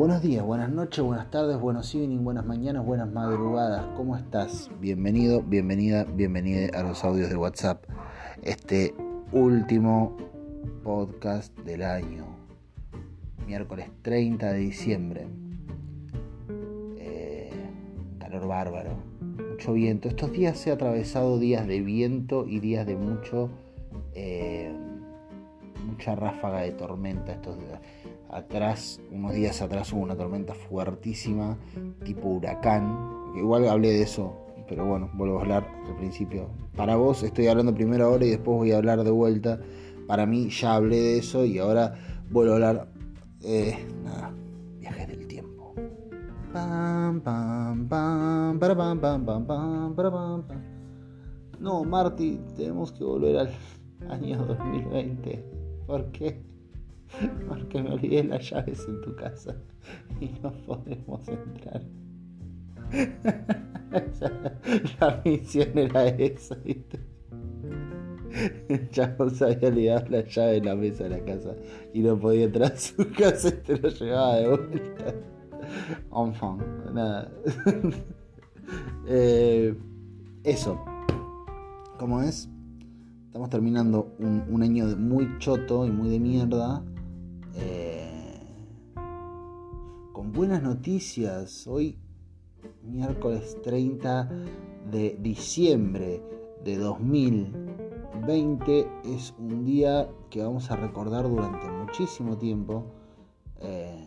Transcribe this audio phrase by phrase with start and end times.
[0.00, 3.84] Buenos días, buenas noches, buenas tardes, buenos evening, buenas mañanas, buenas madrugadas.
[3.98, 4.70] ¿Cómo estás?
[4.80, 7.84] Bienvenido, bienvenida, bienvenida a los audios de WhatsApp.
[8.40, 8.94] Este
[9.30, 10.16] último
[10.82, 12.24] podcast del año.
[13.46, 15.26] Miércoles 30 de diciembre.
[16.96, 17.50] Eh,
[18.20, 18.96] calor bárbaro.
[19.50, 20.08] Mucho viento.
[20.08, 23.50] Estos días se ha atravesado días de viento y días de mucho...
[24.14, 24.74] Eh,
[25.84, 27.80] mucha ráfaga de tormenta estos días
[28.32, 31.58] atrás, unos días atrás hubo una tormenta fuertísima,
[32.04, 33.32] tipo huracán.
[33.36, 34.34] Igual hablé de eso,
[34.68, 36.48] pero bueno, vuelvo a hablar al principio.
[36.76, 39.60] Para vos estoy hablando primero ahora y después voy a hablar de vuelta.
[40.06, 41.94] Para mí ya hablé de eso y ahora
[42.30, 42.88] vuelvo a hablar.
[43.42, 44.32] Eh, nada,
[44.78, 45.74] viajes del tiempo.
[51.58, 53.50] No, Marty, tenemos que volver al
[54.08, 55.44] año 2020.
[55.86, 56.49] ¿Por qué?
[57.48, 59.56] porque me olvidé las llaves en tu casa
[60.20, 61.82] y no podemos entrar.
[65.00, 67.00] la misión era esa, ¿viste?
[68.92, 71.56] Ya se había olvidado la llave en la mesa de la casa
[71.92, 75.14] y no podía entrar a su casa y te lo llevaba de vuelta.
[76.16, 77.30] Enfant, nada.
[79.08, 79.74] eh,
[80.44, 80.80] eso.
[81.98, 82.48] ¿Cómo es?
[83.26, 86.82] Estamos terminando un año muy choto y muy de mierda
[87.56, 88.40] eh,
[90.12, 91.66] con buenas noticias.
[91.66, 91.98] Hoy,
[92.82, 94.30] miércoles 30
[94.90, 96.22] de diciembre
[96.64, 102.86] de 2020, es un día que vamos a recordar durante muchísimo tiempo
[103.60, 104.06] eh,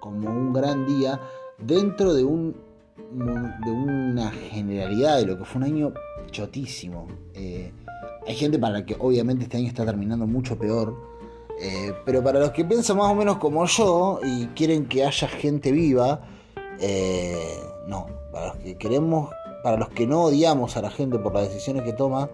[0.00, 1.20] como un gran día
[1.58, 2.72] dentro de un
[3.12, 5.92] de una generalidad de lo que fue un año
[6.30, 7.08] chotísimo.
[7.34, 7.70] Eh,
[8.26, 11.11] hay gente para la que obviamente este año está terminando mucho peor
[11.60, 15.28] eh, pero para los que piensan más o menos como yo y quieren que haya
[15.28, 16.20] gente viva,
[16.80, 18.06] eh, no.
[18.32, 19.30] Para los que queremos,
[19.62, 22.30] para los que no odiamos a la gente por las decisiones que toma,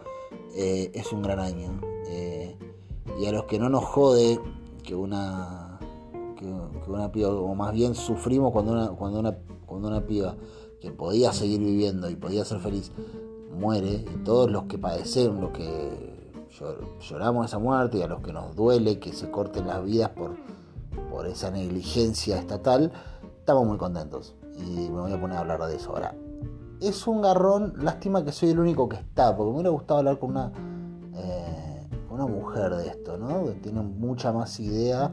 [0.54, 1.80] eh, es un gran año.
[3.20, 4.38] y a los que no nos jode
[4.84, 5.80] que una
[6.36, 6.46] que,
[6.90, 10.36] una piba, o más bien sufrimos cuando una, cuando una, cuando una piba
[10.80, 12.92] que podía seguir viviendo y podía ser feliz
[13.58, 16.17] muere, y todos los que padecen, los que
[17.00, 20.36] lloramos esa muerte y a los que nos duele que se corten las vidas por,
[21.10, 22.92] por esa negligencia estatal,
[23.38, 24.34] estamos muy contentos.
[24.58, 26.14] Y me voy a poner a hablar de eso ahora.
[26.80, 30.18] Es un garrón, lástima que soy el único que está, porque me hubiera gustado hablar
[30.18, 30.52] con una,
[31.16, 33.46] eh, una mujer de esto, ¿no?
[33.46, 35.12] Que tiene mucha más idea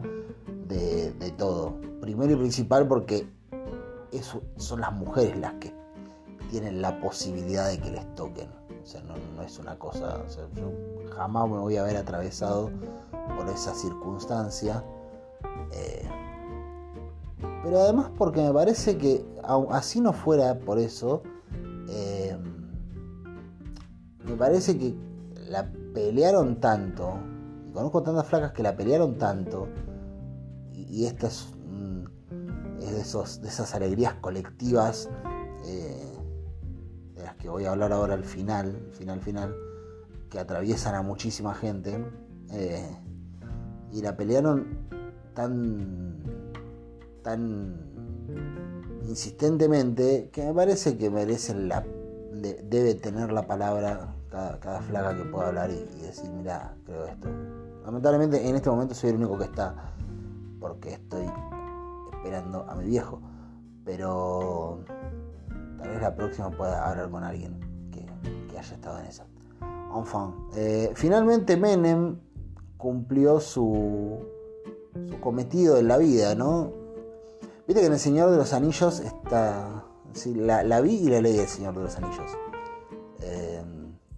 [0.68, 1.76] de, todo.
[2.02, 3.28] Primero y principal porque
[4.58, 5.74] son las mujeres las que
[6.50, 8.65] tienen la posibilidad de que les toquen.
[8.86, 10.24] O sea, no, es una cosa.
[10.56, 10.72] yo
[11.16, 12.70] jamás me voy a ver atravesado
[13.36, 14.84] por esa circunstancia.
[15.72, 16.08] Eh,
[17.64, 19.26] pero además porque me parece que
[19.72, 21.24] así no fuera por eso,
[21.90, 22.38] eh,
[24.24, 24.96] me parece que
[25.50, 27.18] la pelearon tanto,
[27.68, 29.68] y conozco tantas flacas que la pelearon tanto,
[30.74, 31.48] y, esta es,
[32.82, 35.10] es de, esos, de esas alegrías colectivas
[35.66, 36.05] eh,
[37.40, 39.56] que voy a hablar ahora al final, final, final,
[40.30, 42.04] que atraviesan a muchísima gente.
[42.52, 42.98] Eh,
[43.92, 44.88] y la pelearon
[45.34, 46.18] tan,
[47.24, 47.76] tan
[49.08, 51.86] insistentemente que me parece que merecen la.
[52.34, 57.30] debe tener la palabra cada, cada flaga que pueda hablar y, decir, mira, creo esto.
[57.86, 59.94] Lamentablemente en este momento soy el único que está
[60.60, 61.26] porque estoy
[62.12, 63.22] esperando a mi viejo.
[63.84, 64.84] Pero
[65.86, 67.60] tal vez la próxima pueda hablar con alguien
[67.92, 69.26] que, haya estado en esa.
[70.56, 72.18] Eh, finalmente Menem
[72.78, 74.20] cumplió su,
[75.10, 76.72] su cometido en la vida, ¿no?
[77.68, 79.84] Viste que en El Señor de los Anillos está...
[80.36, 82.32] la, vi y la leí El Señor de los Anillos.
[83.22, 83.64] Eh,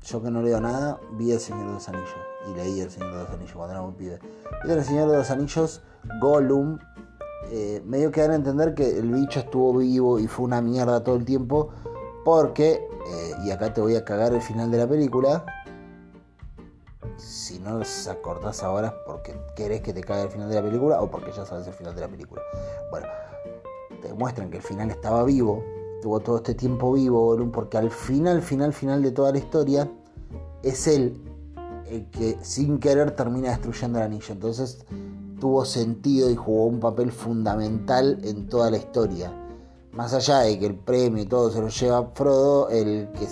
[0.03, 2.09] yo que no leo nada, vi El Señor de los Anillos
[2.49, 4.19] y leí El Señor de los Anillos cuando era muy pibe.
[4.64, 5.81] Viste en El Señor de los Anillos,
[6.22, 6.79] Gollum
[7.52, 10.61] eh, me dio que dar a entender que el bicho estuvo vivo y fue una
[10.61, 11.70] mierda todo el tiempo
[12.26, 12.85] porque,
[13.46, 15.46] y acá te voy a cagar el final de la película,
[17.16, 21.02] si no los acordás ahora porque querés que te caiga el final de la película
[21.02, 22.41] o porque ya sabes el final de la película.
[22.91, 23.08] Bueno,
[24.02, 25.64] te muestran que el final estaba vivo,
[26.02, 29.90] tuvo todo este tiempo vivo, porque al final, final, final de toda la historia,
[30.64, 31.22] es él
[31.90, 34.34] el que sin querer termina destruyendo el anillo.
[34.34, 34.85] Entonces
[35.39, 39.34] tuvo sentido y jugó un papel fundamental en toda la historia.
[39.91, 43.28] Más allá de que el premio y todo se lo lleva Frodo, el que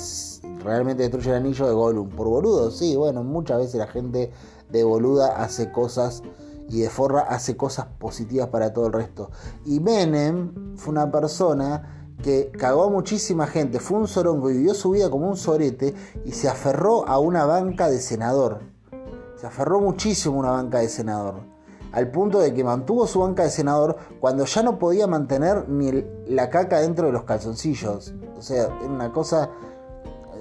[0.63, 2.09] realmente destruye el anillo de Gollum.
[2.09, 4.31] Por boludo, sí, bueno, muchas veces la gente
[4.69, 6.23] de boluda hace cosas
[6.69, 9.29] y de forra hace cosas positivas para todo el resto.
[9.65, 14.91] Y Menem fue una persona que cagó a muchísima gente, fue un sorongo vivió su
[14.91, 15.93] vida como un sorete
[16.23, 18.61] y se aferró a una banca de senador.
[19.35, 21.54] Se aferró muchísimo a una banca de senador.
[21.95, 26.03] Al punto de que mantuvo su banca de senador cuando ya no podía mantener ni
[26.27, 28.13] la caca dentro de los calzoncillos.
[28.37, 29.49] O sea, era una cosa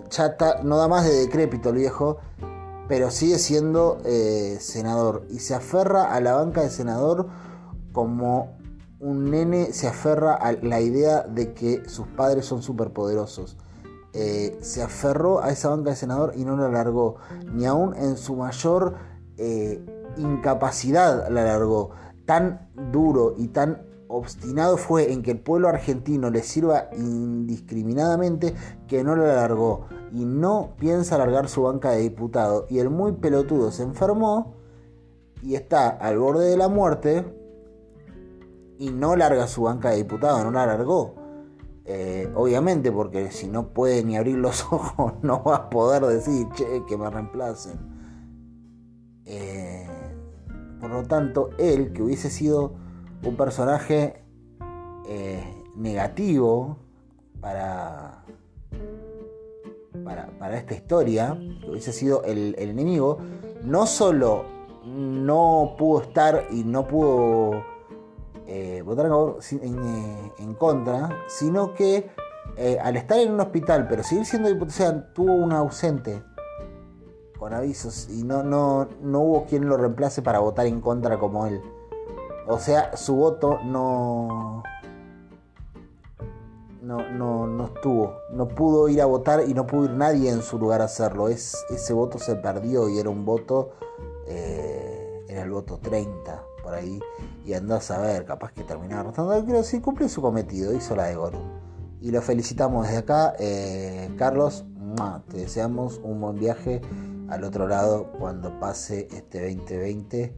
[0.09, 2.19] chata, no da más de decrépito el viejo,
[2.89, 5.27] pero sigue siendo eh, senador.
[5.31, 7.29] Y se aferra a la banca de senador
[7.93, 8.57] como
[8.99, 13.59] un nene se aferra a la idea de que sus padres son superpoderosos.
[14.13, 17.17] Eh, se aferró a esa banca de senador y no la largó.
[17.53, 18.95] Ni aún en su mayor
[19.37, 19.85] eh,
[20.17, 21.91] incapacidad la largó.
[22.27, 28.55] Tan duro y tan obstinado fue en que el pueblo argentino le sirva indiscriminadamente
[28.87, 32.67] que no la largó y no piensa largar su banca de diputado.
[32.69, 34.55] Y el muy pelotudo se enfermó
[35.43, 37.25] y está al borde de la muerte
[38.79, 41.15] y no larga su banca de diputado, no la largó.
[41.87, 46.47] Eh, obviamente, porque si no puede ni abrir los ojos, no va a poder decir,
[46.55, 47.79] che, que me reemplacen.
[49.27, 49.74] Eh,
[50.85, 52.75] por lo tanto, él, que hubiese sido
[53.23, 54.23] un personaje
[55.09, 55.43] eh,
[55.75, 56.77] negativo
[57.41, 58.23] para,
[60.39, 63.17] para, esta historia, que hubiese sido el, el enemigo,
[63.63, 64.45] no solo
[64.85, 67.65] no pudo estar y no pudo
[68.47, 72.11] eh, votar eh, en, contra, sino que
[72.59, 76.23] eh, al estar en un hospital, pero seguir siendo diputado, tuvo un ausente
[77.45, 81.47] con avisos y no, no, no hubo quien lo reemplace para votar en contra como
[81.47, 81.61] él.
[82.49, 84.63] O sea, su voto no,
[86.81, 88.15] no, no, no estuvo.
[88.33, 91.29] No pudo ir a votar y no pudo ir nadie en su lugar a hacerlo.
[91.29, 93.73] Es, ese voto se perdió y era un voto,
[94.27, 96.99] era el voto 30 por ahí
[97.45, 101.09] y andás a ver, capaz que terminaba rotando, pero sí cumplió su cometido, hizo la
[101.09, 101.45] de Gorum.
[102.01, 104.65] Y lo felicitamos desde acá, eh, Carlos,
[105.29, 106.81] te deseamos un buen viaje
[107.29, 110.37] al otro lado cuando pase este 2020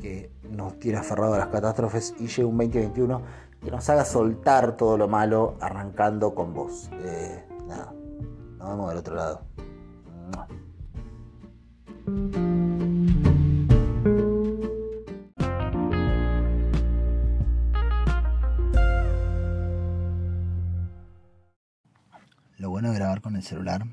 [0.00, 3.22] que nos tiene aferrado a las catástrofes y llegue un 2021
[3.62, 6.90] que nos haga soltar todo lo malo arrancando con vos.
[6.92, 7.92] Eh, nada,
[8.58, 9.40] nos vemos del otro lado.
[22.76, 23.86] bueno de grabar con el celular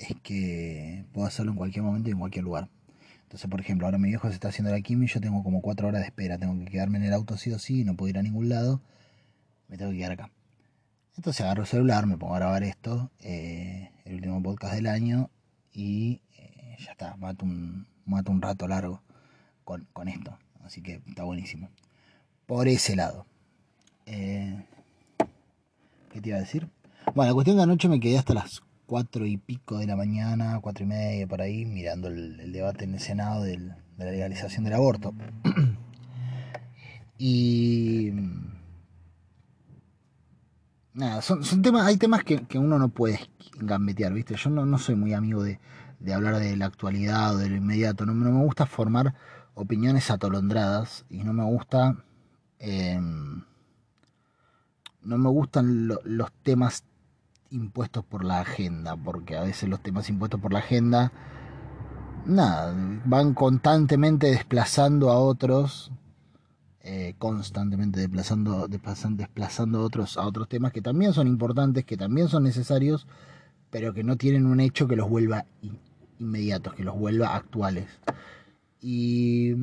[0.00, 2.68] es que puedo hacerlo en cualquier momento y en cualquier lugar.
[3.22, 5.60] Entonces, por ejemplo, ahora mi viejo se está haciendo la quimio y yo tengo como
[5.60, 6.38] cuatro horas de espera.
[6.38, 8.80] Tengo que quedarme en el auto sí o sí, no puedo ir a ningún lado.
[9.68, 10.30] Me tengo que quedar acá.
[11.16, 15.30] Entonces agarro el celular, me pongo a grabar esto, eh, el último podcast del año,
[15.72, 19.02] y eh, ya está, mato un, mato un rato largo
[19.64, 20.38] con, esto.
[20.64, 21.68] Así que está buenísimo.
[22.46, 23.26] Por ese lado.
[24.06, 24.64] Eh,
[26.10, 26.68] ¿Qué te iba a decir?
[27.14, 30.58] Bueno, la cuestión de anoche me quedé hasta las cuatro y pico de la mañana,
[30.60, 34.72] cuatro y media por ahí, mirando el, debate en el Senado de la legalización del
[34.72, 35.14] aborto.
[37.16, 38.10] y
[40.92, 43.20] nada, son, temas, hay temas que, uno no puede
[43.60, 44.34] gambetear, ¿viste?
[44.34, 45.60] Yo no, soy muy amigo de,
[46.12, 49.14] hablar de la actualidad o de lo inmediato, no, me gusta formar
[49.54, 51.94] opiniones atolondradas y no me gusta...
[52.58, 53.44] Em,
[55.02, 56.84] no me gustan los temas
[57.50, 61.12] impuestos por la agenda, porque a veces los temas impuestos por la agenda,
[62.26, 65.92] nada, van constantemente desplazando a otros,
[66.82, 71.96] eh, constantemente desplazando, desplazando, desplazando a otros a otros temas que también son importantes, que
[71.96, 73.06] también son necesarios,
[73.70, 75.46] pero que no tienen un hecho que los vuelva
[76.18, 77.86] inmediatos, que los vuelva actuales.
[78.80, 79.54] Y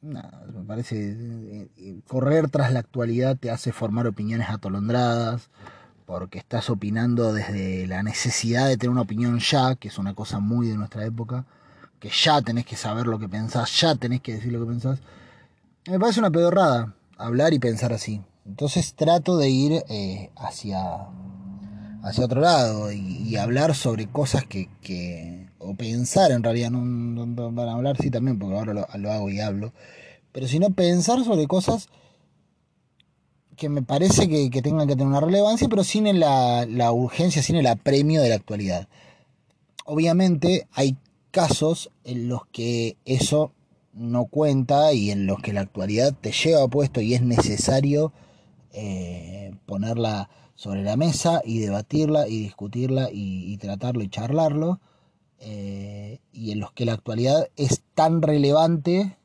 [0.00, 5.50] nada, me parece eh, eh, correr tras la actualidad te hace formar opiniones atolondradas,
[6.06, 10.38] porque estás opinando desde la necesidad de tener una opinión ya, que es una cosa
[10.38, 11.44] muy de nuestra época,
[11.98, 15.00] que ya tenés que saber lo que pensás, ya tenés que decir lo que pensás.
[15.86, 18.22] Me parece una pedorrada hablar y pensar así.
[18.46, 20.78] Entonces trato de ir eh, hacia,
[22.04, 27.72] hacia otro lado y, hablar sobre cosas que, o pensar en realidad, no, no, a
[27.72, 29.72] hablar sí también, porque ahora lo, lo hago y hablo,
[30.32, 31.88] pero sino pensar sobre cosas
[33.56, 37.56] que me parece que, tengan que tener una relevancia, pero sin la, la urgencia, sin
[37.56, 38.88] el apremio de la actualidad.
[39.84, 40.96] Obviamente hay
[41.30, 43.52] casos en los que eso
[43.92, 48.12] no cuenta y en los que la actualidad te lleva puesto y es necesario
[48.72, 54.80] eh, ponerla sobre la mesa y debatirla y discutirla y, tratarlo y charlarlo,
[55.38, 59.16] eh, y en los que la actualidad es tan relevante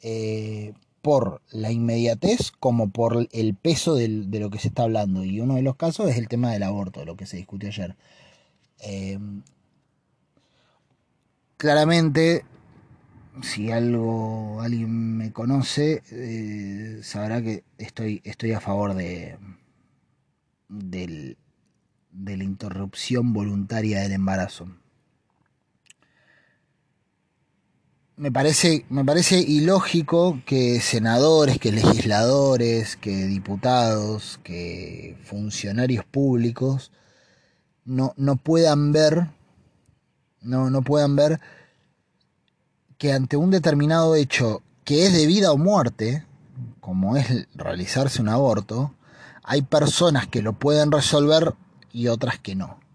[0.00, 0.72] eh,
[1.06, 4.08] por la inmediatez como por el peso de
[4.40, 5.24] lo que se está hablando.
[5.24, 7.94] Y uno de los casos es el tema del aborto, lo que se discutió ayer.
[8.80, 9.16] Eh,
[11.56, 12.44] claramente,
[13.40, 19.38] si algo alguien me conoce, eh, sabrá que estoy, estoy a favor de,
[20.68, 21.36] de
[22.36, 24.66] la interrupción voluntaria del embarazo.
[28.16, 36.92] Me parece, me parece ilógico que senadores, que legisladores, que diputados, que funcionarios públicos
[37.84, 39.28] no, no puedan ver,
[40.40, 41.40] no, no puedan ver
[42.96, 46.24] que ante un determinado hecho que es de vida o muerte,
[46.80, 48.94] como es realizarse un aborto,
[49.42, 51.54] hay personas que lo pueden resolver
[51.92, 52.85] y otras que no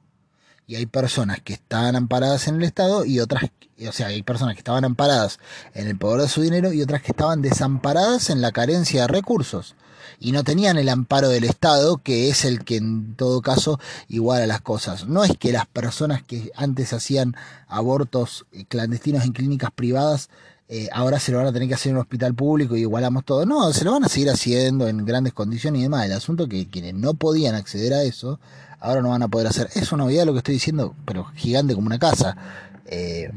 [0.72, 3.52] y hay personas que estaban amparadas en el Estado y otras,
[3.86, 5.38] o sea, hay personas que estaban amparadas
[5.74, 9.08] en el poder de su dinero y otras que estaban desamparadas en la carencia de
[9.10, 9.76] recursos
[10.18, 14.48] y no tenían el amparo del Estado, que es el que en todo caso iguala
[14.48, 15.08] las cosas.
[15.08, 17.36] No es que las personas que antes hacían
[17.68, 20.30] abortos clandestinos en clínicas privadas
[20.74, 23.26] eh, ahora se lo van a tener que hacer en un hospital público y igualamos
[23.26, 23.46] todo.
[23.46, 26.06] No, se lo van a seguir haciendo en grandes condiciones y demás.
[26.06, 28.40] El asunto es que quienes no podían acceder a eso
[28.80, 29.70] ahora no van a poder hacer.
[29.76, 32.38] Es una novedad lo que estoy diciendo, pero gigante como una casa.
[32.86, 33.30] Eh,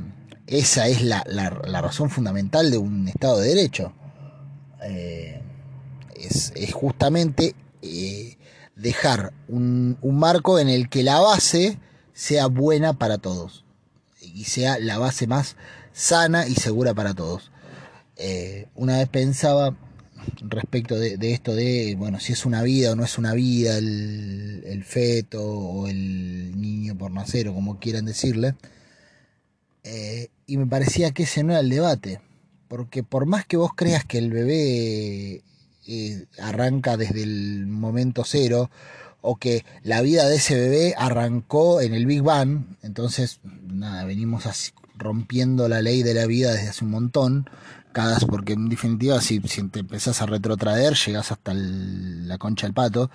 [0.47, 1.25] esa es la,
[1.83, 3.93] razón fundamental de un Estado de Derecho.
[4.85, 5.43] Eh,
[6.15, 8.39] es, justamente eh,
[8.77, 11.81] dejar un, un, marco en el que la base
[12.13, 13.65] sea buena para todos
[14.21, 15.57] y sea la base más
[15.95, 17.51] sana y segura para todos.
[18.75, 19.75] una vez pensaba
[20.41, 24.85] respecto de, esto de, bueno, si es una vida o no es una vida el,
[24.85, 28.55] feto o el niño por nacer o como quieran decirle.
[29.83, 32.21] Eh, y me parecía que ese no era el debate,
[32.69, 35.43] porque por más que vos creas que el bebé
[35.87, 38.71] eh, arranca desde el momento cero,
[39.21, 44.45] o que la vida de ese bebé arrancó en el Big Bang, entonces, nada, venimos
[44.45, 47.49] así, rompiendo la ley de la vida desde hace un montón,
[48.29, 53.11] porque en definitiva si, te empezás a retrotraer, llegás hasta la concha del pato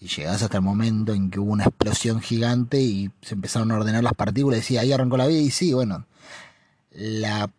[0.00, 3.76] y llegás hasta el momento en que hubo una explosión gigante y se empezaron a
[3.76, 6.06] ordenar las partículas y ahí arrancó la vida y sí, bueno,
[6.90, 7.50] la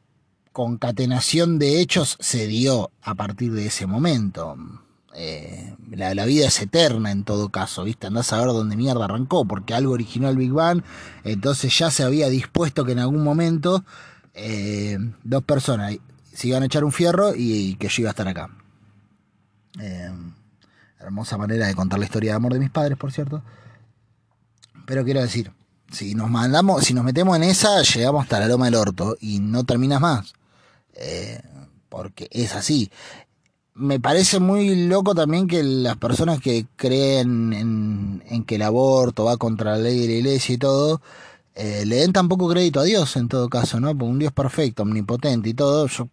[0.52, 4.58] concatenación de hechos se dio a partir de ese momento.
[5.18, 8.08] Eh, la, vida es eterna en todo caso, ¿viste?
[8.08, 10.84] Andás a ver dónde mierda arrancó, porque algo originó el Big Bang,
[11.24, 13.86] entonces ya se había dispuesto que en algún momento
[14.34, 15.96] eh, dos personas
[16.34, 18.50] se iban a echar un fierro y, que yo iba a estar acá.
[19.80, 20.12] Eh,
[21.00, 23.42] hermosa manera de contar la historia de amor de mis padres, por cierto.
[24.86, 25.54] Pero quiero decir,
[25.92, 29.40] si nos mandamos, si nos metemos en esa, llegamos hasta la loma del orto y
[29.40, 30.34] no terminas más.
[31.88, 32.92] Porque es así.
[33.78, 39.36] Me parece muy loco también que las personas que creen en, que el aborto va
[39.36, 41.02] contra la ley de la iglesia y todo,
[41.56, 43.90] eh, le den tampoco crédito a Dios en todo caso, ¿no?
[43.90, 46.08] Porque un Dios perfecto, omnipotente y todo, yo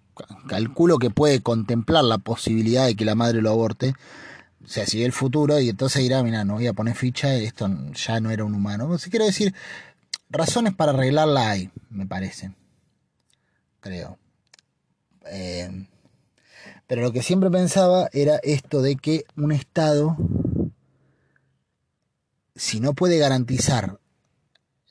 [0.49, 3.95] calculo que puede contemplar la posibilidad de que la madre lo aborte.
[4.64, 7.33] O sea, si ve el futuro y entonces dirá, mira, no voy a poner ficha,
[7.37, 8.99] esto ya no era un humano.
[8.99, 9.54] Si quiero decir,
[10.31, 12.50] razones para arreglarla hay, me parece.
[13.81, 14.19] Creo.
[15.26, 15.87] Eh,
[16.86, 20.16] pero lo que siempre pensaba era esto de que un Estado,
[22.54, 23.98] si no puede garantizar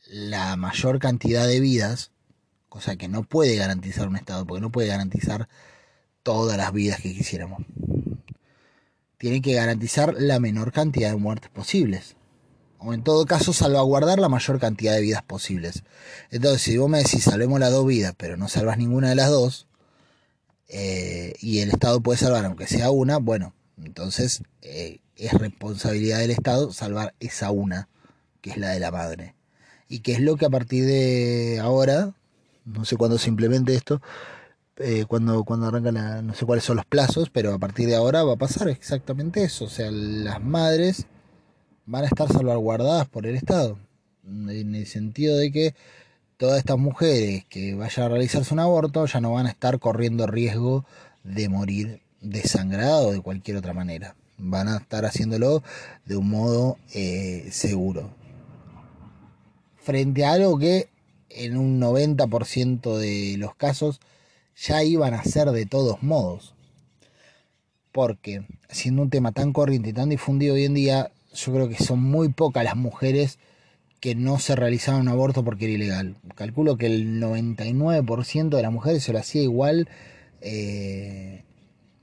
[0.07, 2.12] la mayor cantidad de vidas,
[2.69, 5.48] cosa que no puede garantizar un Estado, porque no puede garantizar
[6.24, 7.63] todas las vidas que quisiéramos.
[9.17, 12.15] Tiene que garantizar la menor cantidad de muertes posibles.
[12.79, 15.83] O en todo caso, salvaguardar la mayor cantidad de vidas posibles.
[16.31, 19.29] Entonces, si vos me decís, salvemos las dos vidas, pero no salvas ninguna de las
[19.29, 19.67] dos,
[20.74, 26.32] eh, y el Estado puede salvar aunque sea una, bueno, entonces eh, es responsabilidad del
[26.32, 27.90] Estado salvar esa una,
[28.40, 29.36] que es la de la madre.
[29.90, 32.13] Y que es lo que a partir de ahora
[32.66, 34.01] no sé cuándo se implemente esto,
[34.78, 38.24] eh, cuando, cuando arrancan, no sé cuáles son los plazos, pero a partir de ahora
[38.24, 39.66] va a pasar exactamente eso.
[39.66, 41.08] O sea, las madres
[41.86, 43.78] van a estar salvaguardadas por el Estado,
[44.25, 45.75] en el sentido de que
[46.41, 50.25] todas estas mujeres que vayan a realizarse un aborto ya no van a estar corriendo
[50.25, 50.86] riesgo
[51.24, 54.15] de morir desangrado o de cualquier otra manera.
[54.39, 55.62] Van a estar haciéndolo
[56.03, 58.10] de un modo eh, seguro.
[59.75, 60.89] Frente a algo que
[61.29, 64.00] en un 90% de los casos
[64.55, 66.55] ya iban a ser de todos modos.
[67.91, 71.83] Porque siendo un tema tan corriente y tan difundido hoy en día, yo creo que
[71.83, 73.38] son muy pocas las mujeres
[74.01, 76.17] que no se realizaban un aborto porque era ilegal.
[76.36, 79.88] Calculo que el 99% de las mujeres se lo hacía igual
[80.41, 81.43] eh,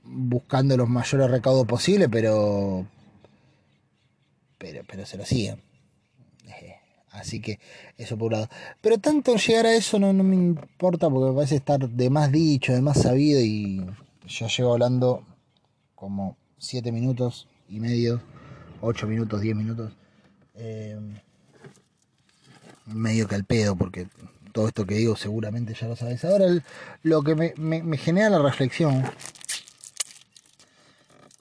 [0.03, 2.87] buscando los mayores recaudos posibles, pero,
[4.57, 5.61] pero, pero se lo siguen.
[6.47, 6.77] Eh,
[7.11, 7.59] así que
[7.97, 8.49] eso por un lado.
[8.79, 12.31] Pero tanto llegar a eso no, no me importa porque me parece estar de más
[12.31, 13.85] dicho, de más sabido y
[14.25, 15.25] yo llevo hablando
[15.95, 18.21] como 7 minutos y medio,
[18.79, 19.91] 8 minutos, 10 minutos.
[20.55, 20.97] Eh,
[22.93, 24.07] medio que al pedo, porque
[24.51, 26.23] todo esto que digo seguramente ya lo sabes.
[26.25, 26.45] Ahora
[27.03, 29.03] lo que me, genera la reflexión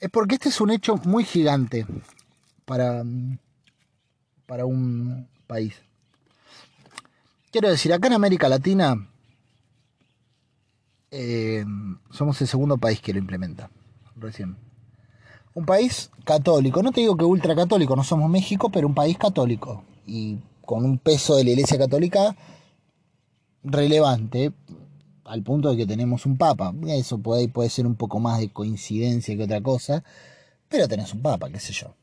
[0.00, 1.86] es porque este es un hecho muy gigante
[2.64, 3.02] para,
[4.46, 5.74] para un país.
[7.50, 9.08] Quiero decir, acá en América Latina
[11.10, 11.64] eh,
[12.10, 13.70] somos el segundo país que lo implementa,
[14.16, 14.56] recién.
[15.54, 19.82] Un país católico, no te digo que ultracatólico, no somos México, pero un país católico.
[20.06, 20.38] Y
[20.68, 22.36] con un peso de la Iglesia Católica
[23.64, 24.52] relevante,
[25.24, 26.74] al punto de que tenemos un papa.
[26.88, 30.04] Eso puede, puede ser un poco más de coincidencia que otra cosa,
[30.68, 31.94] pero tenés un papa, qué sé yo.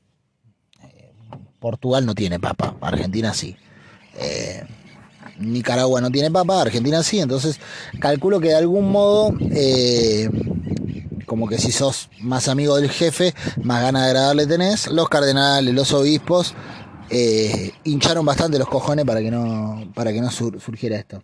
[0.82, 1.14] Eh,
[1.60, 3.56] Portugal no tiene papa, Argentina sí.
[4.16, 4.64] Eh,
[5.38, 7.60] Nicaragua no tiene papa, Argentina sí, entonces
[8.00, 10.28] calculo que de algún modo, eh,
[11.28, 15.72] como que si sos más amigo del jefe, más ganas de agradarle tenés, los cardenales,
[15.72, 16.56] los obispos,
[17.10, 21.22] eh, hincharon bastante los cojones para que no, para que no surgiera esto.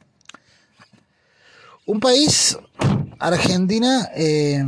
[1.86, 2.58] Un país,
[3.20, 4.64] Argentina, eh,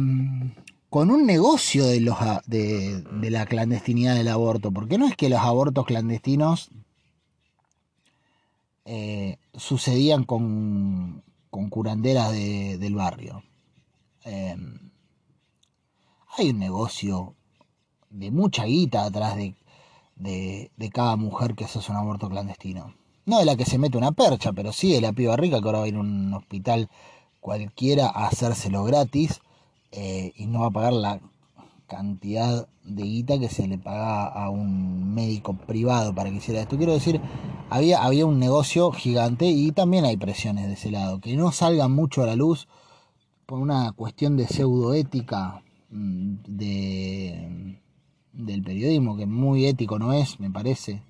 [0.89, 2.17] con un negocio de, los,
[2.48, 6.70] de, la clandestinidad del aborto, porque no es que los abortos clandestinos
[8.86, 13.43] eh, sucedían con, con curanderas del barrio.
[14.25, 14.58] hay
[16.50, 17.36] un negocio
[18.10, 19.55] de mucha guita atrás de
[20.24, 22.96] de, cada mujer que hace un aborto clandestino.
[23.25, 25.65] No de la que se mete una percha, pero sí de la piba rica que
[25.65, 26.89] ahora va a ir a un hospital
[27.39, 29.42] cualquiera a hacérselo gratis
[29.92, 31.20] eh, y no va a pagar la
[31.88, 36.77] cantidad de guita que se le paga a un médico privado para que hiciera esto.
[36.77, 37.22] Quiero decir,
[37.70, 41.20] había, había un negocio gigante y también hay presiones de ese lado.
[41.20, 42.68] Que no salgan mucho a la luz
[43.46, 47.82] por una cuestión de pseudoética, mm, de
[48.33, 51.01] del periodismo, que muy ético no es, me parece,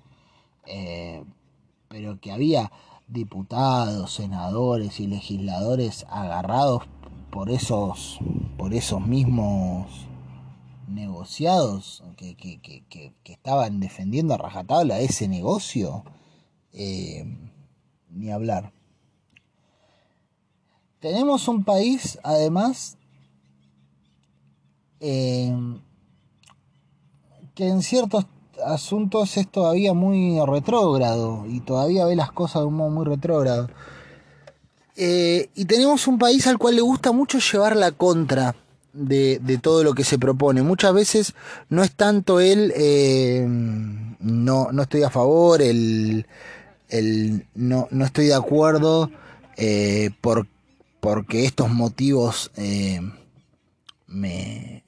[0.66, 1.24] eh,
[1.88, 2.70] pero que había
[3.08, 6.82] diputados, senadores y legisladores agarrados
[7.30, 8.18] por esos,
[8.56, 10.06] por esos mismos
[10.88, 16.04] negociados que, que, estaban defendiendo a rajatabla ese negocio,
[16.72, 17.24] eh,
[18.10, 18.72] ni hablar.
[21.00, 22.96] Tenemos un país, además,
[27.54, 28.26] que en ciertos
[28.64, 33.68] asuntos es todavía muy retrógrado y todavía ve las cosas de un modo muy retrógrado.
[34.96, 38.54] Eh, y tenemos un país al cual le gusta mucho llevar la contra
[38.92, 40.62] de, todo lo que se propone.
[40.62, 41.34] Muchas veces
[41.68, 46.26] no es tanto el eh, no, no estoy a favor, el,
[46.88, 49.10] el no, no estoy de acuerdo
[49.56, 50.46] eh, por,
[51.00, 52.52] porque estos motivos
[54.06, 54.83] me,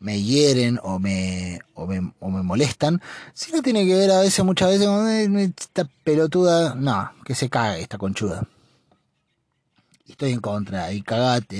[0.00, 3.00] me hieren o me, o me, o me molestan,
[3.52, 7.80] no tiene que ver a veces, muchas veces, con esta pelotuda, no, que se cague
[7.80, 8.46] esta conchuda.
[10.08, 11.56] Estoy en contra, y cagate.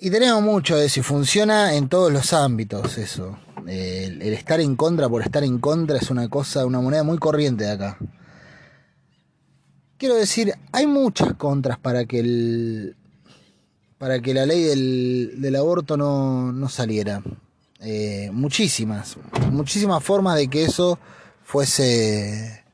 [0.00, 3.38] Y tenemos mucho de eso, y funciona en todos los ámbitos eso.
[3.66, 7.18] El, el, estar en contra por estar en contra es una cosa, una moneda muy
[7.18, 7.98] corriente de acá.
[9.96, 12.96] Quiero decir, hay muchas contras para que el,
[13.98, 17.22] para que la ley del, aborto no, saliera.
[17.80, 19.16] Eh, muchísimas,
[19.52, 20.98] muchísimas formas de que eso
[21.44, 22.64] fuese,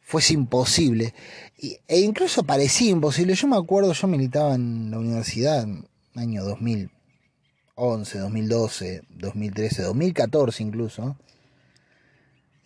[0.00, 1.14] fuese imposible.
[1.58, 3.34] e incluso parecía imposible.
[3.34, 5.66] Yo me acuerdo, yo militaba en la universidad
[6.14, 11.16] año 2011, 2012, 2013, 2014 incluso.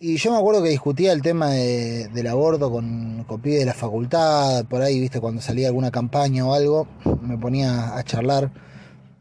[0.07, 3.65] Y yo me acuerdo que discutía el tema de, del aborto con, con pibes de
[3.65, 6.87] la facultad, por ahí, viste, cuando salía alguna campaña o algo,
[7.23, 8.51] me ponía a charlar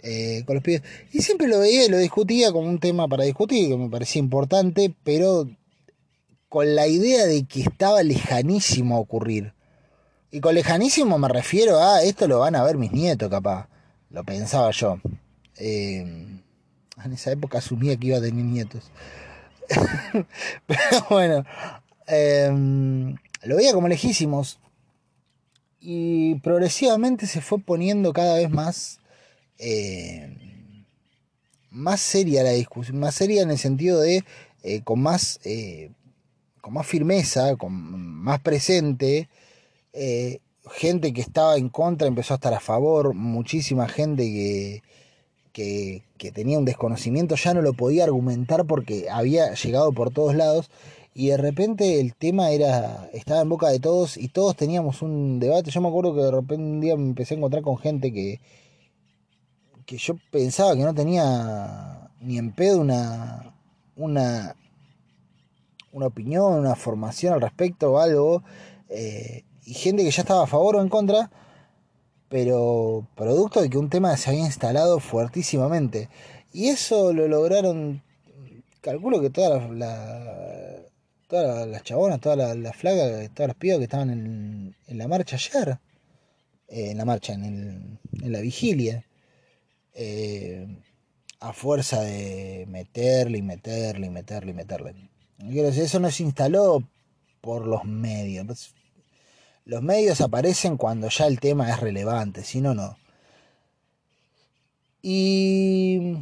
[0.02, 0.82] eh, con los pibes.
[1.10, 4.20] Y siempre lo veía y lo discutía como un tema para discutir, que me parecía
[4.20, 5.48] importante, pero
[6.50, 9.54] con la idea de que estaba lejanísimo a ocurrir.
[10.30, 13.70] Y con lejanísimo me refiero a esto lo van a ver mis nietos, capaz.
[14.10, 14.98] Lo pensaba yo.
[15.56, 18.90] Eh, en esa época asumía que iba a tener nietos.
[20.66, 21.44] Pero bueno,
[22.06, 24.58] em, lo veía como lejísimos.
[25.80, 29.00] Y progresivamente se fue poniendo cada vez más.
[29.58, 30.84] Em,
[31.70, 32.98] más seria la discusión.
[32.98, 34.24] Más seria en el sentido de.
[34.62, 35.40] Eh, con más.
[35.44, 35.90] Eh,
[36.60, 39.28] con más firmeza, con más presente.
[39.92, 40.40] Eh,
[40.72, 44.82] gente que estaba en contra empezó a estar a favor, muchísima gente que,
[45.54, 50.34] que, que, tenía un desconocimiento ya no lo podía argumentar porque había llegado por todos
[50.34, 50.68] lados
[51.14, 55.38] y de repente el tema era estaba en boca de todos y todos teníamos un
[55.38, 55.70] debate.
[55.70, 58.40] Yo me acuerdo que de repente un día me empecé a encontrar con gente que,
[59.86, 63.54] que yo pensaba que no tenía ni en pedo una,
[63.94, 64.56] una,
[65.92, 68.42] una opinión, una formación al respecto o algo,
[68.88, 71.30] eh, y gente que ya estaba a favor o en contra,
[72.34, 76.08] pero producto de que un tema se había instalado fuertísimamente.
[76.52, 78.02] Y eso lo lograron,
[78.80, 80.80] calculo que todas las,
[81.30, 85.78] las chabonas, todas las, las flagas, todas las pibas que estaban en, la marcha ayer,
[86.66, 89.06] eh, en la marcha, en, el, en la vigilia,
[89.94, 90.66] eh,
[91.38, 94.94] a fuerza de meterle y meterle y meterle y meterle.
[95.38, 96.82] Eso no se instaló
[97.40, 98.74] por los medios.
[99.64, 102.96] Los medios aparecen cuando ya el tema es relevante, si no, no.
[105.00, 106.16] Y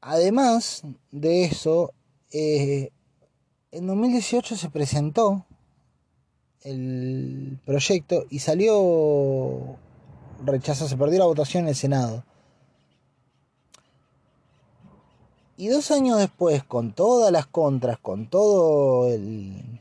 [0.00, 1.92] además de eso,
[2.32, 2.90] eh,
[3.70, 5.46] en 2018 se presentó
[6.62, 9.76] el proyecto y salió
[10.44, 12.24] rechazado, se perdió la votación en el Senado.
[15.56, 19.80] Y dos años después, con todas las contras, con todo el.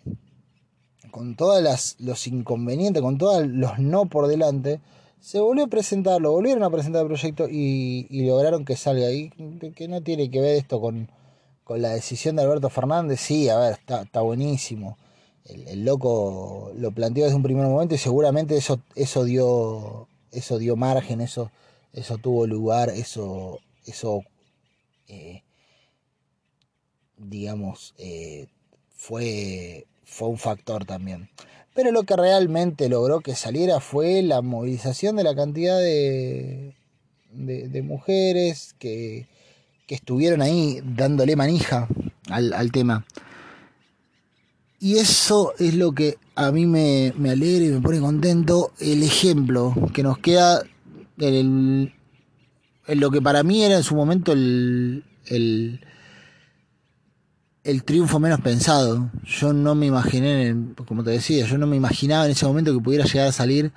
[1.18, 4.80] Con todos los inconvenientes, con todos los no por delante,
[5.20, 9.12] se volvió a presentar, lo volvieron a presentar el proyecto y, lograron que salga.
[9.12, 9.30] Y
[9.76, 11.10] que no tiene que ver esto con,
[11.64, 13.20] con la decisión de Alberto Fernández.
[13.20, 14.98] Sí, a ver, está, está buenísimo.
[15.46, 20.08] El, el, loco lo planteó desde un primer momento y seguramente eso, eso dio.
[20.32, 21.52] Eso dio margen, eso,
[21.94, 24.24] eso tuvo lugar, eso, eso
[25.08, 25.42] eh,
[27.18, 28.48] digamos, eh,
[28.96, 31.30] fue, fue un factor también.
[31.76, 36.74] Pero lo que realmente logró que saliera fue la movilización de la cantidad de,
[37.32, 39.28] de, mujeres que,
[39.86, 41.88] que, estuvieron ahí dándole manija
[42.32, 43.06] al, al, tema.
[44.80, 48.72] Y eso es lo que a mí me, me alegra y me pone contento.
[48.80, 50.64] El ejemplo que nos queda
[51.20, 51.94] en,
[52.88, 55.82] en lo que para mí era en su momento el, el
[57.68, 59.12] el triunfo menos pensado.
[59.26, 60.56] Yo no me imaginé,
[60.88, 63.74] como te decía, yo no me imaginaba en ese momento que pudiera llegar a salir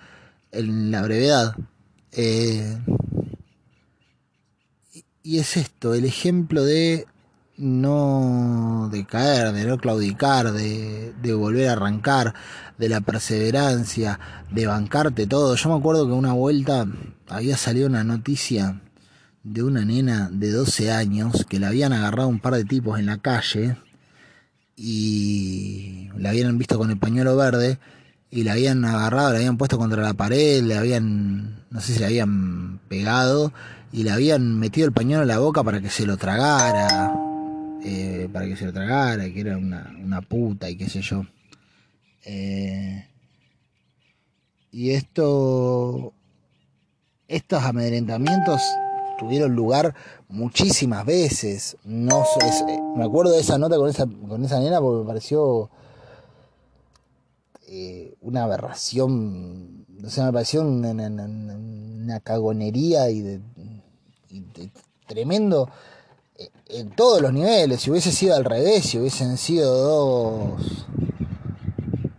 [0.52, 1.56] en la brevedad.
[2.12, 2.78] Eh,
[5.24, 7.06] y es esto, el ejemplo de
[7.56, 12.34] no decaer, de no claudicar, de, de volver a arrancar,
[12.78, 14.20] de la perseverancia,
[14.52, 15.56] de bancarte todo.
[15.56, 16.86] Yo me acuerdo que una vuelta
[17.28, 18.80] había salido una noticia
[19.42, 23.06] de una nena de 12 años que la habían agarrado un par de tipos en
[23.06, 23.76] la calle
[24.76, 27.78] y la habían visto con el pañuelo verde
[28.30, 31.98] y la habían agarrado, la habían puesto contra la pared, le habían, no sé si
[31.98, 33.52] le habían pegado
[33.92, 37.12] y le habían metido el pañuelo en la boca para que se lo tragara,
[37.82, 41.26] eh, para que se lo tragara, que era una, una puta y qué sé yo.
[42.24, 43.06] Eh,
[44.70, 46.12] y esto,
[47.26, 48.62] estos amedrentamientos
[49.20, 49.94] tuvieron lugar
[50.28, 51.76] muchísimas veces.
[51.84, 55.68] No eh, me acuerdo de esa nota con esa, con esa nena porque me pareció
[57.68, 63.40] eh, una aberración, o sea, me pareció una, cagonería y de,
[65.06, 65.68] tremendo
[66.36, 67.82] eh, en todos los niveles.
[67.82, 70.86] Si hubiese sido al revés, si hubiesen sido dos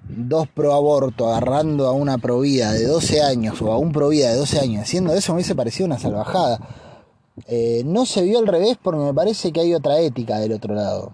[0.07, 4.37] dos pro aborto agarrando a una provida de 12 años o a un provida de
[4.37, 6.59] 12 años haciendo eso me hubiese parecido una salvajada.
[7.47, 10.75] Eh, no se vio al revés porque me parece que hay otra ética del otro
[10.75, 11.13] lado.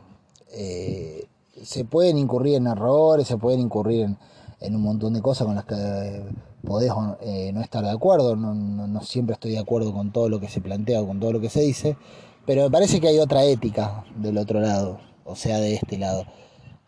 [0.52, 1.26] Eh,
[1.64, 4.16] se pueden incurrir en errores, se pueden incurrir
[4.60, 6.24] en, un montón de cosas con las que
[6.64, 8.36] podés eh, no estar de acuerdo.
[8.36, 11.40] No, siempre estoy de acuerdo con todo lo que se plantea o con todo lo
[11.40, 11.98] que se dice.
[12.46, 16.26] Pero me parece que hay otra ética del otro lado, o sea, de este lado.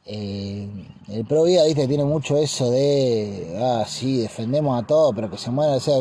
[0.05, 5.51] El Pro Vida, tiene mucho eso de, ah, sí, defendemos a todos, pero que se
[5.51, 5.75] muera.
[5.75, 5.97] O sea,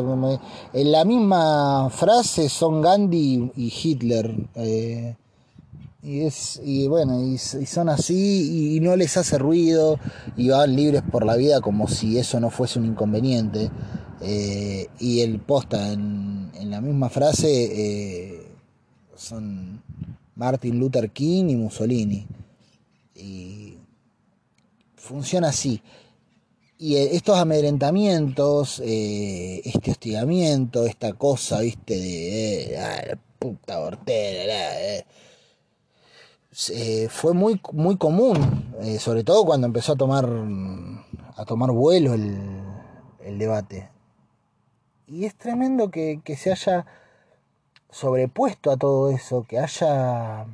[0.73, 4.35] en la misma frase son Gandhi y Hitler.
[4.55, 5.15] Eh,
[6.01, 9.99] y, es, y bueno, y, son así y, no les hace ruido
[10.37, 13.69] y van libres por la vida como si eso no fuese un inconveniente.
[14.21, 18.47] Eh, y el posta en, en la misma frase eh,
[19.15, 19.81] son
[20.35, 22.25] Martin Luther King y Mussolini.
[23.15, 23.58] Y
[25.09, 25.81] funciona así.
[26.77, 33.79] Y eh, estos amedrentamientos, eh, este hostigamiento, esta cosa, viste, de eh, ah, la puta
[33.79, 35.03] hortera,
[37.09, 40.29] fue muy, muy común, sobre todo cuando empezó a tomar,
[41.35, 42.37] a tomar vuelo el,
[43.23, 43.89] el debate.
[45.07, 46.85] Y es tremendo que, que se haya
[47.89, 50.45] sobrepuesto a todo eso, que haya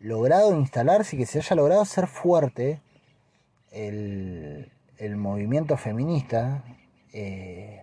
[0.00, 2.80] logrado instalarse y que se haya logrado ser fuerte
[3.72, 6.64] el, el movimiento feminista
[7.12, 7.82] eh,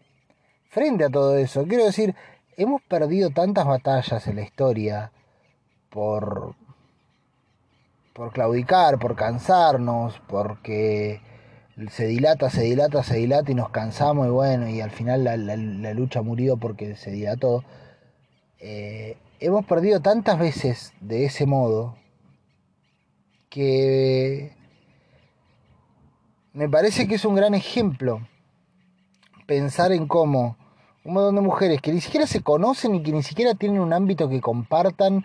[0.69, 1.65] frente a todo eso.
[1.65, 2.15] Quiero decir,
[2.57, 5.11] hemos perdido tantas batallas en la historia
[5.89, 6.55] por,
[8.13, 11.21] por claudicar, por cansarnos, porque
[11.89, 15.93] se dilata, se dilata, se dilata y nos cansamos y bueno, y al final la,
[15.93, 17.63] lucha murió porque se dilató.
[18.59, 21.97] Eh, hemos perdido tantas veces de ese modo
[23.49, 24.51] que
[26.55, 28.25] me parece que es un gran ejemplo
[29.45, 30.57] pensar en cómo
[31.03, 33.93] un montón de mujeres que ni siquiera se conocen y que ni siquiera tienen un
[33.93, 35.23] ámbito que compartan,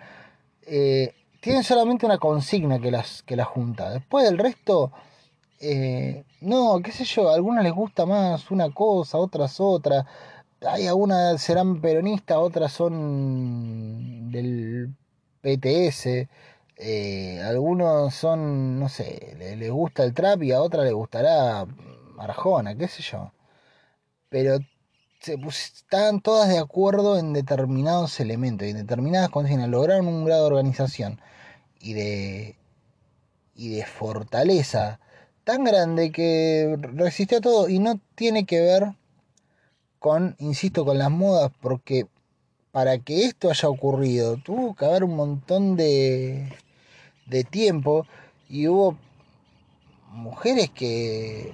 [0.67, 3.89] eh, tienen solamente una consigna que las, que las junta.
[3.89, 4.91] Después del resto,
[5.59, 10.05] eh, no, qué sé yo, a algunas les gusta más una cosa, otras otra.
[10.67, 14.93] Hay algunas serán peronistas, otras son del
[15.41, 16.27] PTS.
[16.83, 21.67] Eh, algunos son, no sé, les, gusta el trap y a otra les gustará
[22.17, 23.31] Arjona, qué sé yo.
[24.29, 24.57] Pero
[25.19, 29.69] se estaban todas de acuerdo en determinados elementos y en determinadas condiciones.
[29.69, 31.21] Lograron un grado de organización
[31.79, 32.57] y de,
[33.55, 34.99] y de fortaleza
[35.43, 38.95] tan grande que resistió a todo y no tiene que ver
[39.99, 42.07] con, insisto, con las modas, porque
[42.71, 46.51] para que esto haya ocurrido tuvo que haber un montón de,
[47.25, 48.05] de tiempo
[48.49, 48.97] y hubo
[50.11, 51.53] mujeres que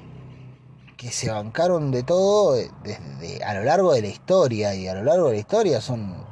[0.98, 5.04] que se bancaron de todo desde a lo largo de la historia y a lo
[5.04, 6.26] largo de la historia son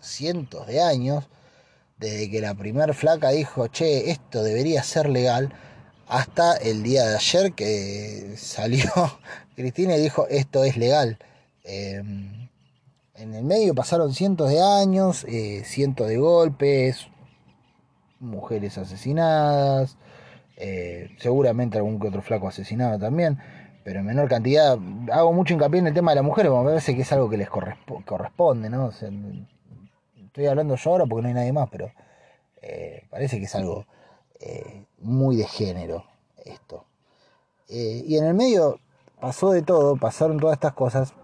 [0.00, 1.24] cientos de años
[1.98, 5.52] desde que la primer flaca dijo che esto debería ser legal
[6.08, 8.90] hasta el día de ayer que salió
[9.54, 11.18] Cristina y dijo esto es legal
[11.62, 12.48] em,
[13.14, 17.06] en el medio pasaron cientos de años eh, cientos de golpes
[18.20, 19.96] mujeres asesinadas
[20.56, 23.38] eh, seguramente algún que otro flaco asesinado también
[23.88, 24.78] pero en menor cantidad.
[25.10, 27.30] Hago mucho hincapié en el tema de las mujeres, porque me parece que es algo
[27.30, 28.90] que les corresponde, ¿no?
[28.90, 31.90] estoy hablando yo ahora porque no hay nadie más, pero
[32.60, 33.86] eh, parece que es algo
[34.40, 36.04] eh, muy de género
[36.44, 36.84] esto.
[37.66, 38.78] Y en el medio
[39.22, 41.14] pasó de todo, pasaron todas estas cosas.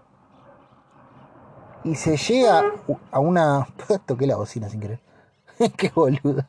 [1.83, 2.63] Y se llega
[3.11, 3.67] a una.
[4.07, 5.04] Toqué la bocina sin querer.
[5.77, 6.45] Qué boludo.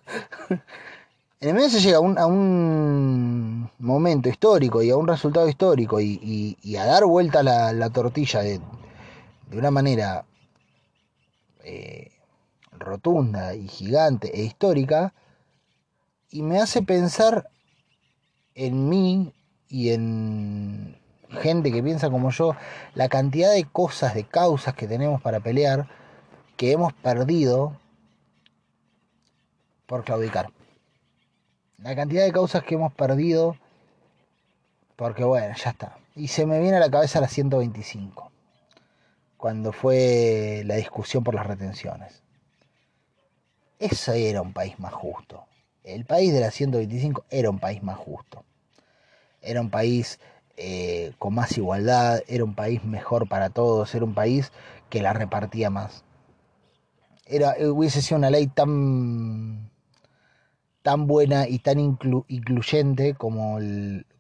[1.39, 6.77] En el medio se llega a un, momento histórico y a un resultado histórico y,
[6.79, 8.61] a dar vuelta la, la tortilla de,
[9.53, 10.25] una manera
[11.63, 12.11] eh,
[12.73, 15.15] rotunda y gigante e histórica
[16.31, 17.49] y me hace pensar
[18.55, 19.33] en mí
[19.69, 20.97] y en
[21.31, 22.57] gente que piensa como yo
[22.95, 25.89] la cantidad de cosas, de causas que tenemos para pelear
[26.57, 27.79] que hemos perdido
[29.87, 30.51] por claudicar
[31.79, 33.57] la cantidad de causas que hemos perdido,
[34.97, 35.99] porque bueno, ya está.
[36.15, 38.31] Y se me viene a la cabeza la 125,
[39.37, 42.23] cuando fue la discusión por las retenciones.
[43.79, 45.45] Ese era un país más justo.
[45.85, 48.45] El país de la 125 era un país más justo.
[49.43, 50.19] Era un país
[50.57, 54.51] eh, con más igualdad, era un país mejor para todos, era un país
[54.89, 56.05] que la repartía más.
[57.27, 59.71] Era, hubiese sido una ley tan
[60.87, 63.59] tan buena y tan incluyente como,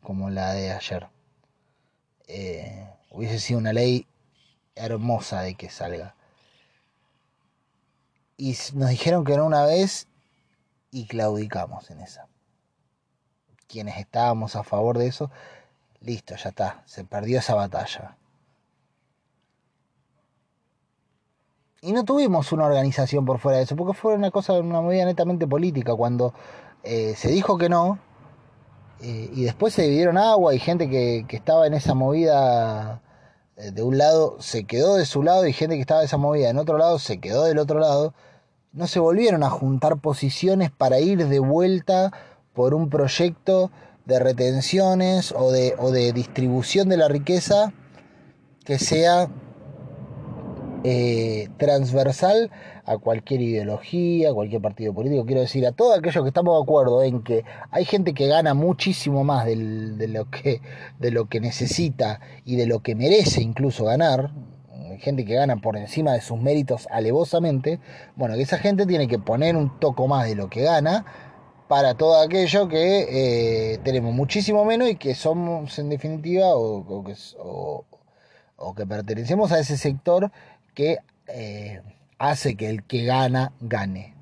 [0.02, 1.06] como la de ayer.
[2.26, 4.08] Eh, hubiese sido una ley
[4.74, 6.16] hermosa de que salga.
[8.36, 10.08] Y nos dijeron que no una vez
[10.90, 12.26] y claudicamos en esa.
[13.68, 15.30] Quienes estábamos a favor de eso,
[16.00, 18.16] listo, ya está, se perdió esa batalla.
[21.82, 25.04] Y no tuvimos una organización por fuera de eso, porque fue una cosa, una movida
[25.04, 25.94] netamente política.
[25.94, 26.32] Cuando
[26.82, 27.98] eh, se dijo que no,
[29.00, 33.02] eh, y después se dividieron agua y gente que, estaba en esa movida
[33.56, 36.16] eh, de un lado se quedó de su lado y gente que estaba en esa
[36.16, 38.14] movida en otro lado se quedó del otro lado.
[38.72, 42.12] No se volvieron a juntar posiciones para ir de vuelta
[42.54, 43.70] por un proyecto
[44.06, 47.72] de retenciones o de, o de distribución de la riqueza
[48.64, 49.28] que sea
[50.84, 52.50] eh, transversal
[52.84, 55.26] a cualquier ideología, a cualquier partido político.
[55.26, 58.54] Quiero decir, a todos aquellos que estamos de acuerdo en que hay gente que gana
[58.54, 59.56] muchísimo más de,
[60.08, 60.60] lo que,
[60.98, 64.30] de lo que necesita y de lo que merece incluso ganar,
[64.98, 67.80] gente que gana por encima de sus méritos alevosamente,
[68.14, 71.04] bueno, que esa gente tiene que poner un toco más de lo que gana
[71.68, 76.84] para todo aquello que eh, tenemos muchísimo menos y que somos en definitiva o,
[77.38, 77.84] o,
[78.56, 80.30] o que pertenecemos a ese sector
[80.76, 81.80] que eh,
[82.18, 84.14] hace que el que gana gane.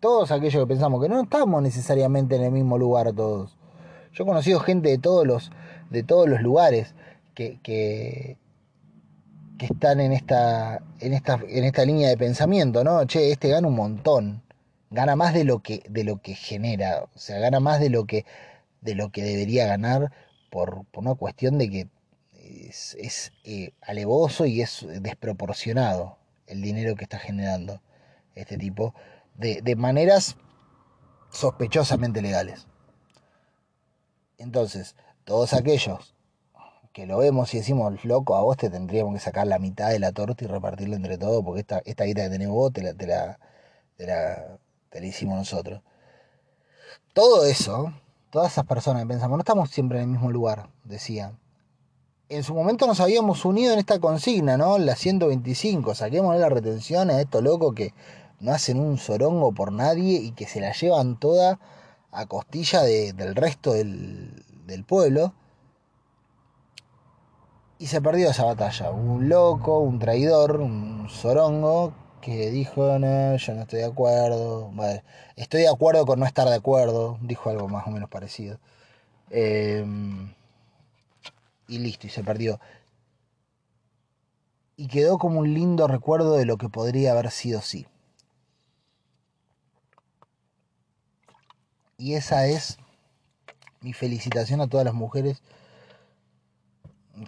[0.00, 3.56] Todos aquellos que pensamos que no estamos necesariamente en el mismo lugar todos.
[4.12, 5.52] Yo he conocido gente de todos los,
[5.88, 6.96] de todos los lugares
[7.34, 8.36] que, que,
[9.60, 13.04] están en esta, en, esta, en esta línea de pensamiento, ¿no?
[13.04, 14.42] Che, este gana un montón.
[14.90, 17.04] Gana más de lo que, de lo que genera.
[17.14, 18.26] O sea, gana más de lo que,
[18.80, 20.10] de lo que debería ganar
[20.50, 21.88] por, por una cuestión de que
[22.72, 27.82] es, eh, alevoso y es desproporcionado el dinero que está generando
[28.34, 28.94] este tipo
[29.34, 30.36] de, de maneras
[31.30, 32.66] sospechosamente legales.
[34.38, 36.14] Entonces, todos aquellos
[36.92, 39.98] que lo vemos y decimos, loco, a vos te tendríamos que sacar la mitad de
[39.98, 42.94] la torta y repartirla entre todos, porque esta, esta guita que tenés vos te la,
[42.94, 43.38] te la,
[43.96, 44.58] te la,
[44.90, 45.82] te la hicimos nosotros.
[47.14, 47.92] Todo eso,
[48.30, 51.32] todas esas personas que pensamos, no estamos siempre en el mismo lugar, decía
[52.32, 54.78] en su momento nos habíamos unido en esta consigna, ¿no?
[54.78, 57.92] La 125, saquemos la retención a estos locos que
[58.40, 61.60] no hacen un sorongo por nadie y que se la llevan toda
[62.10, 65.34] a costilla del resto del, del pueblo.
[67.78, 68.90] Y se perdió esa batalla.
[68.90, 74.70] Un loco, un traidor, un sorongo que dijo, no, yo no estoy de acuerdo.
[75.36, 77.18] estoy de acuerdo con no estar de acuerdo.
[77.20, 78.58] Dijo algo más o menos parecido.
[79.30, 79.84] Eh,
[81.68, 82.60] y listo, y se perdió.
[84.76, 87.86] Y quedó como un lindo recuerdo de lo que podría haber sido sí.
[91.98, 92.78] Y esa es
[93.80, 95.42] mi felicitación a todas las mujeres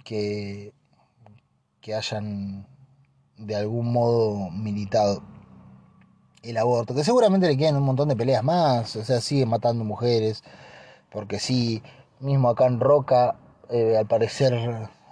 [0.05, 0.73] que,
[1.81, 2.67] que hayan
[3.37, 5.23] de algún modo militado
[6.43, 9.85] el aborto, que seguramente le quedan un montón de peleas más, o sea, siguen matando
[9.85, 10.45] mujeres,
[11.11, 11.83] porque sí,
[12.21, 13.37] mismo acá en Roca
[13.75, 14.55] eh, al parecer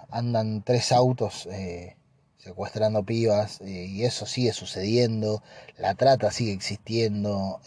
[0.09, 1.97] andan tres autos eh,
[2.37, 5.43] secuestrando pibas eh, y eso sigue sucediendo,
[5.77, 7.59] la trata sigue existiendo,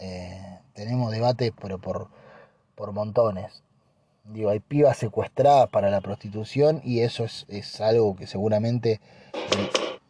[0.73, 2.09] tenemos debates pero por,
[2.73, 3.61] por montones.
[4.23, 8.99] Digo, hay pibas secuestradas para la prostitución y eso es, algo que seguramente,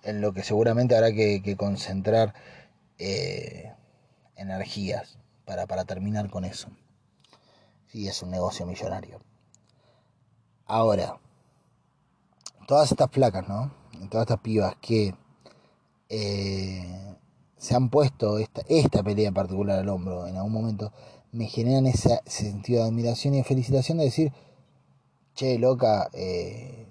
[0.03, 2.33] en, lo que seguramente habrá que, concentrar
[4.37, 6.69] energías para, para terminar con eso.
[7.87, 9.19] Sí, es un negocio millonario.
[10.67, 11.17] Ahora,
[12.67, 13.71] todas estas placas, ¿no?
[14.09, 15.15] Todas estas pibas que
[16.09, 17.15] eh,
[17.57, 20.91] se han puesto esta, esta pelea particular al hombro en algún momento,
[21.31, 24.33] me generan ese sentido de admiración y de felicitación de decir,
[25.35, 26.85] che, loca, eh,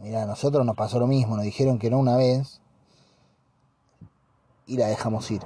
[0.00, 2.62] mira, a nosotros nos pasó lo mismo, nos dijeron que no una vez
[4.66, 5.42] y la dejamos ir.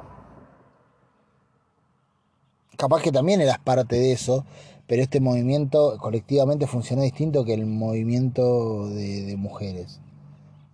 [2.77, 4.45] Capaz que también eras parte de eso,
[4.87, 10.01] pero este movimiento colectivamente funcionó distinto que el movimiento de, mujeres,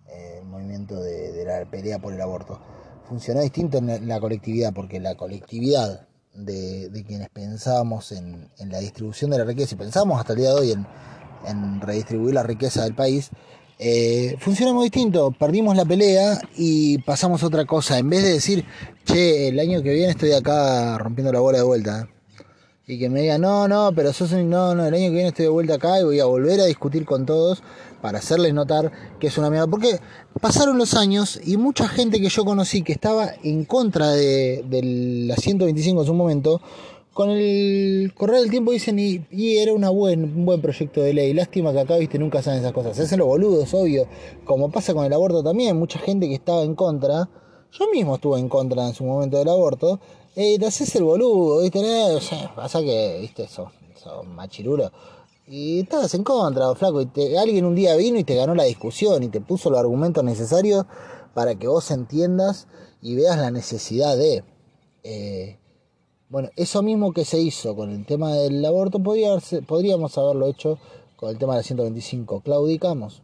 [0.07, 2.59] eh, el movimiento de, la pelea por el aborto.
[3.07, 9.37] Funcionó distinto en la colectividad, porque la colectividad de, quienes pensábamos en, la distribución de
[9.37, 13.31] la riqueza y pensamos hasta el día de hoy en, redistribuir la riqueza del país,
[13.79, 15.31] eh, funciona muy distinto.
[15.31, 17.97] Perdimos la pelea y pasamos a otra cosa.
[17.97, 18.65] En vez de decir,
[19.05, 22.07] che, el año que viene estoy acá rompiendo la bola de vuelta
[22.91, 25.29] y que me digan, no, no, pero sos un, no, no, el año que viene
[25.29, 27.63] estoy de vuelta acá y voy a volver a discutir con todos
[28.01, 29.67] para hacerles notar que es una mierda.
[29.67, 29.97] Porque
[30.41, 34.65] pasaron los años y mucha gente que yo conocí que estaba en contra de,
[35.25, 36.59] la 125 en su momento,
[37.13, 39.21] con el correr del tiempo dicen, y,
[39.55, 41.33] era una buen, un buen proyecto de ley.
[41.33, 42.99] Lástima que acá, viste, nunca saben esas cosas.
[42.99, 44.05] Hacen los boludos, obvio.
[44.43, 47.29] Como pasa con el aborto también, mucha gente que estaba en contra.
[47.71, 50.01] Yo mismo estuve en contra en su momento del aborto
[50.35, 51.81] eh, te haces el boludo, ¿viste?
[52.55, 53.47] pasa que, ¿viste?
[53.47, 53.69] Sos,
[54.01, 54.91] sos machirulo.
[55.47, 57.01] Y estabas en contra, flaco.
[57.01, 60.23] Y alguien un día vino y te ganó la discusión y te puso los argumentos
[60.23, 60.85] necesarios
[61.33, 62.67] para que vos entiendas
[63.01, 64.45] y veas la necesidad de.
[65.03, 65.57] Eh,
[66.29, 70.79] bueno, eso mismo que se hizo con el tema del aborto, podría podríamos haberlo hecho
[71.17, 72.39] con el tema de la 125.
[72.39, 73.21] Claudicamos.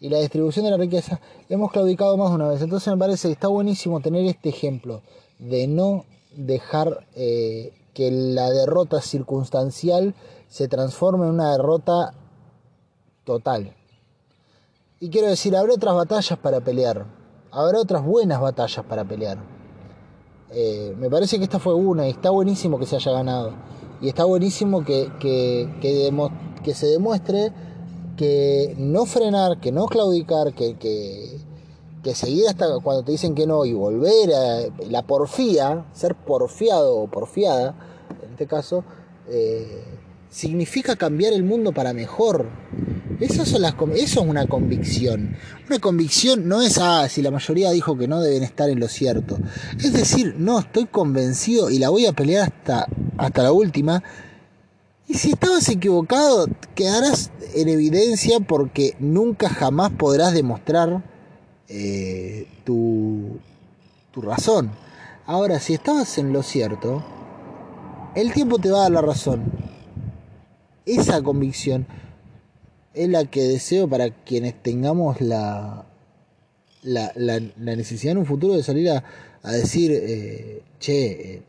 [0.00, 2.62] Y la distribución de la riqueza, hemos claudicado más de una vez.
[2.62, 5.02] Entonces me parece que está buenísimo tener este ejemplo
[5.38, 6.04] de no
[6.36, 10.14] dejar eh, que la derrota circunstancial
[10.48, 12.14] se transforme en una derrota
[13.24, 13.74] total.
[15.00, 17.06] Y quiero decir, habrá otras batallas para pelear,
[17.50, 19.38] habrá otras buenas batallas para pelear.
[20.50, 23.52] Eh, me parece que esta fue una y está buenísimo que se haya ganado.
[24.00, 27.52] Y está buenísimo que, que, que, se demuestre
[28.16, 31.40] que no frenar, que no claudicar, que, que,
[32.02, 36.96] que seguir hasta cuando te dicen que no y volver a la porfía, ser porfiado
[36.96, 37.74] o porfiada,
[38.22, 38.84] en este caso,
[39.28, 39.84] eh,
[40.30, 42.48] significa cambiar el mundo para mejor.
[43.20, 45.36] Eso es una convicción.
[45.68, 48.88] Una convicción no es, ah, si la mayoría dijo que no deben estar en lo
[48.88, 49.38] cierto.
[49.78, 52.86] Es decir, no, estoy convencido y la voy a pelear hasta,
[53.16, 54.02] hasta la última.
[55.08, 61.02] Y si estabas equivocado, quedarás en evidencia porque nunca jamás podrás demostrar
[61.68, 63.38] eh, tu,
[64.10, 64.70] tu razón.
[65.26, 67.04] Ahora, si estabas en lo cierto,
[68.14, 69.44] el tiempo te va a dar la razón.
[70.86, 71.86] Esa convicción
[72.94, 75.84] es la que deseo para quienes tengamos la,
[76.82, 79.04] la, la, necesidad en un futuro de salir a,
[79.42, 81.42] a decir, eh, che, eh,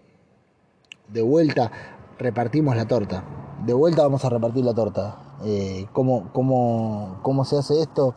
[1.07, 1.72] de vuelta
[2.17, 3.24] repartimos la torta,
[3.65, 5.38] de vuelta vamos a repartir la torta.
[5.45, 8.15] Eh, ¿cómo, cómo, cómo, se hace esto?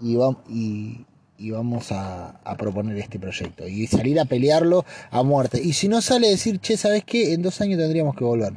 [0.00, 1.06] Y, va, y,
[1.38, 5.60] y vamos a, proponer este proyecto y salir a pelearlo a muerte.
[5.62, 7.32] Y si no sale decir, che, ¿sabes qué?
[7.32, 8.54] En dos años tendríamos que volver.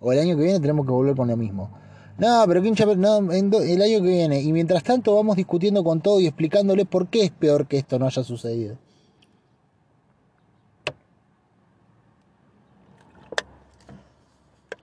[0.00, 1.70] O el año que viene tenemos que volver con lo mismo.
[2.18, 4.40] No, pero quincha, no, en el año que viene.
[4.40, 7.98] Y mientras tanto vamos discutiendo con todo y explicándole por qué es peor que esto
[7.98, 8.76] no haya sucedido.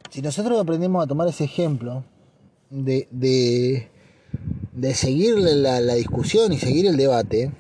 [0.09, 2.05] Si nosotros aprendemos a tomar ese ejemplo
[2.69, 3.89] de, de,
[4.73, 7.51] de seguir la, discusión y seguir el debate,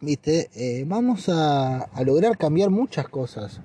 [0.00, 0.50] ¿viste?
[0.54, 3.60] Eh, vamos a, a lograr cambiar muchas cosas.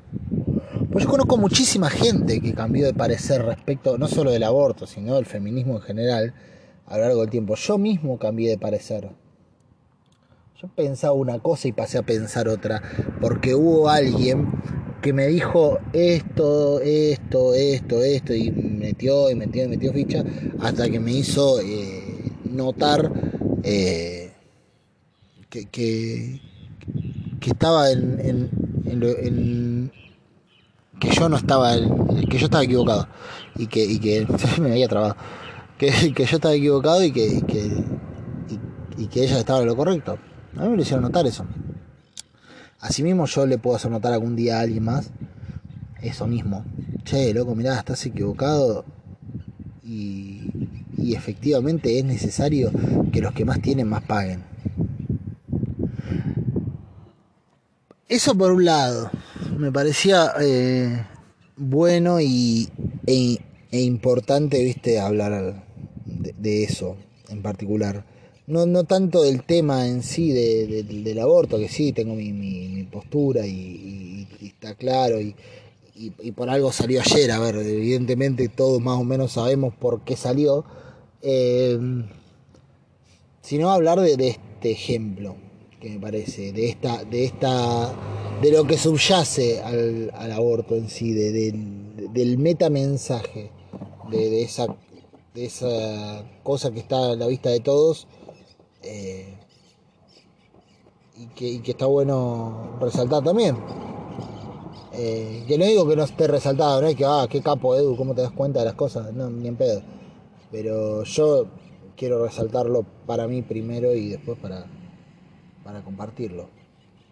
[0.91, 5.15] Pues yo conozco muchísima gente que cambió de parecer respecto no solo del aborto, sino
[5.15, 6.33] del feminismo en general
[6.87, 7.55] a lo largo del tiempo.
[7.55, 9.09] Yo mismo cambié de parecer.
[10.61, 12.81] Yo pensaba una cosa y pasé a pensar otra,
[13.21, 14.47] porque hubo alguien
[15.03, 20.23] que me dijo esto, esto, esto, esto, y metió y metió y metió ficha,
[20.59, 22.06] hasta que me hizo eh,
[22.51, 23.11] notar
[23.63, 24.31] eh,
[25.49, 26.41] que, que,
[27.39, 28.49] que, estaba en, en,
[28.85, 29.91] en,
[30.99, 31.75] que yo no estaba,
[32.29, 33.07] que yo estaba equivocado
[33.55, 34.27] y que, y que
[34.61, 35.15] me había trabado,
[35.77, 37.83] que, que yo estaba equivocado y que, y que,
[38.97, 40.17] y, que ella estaba en lo correcto.
[40.55, 41.45] A mí me lo hicieron notar eso.
[42.79, 45.11] Asimismo yo le puedo hacer notar algún día a alguien más
[46.01, 46.65] eso mismo.
[47.03, 48.85] Che, loco, mirá, estás equivocado
[49.83, 50.49] y,
[50.97, 52.71] y efectivamente es necesario
[53.11, 54.43] que los que más tienen más paguen.
[58.09, 59.11] Eso por un lado
[59.57, 61.03] me parecía eh,
[61.57, 62.69] bueno y,
[63.05, 63.37] e,
[63.71, 65.65] e, importante, viste, hablar
[66.05, 66.95] de, eso
[67.29, 68.05] en particular.
[68.45, 72.87] No, no tanto del tema en sí de, de, del aborto, que sí, tengo mi,
[72.89, 75.35] postura y, está claro, y,
[75.95, 80.15] y, por algo salió ayer, a ver, evidentemente todos más o menos sabemos por qué
[80.15, 80.63] salió,
[81.21, 81.77] eh,
[83.41, 85.35] sino hablar de, este ejemplo
[85.79, 87.93] que me parece, de esta, de esta,
[88.41, 91.51] de lo que subyace al, aborto en sí, de, de,
[92.09, 93.51] del metamensaje,
[94.09, 94.67] de, esa,
[95.33, 98.07] de esa cosa que está a la vista de todos
[98.83, 99.37] eh,
[101.15, 103.55] y, que, que, está bueno resaltar también.
[104.93, 107.95] Eh, que no digo que no esté resaltado, no es que, ah, qué capo Edu,
[107.95, 109.81] cómo te das cuenta de las cosas, no, ni en pedo.
[110.51, 111.47] Pero yo
[111.95, 114.65] quiero resaltarlo para mí primero y después para,
[115.63, 116.49] para compartirlo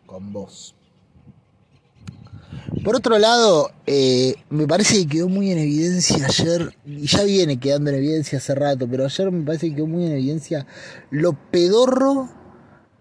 [0.05, 0.75] con vos.
[2.83, 7.59] Por otro lado, eh, me parece que quedó muy en evidencia ayer, y ya viene
[7.59, 10.67] quedando en evidencia hace rato, pero ayer me parece que quedó muy en evidencia
[11.09, 12.29] lo pedorro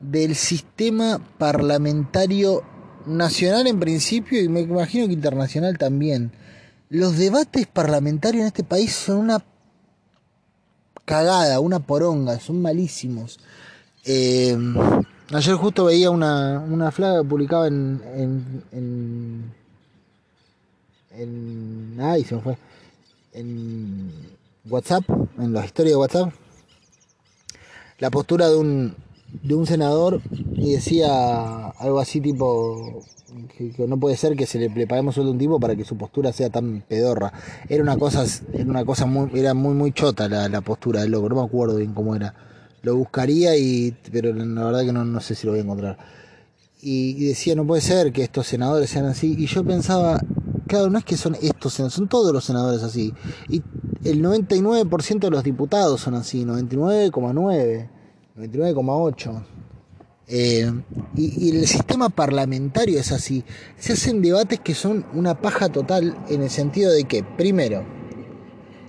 [0.00, 2.62] del sistema parlamentario
[3.06, 6.32] nacional en principio y me imagino que internacional también.
[6.88, 9.44] Los debates parlamentarios en este país son una
[11.04, 13.38] cagada, una poronga, son malísimos.
[14.04, 14.56] Eh,
[15.32, 19.54] Ayer justo veía una, una flaga que publicaba en, en, en,
[21.98, 22.24] en.
[22.26, 22.58] Se me fue.
[23.32, 24.12] En
[24.68, 25.04] WhatsApp,
[25.38, 26.32] en la historia de WhatsApp,
[27.98, 28.94] la postura de un,
[29.42, 30.20] de un senador
[30.54, 33.02] y decía algo así tipo
[33.56, 35.96] que, no puede ser que se le, le paguemos a un tipo para que su
[35.96, 37.32] postura sea tan pedorra.
[37.68, 41.10] Era una cosa, era una cosa muy, era muy muy chota la, la postura del
[41.10, 42.34] loco, no me acuerdo bien cómo era.
[42.82, 45.98] Lo buscaría y pero la verdad que no, no sé si lo voy a encontrar.
[46.82, 50.20] Y, y, decía no puede ser que estos senadores sean así y yo pensaba
[50.66, 53.14] claro no es que son estos senadores son todos los senadores así
[53.48, 53.62] y
[54.04, 57.88] el 99% de los diputados son así 99,9
[58.36, 59.44] 99,8
[60.26, 60.72] eh,
[61.14, 63.44] y, el sistema parlamentario es así.
[63.78, 67.84] Se hacen debates que son una paja total en el sentido de que primero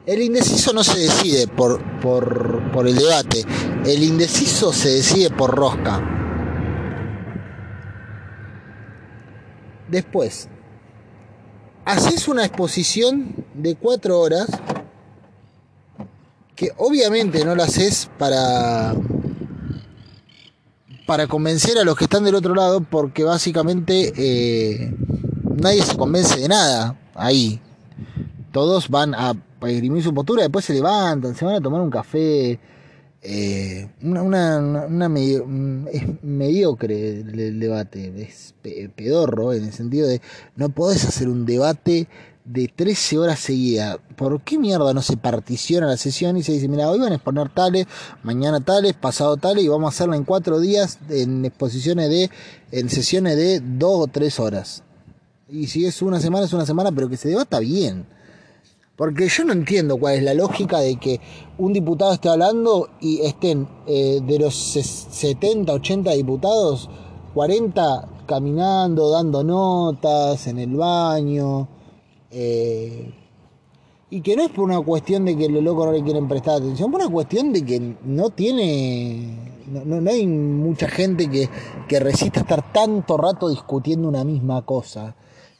[0.08, 3.44] el indeciso no se decide por, por, el debate,
[3.86, 6.02] el indeciso se decide por rosca.
[9.90, 10.48] Después,
[11.86, 14.48] haces una exposición de cuatro horas
[16.56, 18.96] que obviamente no lo haces para
[21.06, 24.96] para convencer a los que están del otro lado porque básicamente eh,
[25.62, 27.60] nadie se convence de nada ahí.
[28.52, 29.34] Todos van a
[29.68, 32.60] esgrimir su postura después se levantan se van a tomar un café
[33.22, 34.22] eh, una,
[34.60, 35.20] una,
[35.92, 38.54] es mediocre el, debate, es
[38.96, 40.22] pedorro en el sentido de
[40.56, 42.08] no podés hacer un debate
[42.46, 43.98] de 13 horas seguidas.
[44.16, 47.16] ¿Por qué mierda no se particiona la sesión y se dice, mira, hoy van a
[47.16, 47.88] exponer tales,
[48.24, 52.30] mañana tales, pasado tales y vamos a hacerla en cuatro días en exposiciones de,
[52.72, 54.84] en sesiones de dos o tres horas?
[55.50, 58.06] Y si es una semana, es una semana, pero que se debata bien.
[58.96, 61.20] Porque yo no entiendo cuál es la lógica de que
[61.58, 66.90] un diputado esté hablando y estén eh, de los 70, 80 diputados,
[67.34, 71.75] 40 caminando, dando notas en el baño.
[72.38, 73.14] Eh,
[74.10, 76.58] y que no es por una cuestión de que los locos no le quieren prestar
[76.58, 79.54] atención, por una cuestión de que no tiene.
[79.68, 81.50] No, no hay mucha gente que,
[81.88, 85.16] que resista estar tanto rato discutiendo una misma cosa.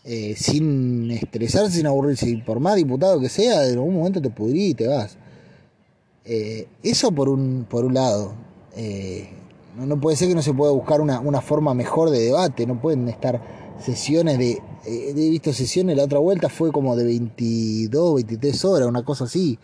[0.08, 2.30] Eh, sin estresarse, sin aburrirse.
[2.30, 5.18] Y por más diputado que sea, en algún momento te pudrí y te vas.
[6.24, 8.34] Eh, eso por un, por un lado.
[8.76, 9.30] Eh,
[9.78, 12.68] no, puede ser que no se pueda buscar una, una, forma mejor de debate.
[12.68, 14.62] No pueden estar sesiones de...
[14.86, 19.58] he visto sesiones, la otra vuelta fue como de 22, 23 horas, una cosa así.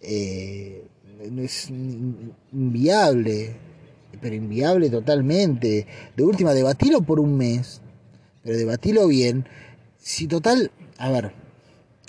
[0.00, 1.70] es
[2.52, 3.56] inviable,
[4.20, 5.86] pero inviable totalmente.
[6.16, 7.80] De última, debatilo por un mes,
[8.42, 9.44] pero debatilo bien
[10.04, 11.32] si total, a ver,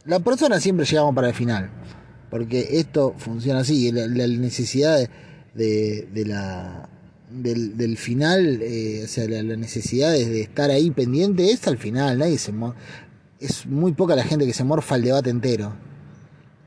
[0.03, 1.71] la persona siempre llegamos para el final,
[2.29, 5.09] porque esto funciona así, la, necesidad
[5.53, 6.89] de, de, la
[7.29, 12.19] del, del final, eh, o sea, la, necesidad de, estar ahí pendiente es al final,
[12.19, 12.53] nadie se
[13.39, 15.73] es muy poca la gente que se morfa el debate entero.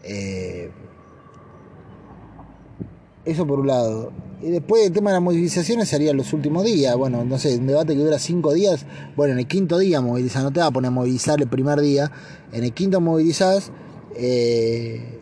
[0.05, 0.71] Eh,
[3.25, 4.13] eso por un lado.
[4.41, 6.95] Y después el tema de las movilizaciones sería los últimos días.
[6.97, 8.87] Bueno, no sé, un debate que dura cinco días.
[9.17, 11.81] Bueno, en el quinto día movilizar, no te va a poner a movilizar el primer
[11.81, 12.11] día.
[12.53, 13.73] En el quinto movilizás
[14.15, 15.21] eh,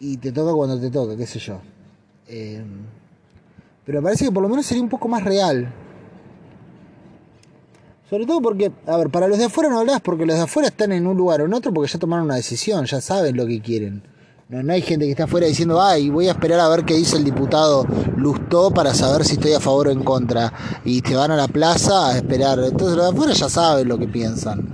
[0.00, 1.60] y te toca cuando te toca, qué sé yo.
[3.88, 5.72] Pero parece que por lo menos sería un poco más real.
[8.10, 10.68] Sobre todo porque, a ver, para los de afuera no hablas porque los de afuera
[10.68, 13.46] están en un lugar o en otro porque ya tomaron una decisión, ya saben lo
[13.46, 14.02] que quieren.
[14.50, 17.16] No, hay gente que está afuera diciendo, ay, voy a esperar a ver qué dice
[17.16, 17.86] el diputado
[18.18, 20.52] Lustó para saber si estoy a favor o en contra.
[20.84, 22.58] Y te van a la plaza a esperar.
[22.58, 24.68] Entonces los de afuera ya saben lo que piensan.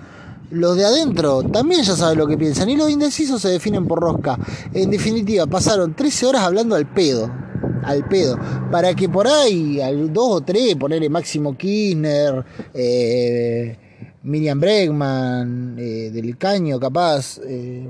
[0.50, 2.68] Los de adentro también ya saben lo que piensan.
[2.68, 4.36] Y los indecisos se definen por rosca.
[4.72, 7.43] En definitiva, pasaron 13 horas hablando al pedo.
[7.84, 8.38] Al pedo.
[8.70, 13.76] Para que por ahí, al dos o tres, ponerle Máximo Kirchner, eh,
[14.22, 17.38] Miriam Bregman, eh, Del Caño, capaz.
[17.46, 17.86] Eh,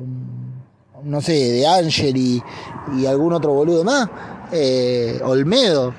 [1.04, 2.42] no sé, de Ángel y,
[3.06, 4.08] algún otro boludo más,
[5.22, 5.92] Olmedo,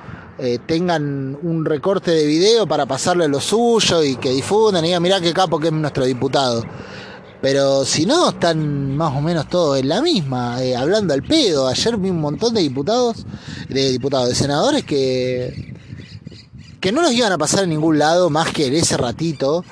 [0.65, 5.21] tengan un recorte de video para pasarle lo suyo y que difundan y digan, mirá
[5.21, 6.63] qué capo que es nuestro diputado.
[7.45, 11.67] Pero si no, están más o menos todos en la misma, eh, hablando al pedo.
[11.67, 13.23] Ayer vi un montón de diputados,
[13.69, 15.75] de diputados, de senadores que,
[16.81, 19.63] que no los iban a pasar en ningún lado más que en ese ratito,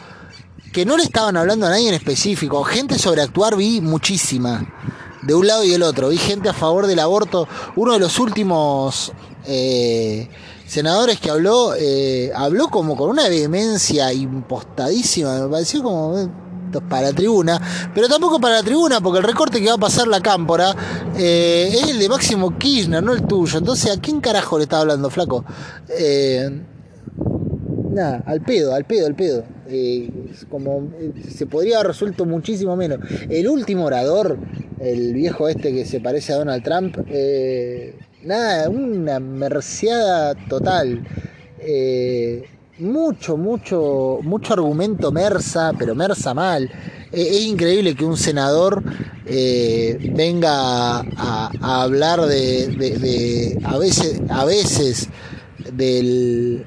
[0.72, 2.64] que no le estaban hablando a nadie en específico.
[2.64, 4.72] Gente sobreactuar vi muchísima
[5.24, 6.10] de un lado y del otro.
[6.10, 7.48] Vi gente a favor del aborto.
[7.76, 9.14] Uno de los últimos
[9.48, 10.30] eh,
[10.68, 15.40] senadores que habló, eh, habló como con una vehemencia impostadísima.
[15.40, 16.43] Me pareció como
[16.80, 17.62] eh, para la tribuna,
[17.94, 20.76] pero tampoco para la tribuna, porque el recorte que va a pasar la cámpora
[21.16, 23.58] es el de Máximo Kirchner, no el tuyo.
[23.58, 25.46] Entonces, ¿a quién carajo le está hablando, flaco?
[27.92, 29.44] nada, al pedo, al pedo, al pedo.
[30.50, 30.90] como
[31.30, 33.00] se podría haber resuelto muchísimo menos.
[33.30, 34.38] El último orador
[34.84, 41.06] el viejo este que se parece a Donald Trump, eh, nada, una merciada total.
[41.60, 42.44] Eh,
[42.80, 46.64] mucho, mucho, mucho argumento mersa, pero mersa mal.
[47.12, 48.84] Eh, es increíble que un senador
[49.26, 55.08] venga a, hablar de, a veces, a veces
[55.72, 56.66] del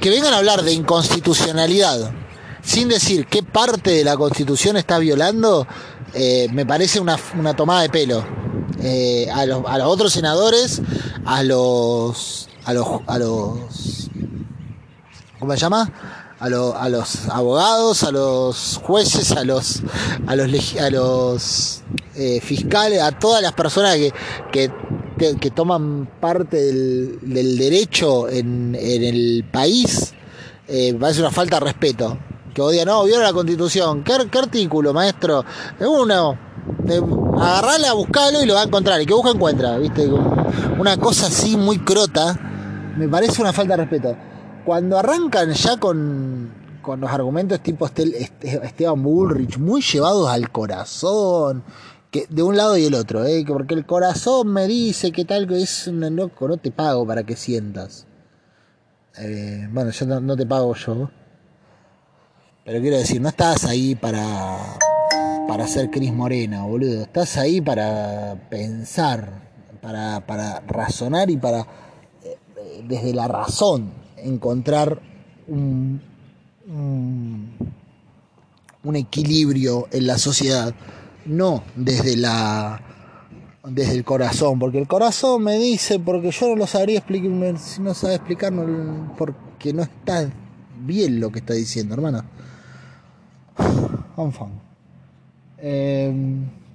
[0.00, 2.12] que vengan a hablar de inconstitucionalidad
[2.62, 5.66] sin decir qué parte de la constitución está violando
[6.14, 7.16] eh, me parece una,
[7.56, 8.24] tomada de pelo.
[8.80, 10.80] Eh, a, los, a, los, otros senadores,
[11.24, 14.10] a los, a los, a los,
[15.44, 15.92] ¿cómo se llama?
[16.40, 19.82] A, a los abogados, a los jueces, a los,
[20.26, 21.82] a los, a los
[22.16, 23.96] eh, fiscales, a todas las personas
[24.50, 24.70] que,
[25.18, 30.14] que, toman parte del, del derecho en, en, el país,
[30.66, 32.18] me parece una falta de respeto
[32.54, 34.02] que odia, no, viola la constitución.
[34.04, 35.44] ¿Qué, artículo, maestro?
[35.80, 36.38] Uno,
[36.86, 37.00] Te,
[37.40, 39.02] agarrala, buscalo y lo va a encontrar.
[39.02, 40.08] Y que busca encuentra, ¿viste?
[40.78, 42.38] Una cosa así muy crota.
[42.96, 44.16] Me parece una falta de respeto.
[44.64, 46.50] Cuando arrancan ya con,
[46.80, 51.64] con los argumentos tipo Esteban Bullrich, muy llevados al corazón,
[52.10, 53.44] que de un lado y el otro, ¿eh?
[53.46, 57.24] porque el corazón me dice que tal que es un loco, no te pago para
[57.24, 58.06] que sientas.
[59.18, 61.10] Eh, bueno, yo no, te pago yo.
[62.64, 64.56] Pero quiero decir, no estás ahí para,
[65.48, 67.02] para ser Cris Morena, boludo.
[67.02, 69.50] Estás ahí para pensar,
[69.82, 71.66] para, para razonar y para,
[72.22, 72.38] eh,
[72.86, 75.00] desde la razón, encontrar
[75.46, 76.00] un,
[78.82, 80.74] un, equilibrio en la sociedad
[81.26, 82.80] no desde la
[83.66, 87.80] desde el corazón, porque el corazón me dice, porque yo no lo sabría explicar, si
[87.80, 90.30] no sabe explicarlo, porque no está
[90.84, 92.24] bien lo que está diciendo, hermano.
[95.66, 96.12] Eh,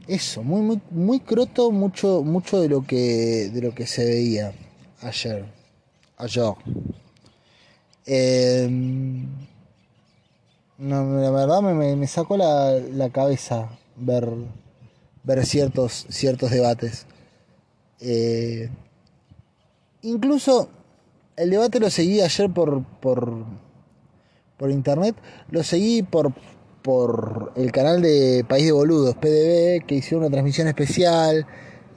[0.07, 4.51] eso, muy, muy, muy croto, mucho, mucho de lo que de lo que se veía
[5.01, 5.45] ayer.
[6.17, 6.55] Ayer.
[8.11, 8.67] Eh,
[10.79, 14.27] no, la verdad me, me sacó la, la cabeza ver,
[15.23, 17.05] ver ciertos, ciertos debates.
[17.99, 18.69] Eh,
[20.01, 20.69] incluso
[21.35, 23.45] el debate lo seguí ayer por, por,
[24.57, 25.15] por internet,
[25.51, 26.33] lo seguí por,
[26.81, 31.45] por el canal de País de Boludos, PDB, que hicieron una transmisión especial,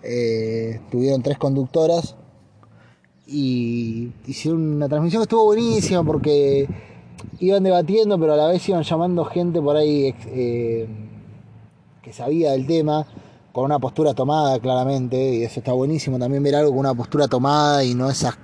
[0.03, 2.17] eh, tuvieron tres conductoras
[3.27, 6.69] y hicieron una transmisión que estuvo buenísima porque
[7.41, 10.15] iban debatiendo, pero a la vez iban llamando gente por ahí.
[10.27, 10.89] Eh,
[12.03, 13.07] que sabía del tema,
[13.53, 17.29] con una postura tomada claramente, y eso está buenísimo también ver algo con una postura
[17.29, 18.37] tomada y no esa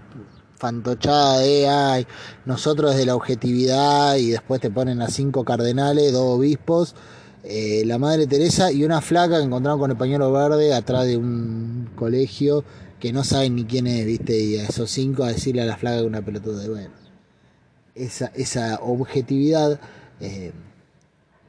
[0.57, 2.07] fantochada de ay,
[2.45, 6.95] nosotros desde la objetividad y después te ponen a cinco cardenales, dos obispos,
[7.43, 11.16] eh, la Madre Teresa y una flaca que encontraron con el pañuelo verde atrás de
[11.16, 12.64] un colegio
[13.01, 15.76] que no saben ni quién es, viste, y a esos cinco a decirle a la
[15.76, 16.94] flaca que una pelotuda de bueno.
[17.94, 19.80] Esa, esa objetividad
[20.20, 20.53] eh,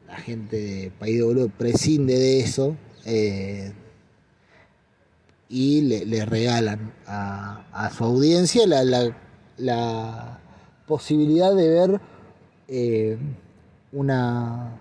[0.07, 2.75] la gente de País de Boludo prescinde de eso
[3.05, 3.71] eh,
[5.47, 10.39] y le, regalan a, su audiencia la,
[10.87, 12.01] posibilidad de ver
[12.67, 13.17] eh,
[13.91, 14.79] una,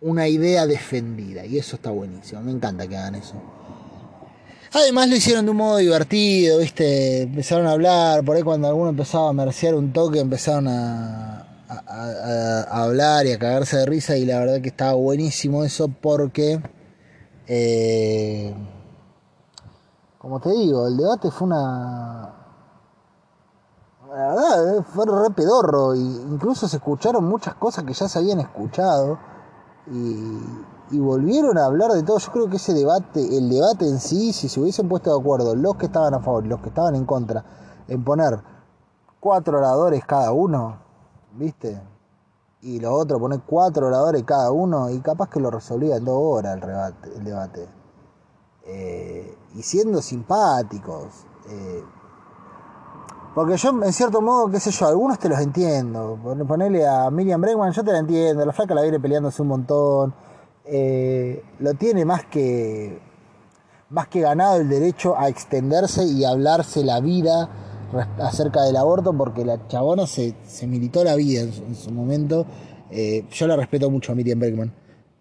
[0.00, 3.40] una idea defendida y eso está buenísimo, me encanta que hagan eso.
[4.72, 7.22] Además lo hicieron de un modo divertido, ¿viste?
[7.22, 11.42] Empezaron a hablar, por ahí cuando alguno empezaba a merciar un toque empezaron a,
[12.70, 16.60] hablar y a cagarse de risa y la verdad que estaba buenísimo eso porque,
[17.48, 18.54] eh,
[20.18, 22.32] como te digo, el debate fue una...
[24.08, 28.40] La verdad, fue re pedorro, y incluso se escucharon muchas cosas que ya se habían
[28.40, 29.18] escuchado
[29.90, 30.38] y,
[30.90, 32.18] y volvieron a hablar de todo.
[32.18, 35.54] Yo creo que ese debate, el debate en sí, si se hubiesen puesto de acuerdo
[35.54, 37.44] los que estaban a favor y los que estaban en contra,
[37.88, 38.40] en poner
[39.20, 40.78] cuatro oradores cada uno,
[41.32, 41.80] ¿viste?
[42.62, 46.18] Y lo otro, poner cuatro oradores cada uno y capaz que lo resolvía en dos
[46.18, 47.68] horas el, rebate, el debate.
[48.64, 51.26] Eh, y siendo simpáticos.
[51.48, 51.84] Eh,
[53.34, 56.18] porque yo, en cierto modo, qué sé yo, algunos te los entiendo.
[56.48, 58.44] Ponerle a Miriam Bregman, yo te la entiendo.
[58.46, 60.14] La flaca la viene peleándose un montón.
[60.68, 62.98] Eh, lo tiene más que,
[63.90, 67.48] más que ganado el derecho a extenderse y hablarse la vida
[68.18, 70.34] acerca del aborto porque la chabona se,
[70.66, 72.46] militó la vida en su, momento.
[72.90, 74.72] Eh, yo la respeto mucho a Miriam Bergman.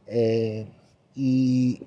[0.07, 0.67] Eh,
[1.15, 1.81] y,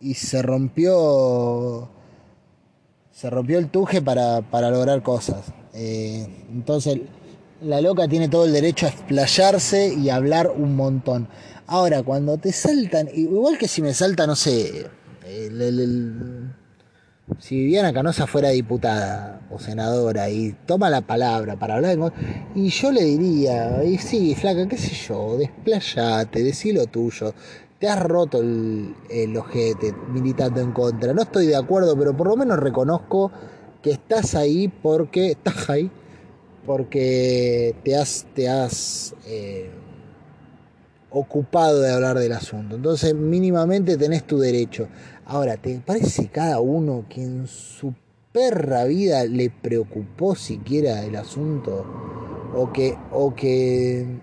[0.00, 1.88] y se rompió
[3.10, 5.46] se rompió el tuje para, lograr cosas.
[5.72, 7.00] Entonces
[7.62, 11.28] la loca tiene todo el derecho a explayarse y hablar un montón.
[11.66, 14.86] Ahora, cuando te saltan, igual que si me salta, no sé,
[15.26, 16.52] el
[17.40, 21.98] si Viviana Canosa fuera diputada o senadora y toma la palabra para hablar,
[22.54, 27.34] y yo le diría, y sí, flaca, qué sé yo, desplayate, decí lo tuyo,
[27.80, 32.36] te has roto el, ojete militando en contra, no estoy de acuerdo, pero por lo
[32.36, 33.32] menos reconozco
[33.82, 35.90] que estás ahí porque, estás ahí,
[36.64, 39.70] porque te has, te has eh,
[41.18, 44.88] ocupado de hablar del asunto, entonces mínimamente tenés tu derecho
[45.28, 47.92] Ahora, ¿te parece cada uno que en su
[48.30, 51.84] perra vida le preocupó siquiera el asunto?
[52.54, 54.20] O que, o que,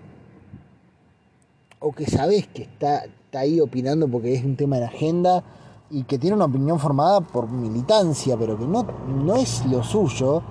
[1.78, 5.44] o que sabes que está, está ahí opinando porque es un tema de agenda
[5.90, 10.42] y que tiene una opinión formada por militancia, pero que no, no es lo suyo.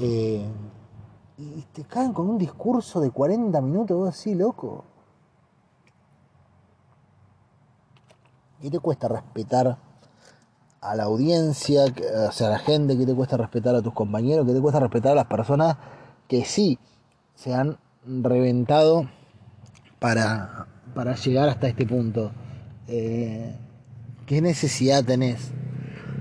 [0.00, 0.42] Eh,
[1.36, 4.84] y te caen con un discurso de 40 minutos, así, loco.
[8.62, 9.76] ¿Qué te cuesta respetar
[10.80, 11.82] a la audiencia,
[12.28, 12.96] o sea, a la gente?
[12.96, 14.46] ¿Qué te cuesta respetar a tus compañeros?
[14.46, 15.78] ¿Qué te cuesta respetar a las personas
[16.28, 16.78] que sí
[17.34, 19.10] se han reventado
[19.98, 22.30] para, para llegar hasta este punto?
[22.86, 23.52] Eh,
[24.26, 25.50] ¿Qué necesidad tenés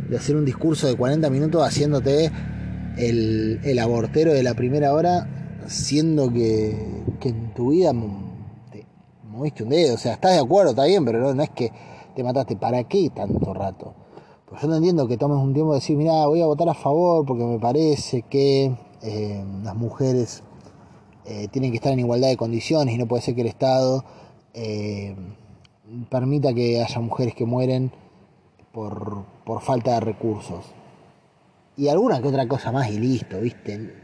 [0.10, 2.32] de hacer un discurso de 40 minutos haciéndote
[2.98, 7.92] el, el abortero de la primera hora, siendo que, que en tu vida
[8.72, 8.88] te
[9.26, 9.94] moviste un dedo?
[9.94, 11.72] O sea, estás de acuerdo, está bien, pero no, es que
[12.16, 12.56] te mataste.
[12.56, 13.94] ¿Para qué tanto rato?
[14.52, 16.74] Pues yo no entiendo que tomes un tiempo de decir, mira, voy a votar a
[16.74, 20.44] favor porque me parece que eh, las mujeres
[21.24, 24.04] eh, tienen que estar en igualdad de condiciones y no puede ser que el Estado
[24.54, 25.16] eh,
[26.10, 27.94] permita que haya mujeres que mueren
[28.74, 30.66] por, por falta de recursos.
[31.78, 33.96] Y alguna que otra cosa más y listo, ¿viste?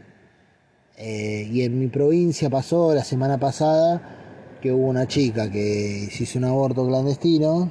[0.98, 6.38] Y en mi provincia pasó la semana pasada que hubo una chica que se hizo
[6.38, 7.70] un aborto clandestino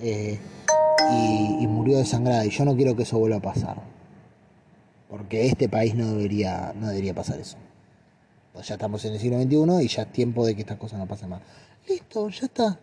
[0.00, 0.38] eh,
[1.60, 2.44] y, murió desangrada.
[2.44, 3.76] Y yo no quiero que eso vuelva a pasar.
[5.08, 7.56] Porque este país no debería, no debería pasar eso.
[8.52, 10.98] Pues ya estamos en el siglo XXI y ya es tiempo de que estas cosas
[10.98, 11.42] no pasen más.
[11.88, 12.80] Listo, ya está.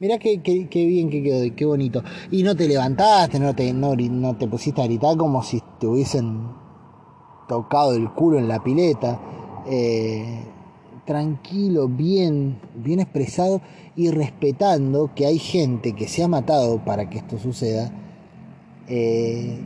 [0.00, 2.02] Mirá qué, qué, bien que quedó, qué bonito.
[2.30, 5.86] Y no te levantaste, no te, no, no te pusiste a gritar como si te
[5.86, 6.48] hubiesen
[7.48, 9.20] tocado el culo en la pileta.
[9.66, 10.53] Eh,
[11.04, 13.60] tranquilo, bien, bien expresado
[13.96, 17.90] y respetando que hay gente que se ha matado para que esto suceda.
[18.88, 19.58] Eh,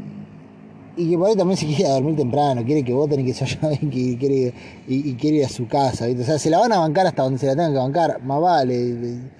[0.96, 3.44] y que por ahí también se quiere dormir temprano, quiere que voten y que se
[3.62, 4.52] vaya y quiere,
[4.88, 6.06] y, quiere ir a su casa.
[6.06, 8.40] O sea, se la van a bancar hasta donde se la tengan que bancar, más
[8.40, 9.38] vale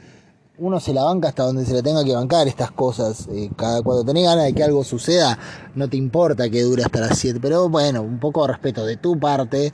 [0.59, 3.29] uno se la banca hasta donde se la tenga que bancar estas cosas.
[3.31, 5.39] Eh, cada, cuando tenés ganas de que algo suceda,
[5.75, 7.39] no te importa que dure hasta las 7.
[7.41, 9.73] Pero bueno, un poco de respeto de tu parte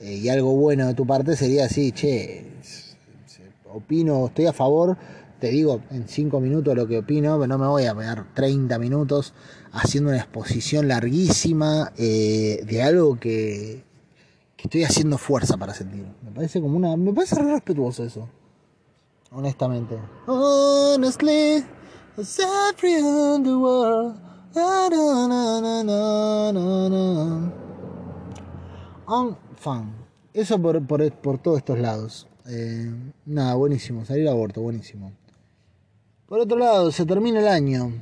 [0.00, 2.52] eh, y algo bueno de tu parte sería así, che,
[3.72, 4.96] opino, estoy a favor.
[5.40, 8.78] Te digo en 5 minutos lo que opino, pero no me voy a pegar 30
[8.78, 9.34] minutos
[9.72, 13.84] haciendo una exposición larguísima eh, de algo que,
[14.56, 16.06] estoy haciendo fuerza para sentir.
[16.24, 16.96] Me parece como una.
[16.96, 18.28] Me parece re respetuoso eso
[19.36, 19.98] honestamente.
[20.26, 21.64] Honestly,
[22.16, 24.22] the world.
[29.08, 29.36] On
[30.32, 32.28] Eso por, por, por, todos estos lados.
[32.46, 32.92] Eh,
[33.24, 34.04] nada, buenísimo.
[34.04, 35.12] Salir a aborto, buenísimo.
[36.26, 37.92] Por otro lado, se termina el año.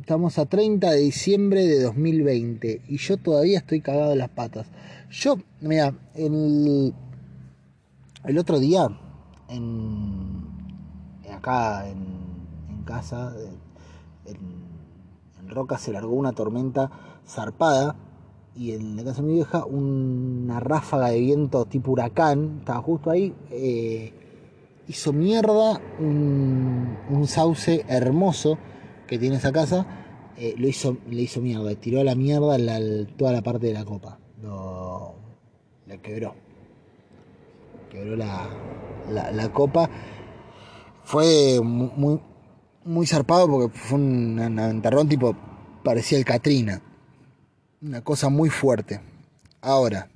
[0.00, 4.66] Estamos a 30 de diciembre de 2020 y yo todavía estoy cagado de las patas.
[5.10, 6.92] Yo, mira, el,
[8.24, 8.88] el otro día
[9.48, 10.44] en,
[11.32, 13.32] acá en, casa,
[14.26, 16.90] en, Roca se largó una tormenta
[17.26, 17.96] zarpada
[18.56, 23.10] y en la casa de mi vieja una ráfaga de viento tipo huracán, estaba justo
[23.10, 24.12] ahí, eh,
[24.86, 28.58] hizo mierda un, sauce hermoso
[29.06, 29.86] que tiene esa casa,
[30.36, 32.56] eh, lo hizo, le hizo mierda, tiró a la mierda
[33.16, 35.14] toda la parte de la copa, lo,
[35.86, 36.34] la quebró,
[37.90, 38.48] quebró la,
[39.10, 39.88] la, copa.
[41.02, 42.20] Fue muy,
[42.84, 45.34] muy zarpado porque fue un, enterrón tipo,
[45.82, 46.80] parecía el Katrina.
[47.84, 49.00] Una cosa muy fuerte.
[49.60, 50.08] Ahora,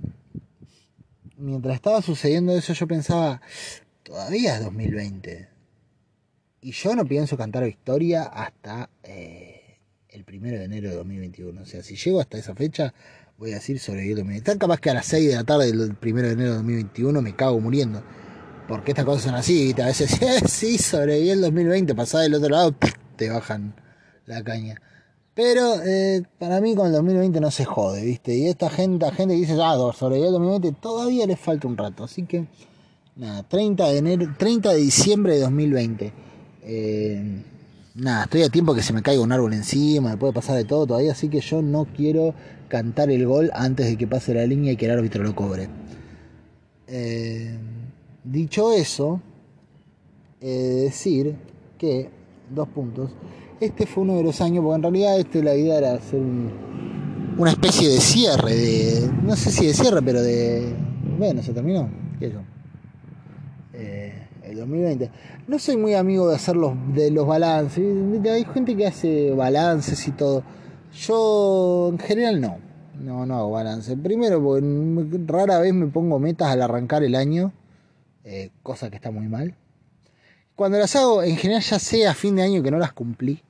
[1.37, 3.43] mientras estaba sucediendo eso, yo pensaba,
[4.03, 5.49] todavía es 2020.
[6.63, 11.61] Y yo no pienso cantar victoria hasta eh, el primero de enero de 2021.
[11.61, 12.95] O sea, si llego hasta esa fecha,
[13.37, 14.51] voy a decir sobreviví el 2020.
[14.51, 17.21] Tan capaz que a las 6 de la tarde del primero de enero de 2021
[17.21, 18.03] me cago muriendo
[18.67, 20.11] porque estas cosas son así, a veces
[20.51, 22.75] sí, sobreviví el 2020, pasás del otro lado,
[23.17, 23.75] te bajan
[24.27, 24.81] la caña.
[25.39, 28.37] Pero eh, para mí con el 2020 no se jode, ¿viste?
[28.37, 32.03] Y esta gente, gente dice, ah, sobreviví el 2020, todavía le falta un rato.
[32.03, 32.47] Así que,
[33.15, 36.13] nada, 30 de, enero, 30 de diciembre de 2020.
[36.65, 37.45] Eh,
[37.95, 40.65] nada, estoy a tiempo que se me caiga un árbol encima, me puede pasar de
[40.65, 42.35] todo todavía, así que yo no quiero
[42.67, 45.69] cantar el gol antes de que pase la línea y que el árbitro lo cobre.
[46.89, 47.57] Eh,
[48.25, 49.23] Dicho eso,
[50.41, 51.37] decir
[51.79, 52.11] que,
[52.51, 53.13] dos puntos,
[53.61, 56.21] este fue uno de los años, porque en realidad este la idea era hacer
[57.39, 60.75] una especie de cierre, de, no sé si de cierre, pero de,
[61.19, 61.89] bueno, se terminó,
[62.19, 62.33] ¿qué?
[63.75, 65.11] Eh, el 2020.
[65.47, 67.85] No soy muy amigo de hacer los, de los balances,
[68.27, 70.43] hay gente que hace balances y todo.
[70.93, 72.57] Yo en general no,
[73.01, 73.97] no, no hago balance.
[73.97, 74.65] Primero, porque
[75.27, 77.53] rara vez me pongo metas al arrancar el año
[78.31, 79.55] eh, cosa que está muy mal.
[80.55, 83.43] Cuando las hago, en general ya sé a fin de año que no las cumplí,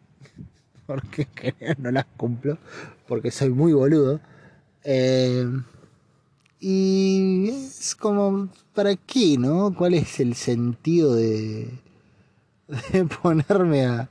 [0.88, 1.28] porque
[1.78, 2.56] no las cumplo,
[3.06, 4.20] porque soy muy boludo.
[4.82, 5.46] Eh,
[6.60, 9.74] y es como, ¿para qué, no?
[9.76, 11.70] ¿Cuál es el sentido de,
[12.68, 14.08] de ponerme a,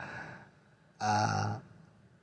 [0.99, 1.61] a,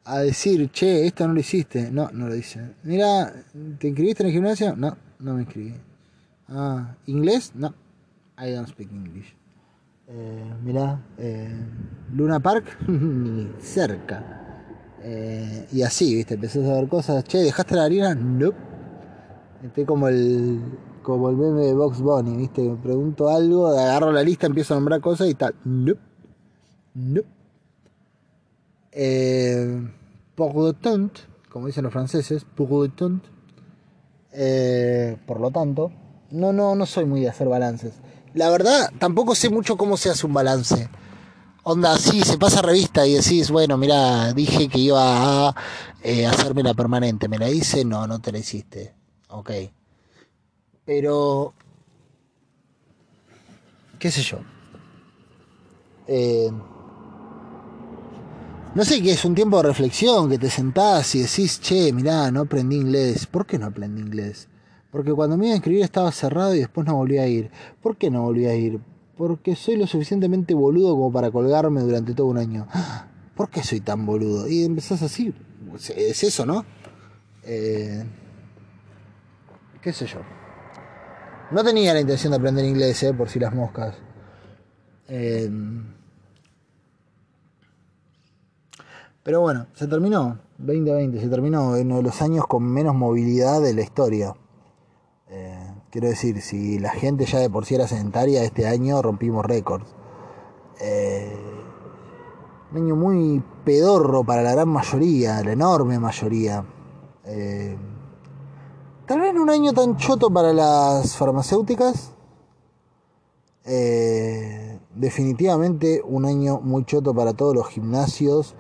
[0.05, 1.91] a decir, che, esto no lo hiciste.
[1.91, 2.61] No, no lo dice.
[2.85, 3.33] Mira,
[3.79, 4.77] ¿te inscribiste en el gimnasio?
[4.77, 5.75] No, no me inscribí.
[6.49, 7.53] Ah, ¿inglés?
[7.57, 7.75] No,
[8.39, 9.35] I don't speak English.
[10.07, 11.57] Eh, mira, eh,
[12.13, 14.43] Luna Park, ni cerca.
[15.07, 16.35] Eh, y así, ¿viste?
[16.35, 17.23] Empezás a ver cosas.
[17.25, 18.15] Che, ¿dejaste la harina?
[18.15, 18.47] No.
[18.47, 18.57] Nope.
[19.63, 20.61] Estoy como el
[21.03, 22.63] como el meme de Box Bunny, ¿viste?
[22.63, 25.55] Me pregunto algo, agarro la lista, empiezo a nombrar cosas y tal.
[25.65, 26.01] Nope.
[26.95, 27.29] Nope.
[28.93, 29.89] Eh,
[30.35, 31.13] pour le tant,
[31.51, 33.23] como dicen los franceses, pour tant.
[34.33, 35.93] Eh, por lo tanto,
[36.31, 37.93] no, no, no soy muy de hacer balances.
[38.33, 40.89] La verdad, tampoco sé mucho cómo se hace un balance.
[41.67, 45.55] Onda, sí, se pasa revista y decís, bueno, mira, dije que iba a
[46.03, 47.87] eh, hacerme la permanente, ¿me la hice?
[47.87, 48.95] No, no te la hiciste.
[49.29, 49.51] Ok.
[50.85, 51.55] Pero,
[53.99, 54.41] qué sé yo.
[56.07, 56.51] Eh,
[58.75, 62.31] no sé qué es un tiempo de reflexión, que te sentás y decís, che, mirá,
[62.31, 63.27] no aprendí inglés.
[63.27, 64.49] ¿Por qué no aprendí inglés?
[64.91, 67.51] Porque cuando me iba a inscribir estaba cerrado y después no volví a ir.
[67.81, 68.81] ¿Por qué no volví a ir?
[69.17, 72.67] Porque soy lo suficientemente boludo como para colgarme durante todo un año.
[73.37, 74.49] ¿Por qué soy tan boludo?
[74.49, 75.35] Y empezás así.
[75.97, 76.65] Es eso, ¿no?
[77.43, 78.05] Eh,
[79.81, 80.21] ¿Qué sé yo?
[81.51, 83.97] No tenía la intención de aprender inglés, eh, por si las moscas.
[85.09, 85.51] Eh,
[89.23, 90.39] pero bueno, se terminó.
[90.59, 94.35] 2020, se terminó uno de los años con menos movilidad de la historia.
[95.95, 99.86] Quiero decir, si la gente ya de por sí era sedentaria, este año rompimos récords.
[100.80, 101.32] Eh,
[102.72, 106.64] un año muy pedorro para la gran mayoría, la enorme mayoría.
[107.24, 107.76] Eh,
[109.07, 112.11] tal vez un año tan choto para las farmacéuticas.
[113.64, 118.57] Eh, definitivamente un año muy choto para todos los gimnasios,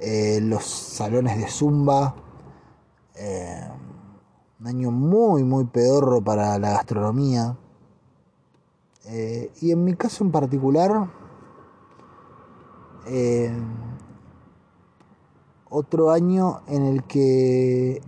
[0.00, 2.16] eh, los salones de zumba.
[4.62, 7.56] Un año muy, muy pedorro para la gastronomía.
[9.06, 11.10] Eh, y en mi caso en particular,
[13.08, 13.52] eh,
[15.68, 18.00] otro año en el que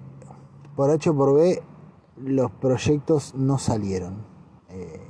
[0.77, 1.61] por H o por B
[2.19, 4.25] los proyectos no salieron.
[4.69, 5.01] Eh,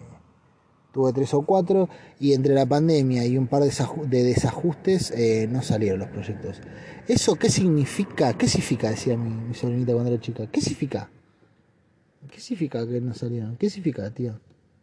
[0.93, 1.91] tuve tres o cuatro
[2.21, 5.13] y entre la pandemia y un par de, desaju- de desajustes
[5.51, 6.63] no salieron los proyectos.
[7.07, 8.33] ¿Eso qué significa?
[8.33, 8.89] ¿Qué significa?
[8.89, 10.47] Decía mi, mi sobrinita cuando era chica.
[10.47, 11.11] ¿Qué significa?
[12.31, 13.57] ¿Qué significa que no salieron?
[13.57, 14.39] ¿Qué significa, tío?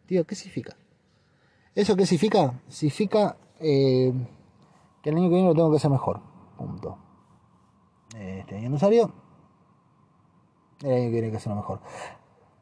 [0.05, 0.75] Tío, ¿qué significa?
[1.75, 2.59] ¿Eso qué significa?
[2.67, 4.13] Significa eh,
[5.01, 6.19] que el año que viene lo tengo que hacer mejor.
[6.57, 6.97] Punto.
[8.19, 9.11] Este año no salió.
[10.83, 11.79] El año que viene hay que hacerlo mejor.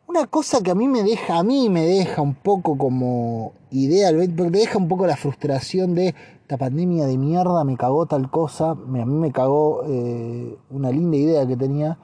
[0.08, 4.10] Una cosa que a mí me deja, a mí me deja un poco como idea,
[4.12, 8.32] porque te deja un poco la frustración de esta pandemia de mierda me cagó tal
[8.32, 11.98] cosa, me- a mí me cagó eh, una linda idea que tenía.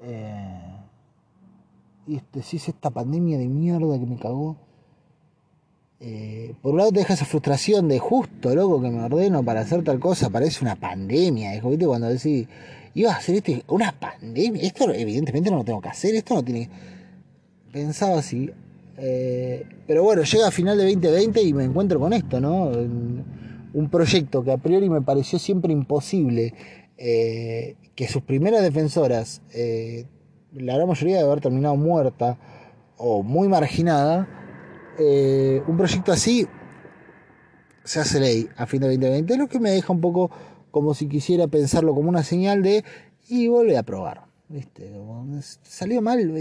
[0.00, 0.62] eh,
[2.06, 4.56] y decís esta pandemia de mierda que me cagó.
[5.98, 9.60] Eh, por un lado te deja esa frustración de justo, loco, que me ordeno para
[9.60, 11.60] hacer tal cosa, parece una pandemia.
[11.60, 11.86] ¿viste?
[11.86, 12.46] cuando decís,
[12.94, 16.44] iba a hacer este, una pandemia, esto evidentemente no lo tengo que hacer, esto no
[16.44, 16.68] tiene...
[17.72, 18.50] Pensaba así.
[18.96, 22.70] eh, pero bueno, llega a final de 2020 y me encuentro con esto, ¿no?
[22.70, 26.54] Un proyecto que a priori me pareció siempre imposible,
[26.96, 29.42] eh, que sus primeras defensoras,
[30.56, 32.38] la gran mayoría de haber terminado muerta
[32.96, 34.28] o muy marginada,
[34.98, 36.48] eh, un proyecto así
[37.84, 40.30] se hace ley a fin de 2020, lo que me deja un poco
[40.70, 42.84] como si quisiera pensarlo como una señal de
[43.28, 44.24] y vuelve a probar.
[44.48, 44.92] ¿Viste?
[45.62, 46.32] Salió mal,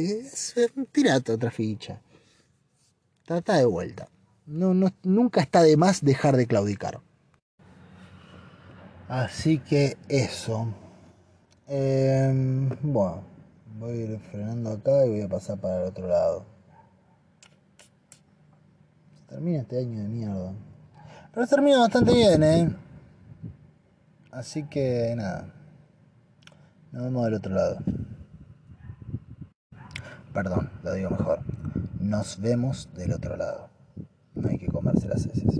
[0.92, 2.02] tirate otra ficha.
[3.26, 4.10] Trata de vuelta.
[4.46, 7.02] No, no, nunca está de más dejar de claudicar.
[9.08, 10.68] Así que eso.
[11.68, 13.24] Em, bueno,
[13.78, 16.46] voy a ir frenando acá y voy a pasar para el otro lado.
[19.16, 20.54] Se termina este año de mierda.
[21.34, 22.76] Pero se termina bastante bien, ¿eh?
[24.32, 25.54] Así que nada.
[26.92, 27.78] Nos vemos del otro lado.
[30.34, 31.40] Perdón, lo digo mejor.
[32.00, 33.70] Nos vemos del otro lado.
[34.34, 35.60] No hay que comerse las heces.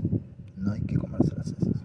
[0.56, 1.75] No hay que comerse las heces.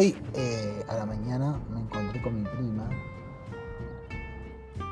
[0.00, 2.88] Hoy eh, a la mañana me encontré con mi prima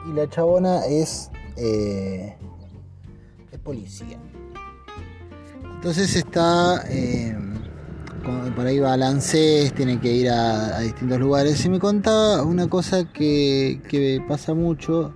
[0.06, 2.36] y la chabona es, eh,
[3.50, 4.18] es policía.
[5.76, 7.34] Entonces está eh,
[8.54, 11.64] por ahí va a Lancés, tiene que ir a, distintos lugares.
[11.64, 15.14] Y me contaba una cosa que, pasa mucho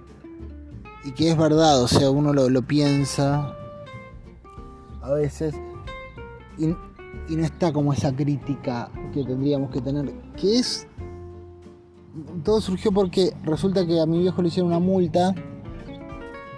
[1.04, 3.54] y que es verdad, o sea, uno lo, piensa
[5.02, 5.54] a veces
[7.28, 10.86] y, no está como esa crítica que tendríamos que tener, que es...
[12.44, 15.34] Todo surgió porque resulta que a mi viejo le hicieron una multa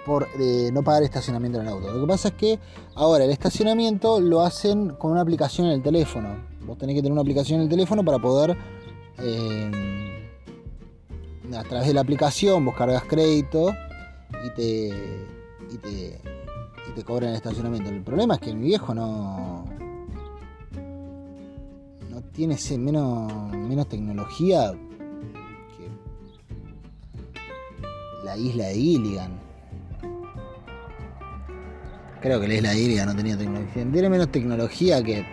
[0.05, 1.91] por eh, no pagar estacionamiento en el auto.
[1.91, 2.59] Lo que pasa es que
[2.93, 6.35] ahora el estacionamiento lo hacen con una aplicación en el teléfono.
[6.65, 8.55] Vos tenés que tener una aplicación en el teléfono para poder,
[9.19, 10.29] eh,
[11.55, 13.73] a través de la aplicación, vos cargas crédito
[14.45, 14.87] y te,
[15.71, 16.21] y te,
[16.89, 17.89] y te cobran el estacionamiento.
[17.89, 19.65] El problema es que mi viejo no,
[22.35, 24.73] no tiene menos, menos tecnología
[25.77, 25.89] que
[28.25, 29.45] la isla de Gilligan
[32.21, 33.85] Creo que la isla de no tenía tecnología.
[33.91, 35.23] Tiene menos tecnología que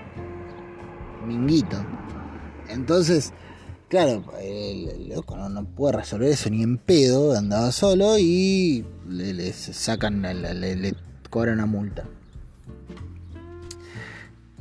[1.27, 1.83] Minguito.
[2.69, 3.33] Entonces,
[3.89, 10.21] claro, el, loco no, puede resolver eso ni en pedo, andaba solo y le, sacan,
[10.21, 10.95] le,
[11.31, 12.05] cobran una multa.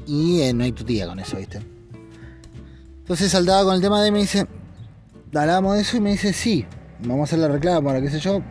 [0.08, 1.60] Y eh, no hay tu tía con eso, ¿viste?
[3.12, 4.48] Entonces saltaba con el tema de me dice,
[5.36, 6.66] hablamos de eso y me dice, sí,
[7.02, 8.42] vamos a hacer la reclamo, para qué sé yo,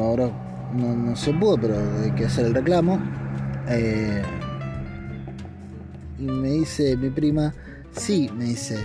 [0.00, 0.30] ahora
[0.74, 2.98] no, se pudo, pero hay que hacer el reclamo.
[3.68, 4.22] Eh,
[6.18, 7.52] y me dice mi prima,
[7.92, 8.78] sí, me dice,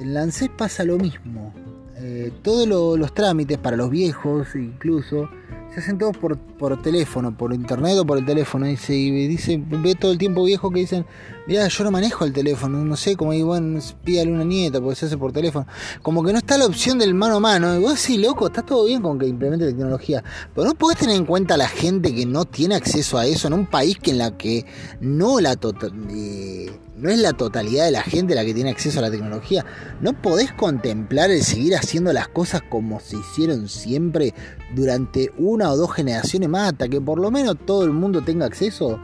[0.00, 1.52] en Lancés pasa lo mismo.
[1.96, 5.28] Eh, todos los trámites para los viejos incluso
[5.76, 8.64] se hacen todos por, por teléfono, por internet o por el teléfono.
[8.64, 11.04] Dice, y dice, ve todo el tiempo viejos que dicen,
[11.46, 14.96] mira, yo no manejo el teléfono, no sé, como digo, bueno, pídale una nieta porque
[14.96, 15.66] se hace por teléfono.
[16.00, 17.76] Como que no está la opción del mano a mano.
[17.76, 20.24] Y vos sí, loco, está todo bien con que implemente tecnología.
[20.54, 23.46] Pero no podés tener en cuenta a la gente que no tiene acceso a eso
[23.46, 24.64] en un país que en la que
[25.00, 25.92] no la total.
[26.08, 29.64] Eh, no es la totalidad de la gente la que tiene acceso a la tecnología.
[30.00, 34.34] No podés contemplar el seguir haciendo las cosas como se hicieron siempre
[34.74, 38.46] durante una o dos generaciones más, hasta que por lo menos todo el mundo tenga
[38.46, 38.98] acceso.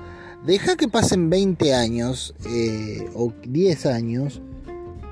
[0.47, 4.41] Deja que pasen 20 años eh, o 10 años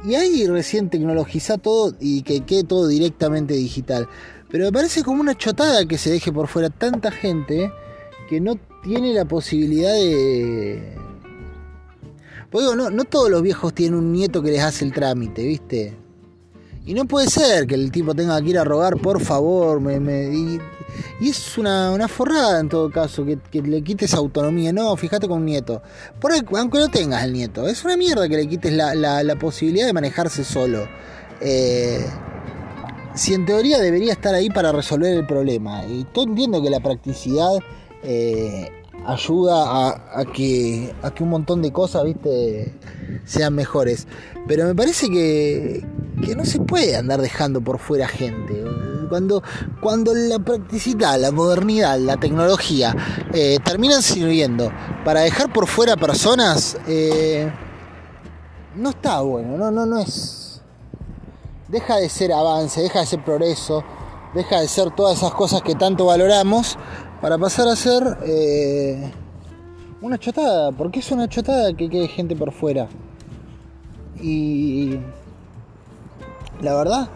[0.05, 4.09] y ahí recién tecnologiza todo y que quede todo directamente digital.
[4.51, 7.71] Pero me parece como una chotada que se deje por fuera tanta gente
[8.29, 10.97] que no tiene la posibilidad de
[12.51, 15.97] pues no, no todos los viejos tienen un nieto que les hace el trámite, ¿viste?
[16.87, 20.35] Y no puede ser que el tipo tenga que ir a rogar, por favor, me,
[20.35, 20.59] y,
[21.21, 24.73] es una, una, forrada en todo caso, que, le quites autonomía.
[24.73, 25.83] No, fíjate con un nieto.
[26.21, 29.87] Por aunque no tengas el nieto, es una mierda que le quites la, la, posibilidad
[29.87, 30.89] de manejarse solo.
[31.41, 32.05] Eh,
[33.15, 35.85] si en teoría debería estar ahí para resolver el problema.
[35.87, 37.59] Y todo entiendo que la practicidad
[38.03, 38.71] eh,
[39.07, 42.75] ayuda a, que, a que un montón de cosas, viste,
[43.25, 44.07] sean mejores.
[44.47, 45.85] Pero me parece que,
[46.25, 48.65] que no se puede andar dejando por fuera gente.
[49.09, 49.43] Cuando,
[49.81, 52.95] cuando la practicidad, la modernidad, la tecnología
[53.33, 54.71] eh, terminan sirviendo
[55.05, 57.51] para dejar por fuera personas, eh,
[58.77, 60.63] no está bueno, no, no, no es.
[61.69, 63.83] Deja de ser avance, deja de ser progreso,
[64.35, 66.79] deja de ser todas esas cosas que tanto valoramos
[67.21, 69.13] para pasar a ser eh,
[70.01, 70.73] una chotada.
[70.73, 72.89] porque es una chotada que quede gente por fuera?
[74.21, 74.99] Y
[76.61, 77.09] la verdad,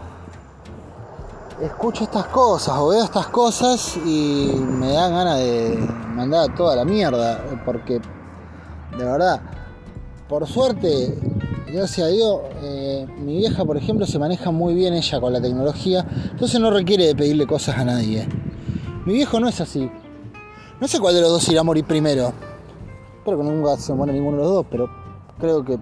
[1.61, 5.77] escucho estas cosas o veo estas cosas y me dan ganas de
[6.13, 7.43] mandar toda la mierda.
[7.65, 7.99] Porque,
[8.97, 9.41] de verdad,
[10.27, 11.17] por suerte,
[11.71, 15.41] gracias a Dios, eh, mi vieja, por ejemplo, se maneja muy bien ella con la
[15.41, 16.05] tecnología.
[16.31, 18.27] Entonces no requiere de pedirle cosas a nadie.
[19.05, 19.89] Mi viejo no es así.
[20.81, 22.33] No sé cuál de los dos irá a morir primero.
[23.17, 24.89] Espero que nunca se muera ninguno de los dos, pero
[25.39, 25.79] creo que eh,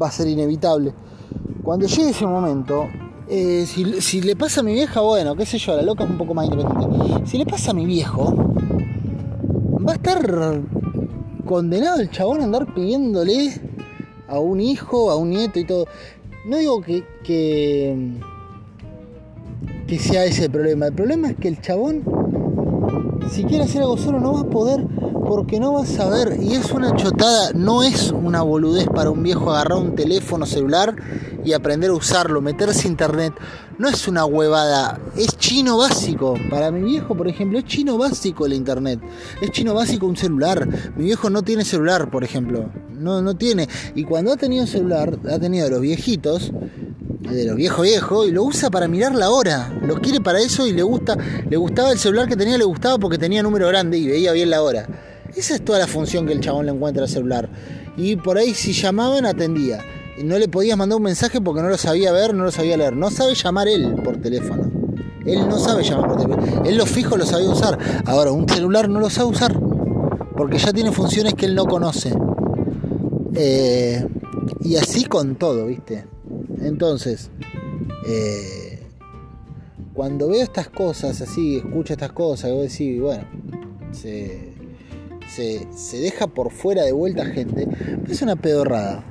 [0.00, 0.94] va a ser inevitable.
[1.62, 2.86] Cuando llegue ese momento,
[3.28, 6.18] eh, si, le pasa a mi vieja, bueno, qué sé yo, la loca es un
[6.18, 7.26] poco más independiente.
[7.26, 8.34] Si le pasa a mi viejo,
[9.86, 10.60] va a estar
[11.44, 13.60] condenado el chabón a andar pidiéndole
[14.28, 15.86] a un hijo, a un nieto y todo.
[16.46, 18.20] No digo que,
[19.86, 20.86] que sea ese el problema.
[20.86, 22.02] El problema es que el chabón
[23.30, 24.86] si quiere hacer algo solo no va a poder
[25.26, 29.22] porque no va a saber y es una chotada, no es una boludez para un
[29.22, 30.94] viejo agarrar un teléfono celular
[31.44, 33.32] y aprender a usarlo, meterse internet,
[33.78, 36.34] no es una huevada, es chino básico.
[36.50, 39.00] Para mi viejo, por ejemplo, es chino básico el internet,
[39.40, 40.66] es chino básico un celular.
[40.96, 43.68] Mi viejo no tiene celular, por ejemplo, no, no tiene.
[43.94, 46.52] Y cuando ha tenido celular, ha tenido los viejitos,
[47.34, 49.72] de los viejo viejo y lo usa para mirar la hora.
[49.82, 51.16] Lo quiere para eso y le gusta,
[51.48, 54.50] le gustaba el celular que tenía, le gustaba porque tenía número grande y veía bien
[54.50, 54.86] la hora.
[55.34, 57.48] Esa es toda la función que el chabón le encuentra al celular.
[57.96, 59.84] Y por ahí si llamaban atendía.
[60.22, 62.96] No le podías mandar un mensaje porque no lo sabía ver, no lo sabía leer.
[62.96, 64.70] No sabe llamar él por teléfono.
[65.26, 66.64] Él no sabe llamar por teléfono.
[66.64, 67.78] Él lo fijo lo sabía usar.
[68.06, 69.60] Ahora, un celular no lo sabe usar.
[70.36, 72.14] Porque ya tiene funciones que él no conoce.
[73.34, 74.06] Eh,
[74.62, 76.06] y así con todo, ¿viste?
[76.60, 77.30] Entonces,
[78.06, 78.82] eh,
[79.94, 83.24] cuando veo estas cosas así, escucho estas cosas, voy a decir, bueno,
[83.92, 84.52] se,
[85.28, 87.66] se, deja por fuera de vuelta gente,
[88.08, 89.04] es una pedorrada,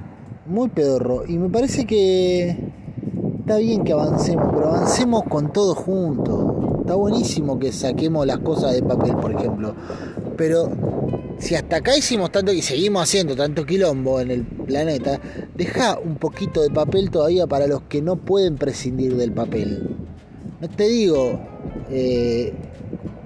[0.45, 1.25] muy pedorro.
[1.27, 2.71] Y me parece que
[3.39, 6.79] está bien que avancemos, pero avancemos con todo junto.
[6.81, 9.75] Está buenísimo que saquemos las cosas de papel, por ejemplo.
[10.37, 10.69] Pero
[11.39, 15.19] si hasta acá hicimos tanto y seguimos haciendo tanto quilombo en el planeta,
[15.53, 19.95] deja un poquito de papel todavía para los que no pueden prescindir del papel.
[20.61, 21.39] No te digo
[21.89, 22.53] eh,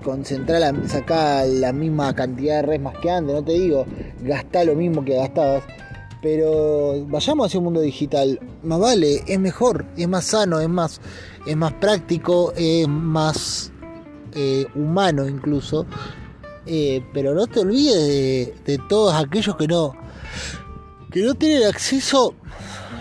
[0.04, 3.86] concentrar, sacar la misma cantidad de resmas que antes, no te digo
[4.22, 5.64] gastar lo mismo que gastabas,
[6.22, 11.00] pero vayamos hacia un mundo digital, más vale, es mejor, es más sano, es más,
[11.46, 13.72] es más práctico, es más
[14.34, 15.86] eh, humano incluso
[16.66, 19.96] eh, pero no te olvides de, todos aquellos que no,
[21.12, 22.34] que no tienen acceso.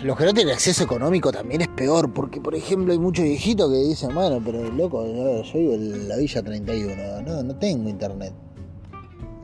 [0.05, 3.69] Los que no tienen acceso económico también es peor, porque por ejemplo hay muchos viejitos
[3.69, 8.33] que dicen, bueno, pero loco, yo vivo en la Villa 31, no, no tengo internet.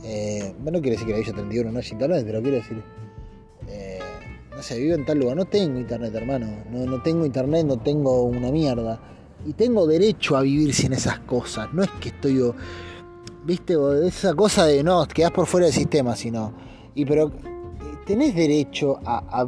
[0.05, 2.83] Eh, no quiere decir que la Villa 31 no es internet, pero quiero decir,
[3.67, 3.99] eh,
[4.55, 7.79] no sé, vivo en tal lugar, no tengo internet, hermano, no, no tengo internet, no
[7.79, 9.01] tengo una mierda.
[9.45, 12.41] Y tengo derecho a vivir sin esas cosas, no es que estoy
[13.45, 13.77] viste,
[14.07, 16.53] esa cosa de no, quedás por fuera del sistema, sino.
[16.95, 17.31] Y pero
[18.07, 19.47] tenés derecho a,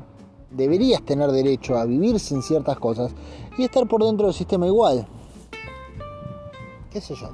[0.51, 3.12] deberías tener derecho a vivir sin ciertas cosas
[3.59, 5.07] y estar por dentro del sistema igual.
[6.90, 7.30] ¿Qué sé yo?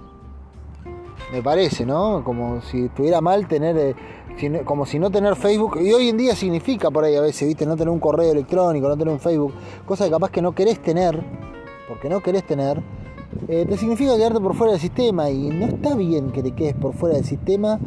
[1.32, 2.22] Me parece, ¿no?
[2.24, 6.34] Como si estuviera mal tener, eh, como si no tener Facebook, y hoy en día
[6.34, 7.64] significa por ahí a veces, ¿viste?
[7.64, 9.54] No tener un correo electrónico, no tener un Facebook,
[9.86, 11.24] cosa que capaz que no querés tener,
[11.88, 12.82] porque no querés tener,
[13.48, 16.74] eh, te significa quedarte por fuera del sistema y no está bien que te quedes
[16.74, 17.78] por fuera del sistema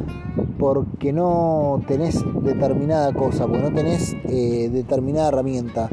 [0.58, 5.88] porque no tenés determinada cosa, porque no tenés eh, determinada herramienta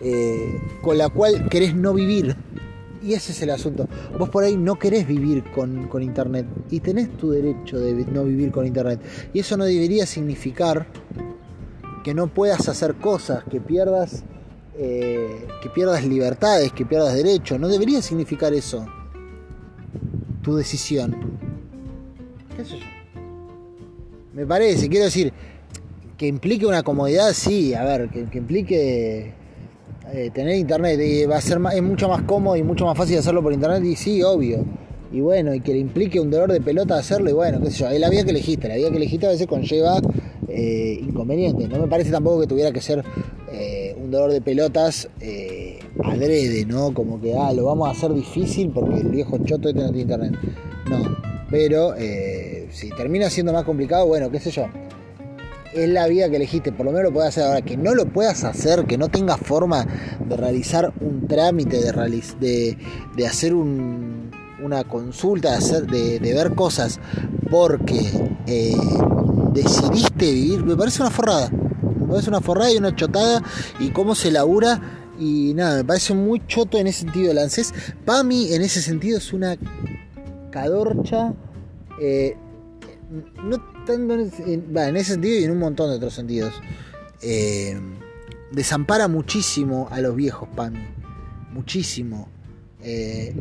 [0.00, 2.36] eh, con la cual querés no vivir.
[3.02, 3.88] Y ese es el asunto.
[4.18, 8.50] Vos por ahí no querés vivir con, Internet y tenés tu derecho de no vivir
[8.50, 9.00] con Internet.
[9.32, 10.86] Y eso no debería significar
[12.02, 14.24] que no puedas hacer cosas, que pierdas,
[14.76, 17.60] que pierdas libertades, que pierdas derechos.
[17.60, 18.84] No debería significar eso
[20.42, 21.16] tu decisión.
[22.56, 22.86] ¿Qué sé yo?
[24.34, 25.32] Me parece, quiero decir,
[26.16, 29.32] que implique una comodidad, sí, a ver, que, implique
[30.12, 33.18] eh, tener internet y va a ser es mucho más cómodo y mucho más fácil
[33.18, 34.64] hacerlo por internet y sí, obvio.
[35.10, 37.78] Y bueno, y que le implique un dolor de pelota hacerlo y bueno, qué sé
[37.78, 40.00] yo, es la vía que elegiste, la vía que elegiste a veces conlleva
[40.48, 41.68] eh, inconvenientes.
[41.68, 43.04] No me parece tampoco que tuviera que ser
[43.52, 46.94] eh, un dolor de pelotas eh, adrede, ¿no?
[46.94, 50.02] Como que, ah, lo vamos a hacer difícil porque el viejo choto este no tiene
[50.02, 50.34] internet.
[50.88, 51.16] No,
[51.50, 51.94] pero
[52.70, 54.66] si termina siendo más complicado, bueno, qué sé yo.
[55.74, 57.60] Es la vía que elegiste, por lo menos lo puedes hacer ahora.
[57.60, 59.86] Que no lo puedas hacer, que no tengas forma
[60.26, 61.92] de realizar un trámite, de,
[62.40, 62.78] de,
[63.16, 67.00] de hacer una consulta, de, hacer, de, ver cosas,
[67.50, 68.00] porque
[69.52, 71.50] decidiste vivir, me parece una forrada.
[71.50, 73.42] Me parece una forrada y una chotada
[73.78, 74.80] y cómo se labura.
[75.18, 77.74] Y nada, me parece muy choto en ese sentido el ANSES.
[78.04, 79.56] Pami en ese sentido es una
[80.50, 81.34] cadorcha.
[82.00, 82.36] Eh,
[83.42, 84.30] no tanto en,
[84.76, 86.54] en, ese sentido y en un montón de otros sentidos.
[87.20, 87.78] Eh,
[88.52, 90.86] desampara muchísimo a los viejos, Pami.
[91.52, 92.28] Muchísimo.
[92.82, 93.34] Eh,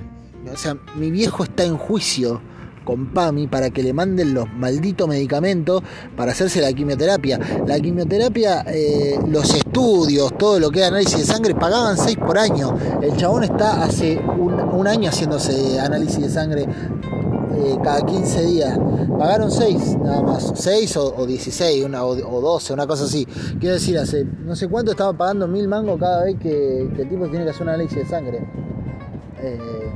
[0.51, 2.41] o sea, mi viejo está en juicio
[2.87, 5.83] con PAMI para que le manden los malditos medicamentos
[6.15, 7.37] para hacerse la quimioterapia.
[7.67, 12.37] La quimioterapia, eh, los estudios, todo lo que es análisis de sangre, pagaban 6 por
[12.37, 12.73] año.
[13.01, 18.79] El chabón está hace un, año haciéndose análisis de sangre eh, cada 15 días.
[19.19, 23.27] Pagaron 6 nada más, 6 o, 16 una, o, 12, una cosa así.
[23.59, 27.27] Quiero decir, hace no sé cuánto estaba pagando mil mangos cada vez que, el tipo
[27.27, 28.47] tiene que hacer un análisis de sangre.
[29.41, 29.91] Eh,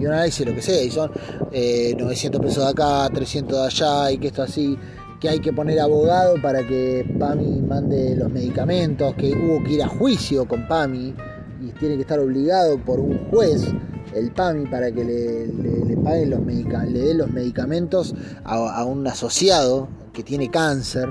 [0.00, 1.10] y un análisis lo que sea, y son
[1.52, 4.76] 900 eh, pesos de acá, 300 de allá, y que esto así,
[5.20, 9.82] que hay que poner abogado para que PAMI mande los medicamentos, que hubo que ir
[9.82, 11.14] a juicio con PAMI
[11.60, 13.66] y tiene que estar obligado por un juez
[14.14, 18.14] el PAMI para que le, le, paguen los le den los medicamentos
[18.44, 21.08] a, un asociado que tiene cáncer.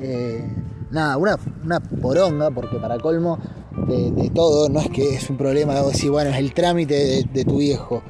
[0.00, 0.44] Eh,
[0.90, 3.38] nada, una, una poronga, porque para colmo
[3.86, 7.44] de, todo, no es que es un problema de decir, bueno, es el trámite de,
[7.44, 8.02] tu viejo.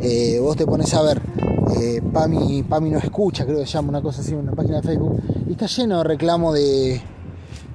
[0.00, 1.20] Eh, vos te pones a ver,
[1.80, 4.82] eh, Pami, Pami no escucha, creo que se llama una cosa así, una página de
[4.82, 7.00] Facebook, y está lleno de reclamos de,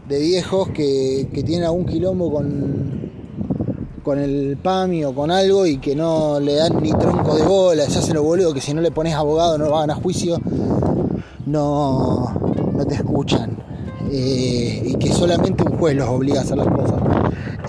[0.07, 3.11] de viejos que, que tienen algún quilombo con,
[4.03, 7.85] con el PAMI o con algo y que no le dan ni tronco de bola,
[7.85, 10.39] se hacen lo boludo que si no le pones abogado no van a juicio,
[11.45, 12.33] no,
[12.73, 13.57] no te escuchan.
[14.11, 16.92] Eh, y que solamente un juez los obliga a hacer las cosas.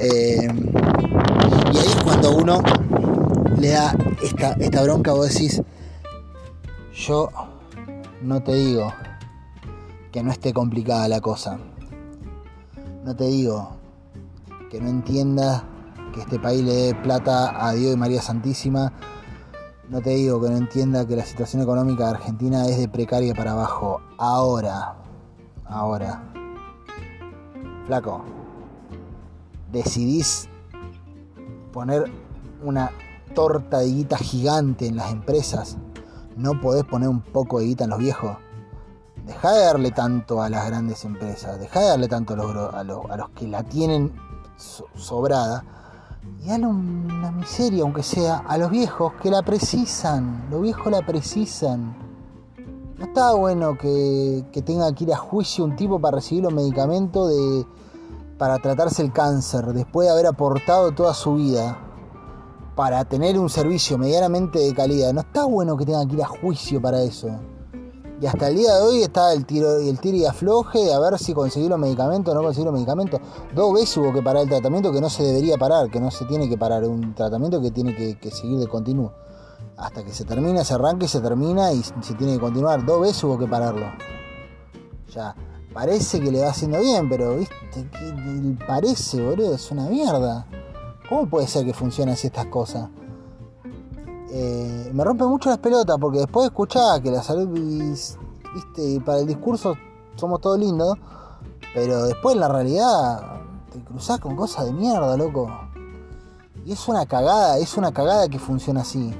[0.00, 0.48] Eh,
[1.72, 2.60] y ahí es cuando uno
[3.58, 5.62] le da esta, esta bronca, vos decís,
[6.92, 7.30] yo
[8.22, 8.92] no te digo
[10.10, 11.58] que no esté complicada la cosa.
[13.04, 13.76] No te digo
[14.70, 15.64] que no entiendas
[16.12, 18.92] que este país le dé plata a Dios y María Santísima.
[19.88, 23.34] No te digo que no entienda que la situación económica de Argentina es de precaria
[23.34, 24.00] para abajo.
[24.16, 24.94] Ahora,
[25.66, 26.22] ahora.
[27.86, 28.24] Flaco,
[29.74, 30.48] decidís
[31.72, 32.10] poner
[32.62, 32.90] una
[33.34, 35.76] torta de guita gigante en las empresas.
[36.36, 38.36] No podés poner un poco de guita en los viejos.
[39.26, 41.58] Deja de darle tanto a las grandes empresas.
[41.58, 44.12] Deja de darle tanto a los, a los, que la tienen
[44.56, 45.64] sobrada
[46.42, 50.46] y dale una miseria, aunque sea, a los viejos que la precisan.
[50.50, 51.96] Los viejos la precisan.
[52.98, 57.28] No está bueno que, tenga que ir a juicio un tipo para recibir los medicamentos
[57.28, 57.66] de,
[58.44, 61.78] para tratarse el cáncer, después de haber aportado toda su vida
[62.76, 65.14] para tener un servicio medianamente de calidad.
[65.14, 67.28] No está bueno que tenga que ir a juicio para eso.
[68.20, 70.98] Y hasta el día de hoy está el tiro, el tiro y afloje de a
[70.98, 73.18] ver si conseguir los medicamentos o no conseguir los medicamentos.
[73.54, 76.26] Dos veces hubo que parar el tratamiento que no se debería parar, que no se
[76.26, 76.84] tiene que parar.
[76.84, 79.14] Un tratamiento que tiene que, seguir de continuo.
[79.78, 82.84] Hasta que se termina, se arranca y se termina y se tiene que continuar.
[82.84, 83.86] Dos veces hubo que pararlo.
[85.08, 85.34] Ya,
[85.74, 87.54] parece que le va haciendo bien, pero viste,
[88.66, 90.46] parece, boludo, es una mierda.
[91.08, 92.88] ¿Cómo puede ser que funcionen así estas cosas?
[94.30, 99.26] Eh, me rompe mucho las pelotas porque después escuchaba que la salud, viste, para el
[99.26, 99.74] discurso
[100.16, 100.96] somos todos lindos,
[101.74, 103.20] pero después en la realidad
[103.72, 105.50] te cruzás con cosas de mierda, loco.
[106.64, 109.12] Y es una cagada, es una cagada que funciona así.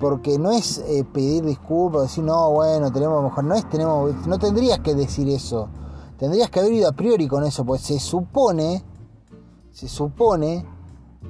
[0.00, 4.38] Porque no es eh, pedir disculpas, decir, no, bueno, tenemos mejor, no es, tenemos, no
[4.38, 5.68] tendrías que decir eso.
[6.18, 8.82] Tendrías que haber ido a priori con eso, pues se supone,
[9.72, 10.66] se supone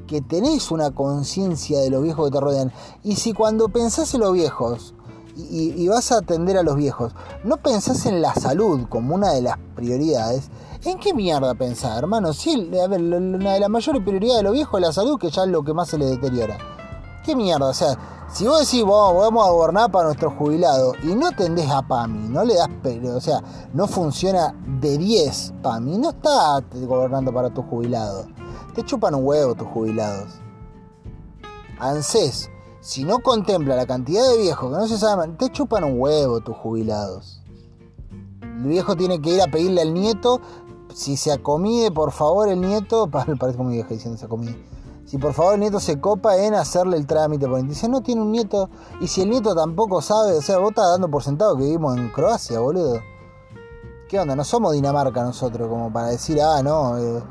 [0.07, 2.73] que tenés una conciencia de los viejos que te rodean.
[3.05, 4.95] Y si cuando pensás en los viejos
[5.37, 7.13] y, vas a atender a los viejos,
[7.45, 10.51] no pensás en la salud como una de las prioridades,
[10.85, 12.33] ¿en qué mierda pensás, hermano?
[12.33, 15.31] Sí, a ver, una de las mayores prioridades de los viejos es la salud, que
[15.31, 16.57] ya es lo que más se les deteriora.
[17.25, 17.69] ¿Qué mierda?
[17.69, 21.83] O sea, si vos decís, vamos a gobernar para nuestros jubilados y no tendés a
[21.83, 22.69] PAMI, no le das,
[23.15, 23.43] o sea,
[23.73, 28.27] no funciona de 10 PAMI, no está gobernando para tus jubilados
[28.79, 30.41] te chupan un huevo tus jubilados.
[31.81, 32.49] ANSES,
[32.81, 36.41] si no contempla la cantidad de viejos que no se saben, te chupan un huevo
[36.41, 37.43] tus jubilados.
[38.41, 40.41] El viejo tiene que ir a pedirle al nieto,
[40.95, 44.57] si se acomide, por favor, el nieto, parece como vieja diciendo se acomide.
[45.09, 48.21] Si por favor el nieto se copa en hacerle el trámite, porque dice, no tiene
[48.21, 48.69] un nieto,
[49.01, 51.97] y si el nieto tampoco sabe, o sea, vos estás dando por sentado que vivimos
[51.97, 53.01] en Croacia, boludo.
[54.07, 54.37] ¿Qué onda?
[54.37, 57.23] No somos Dinamarca nosotros, como para decir, ah, no, eh,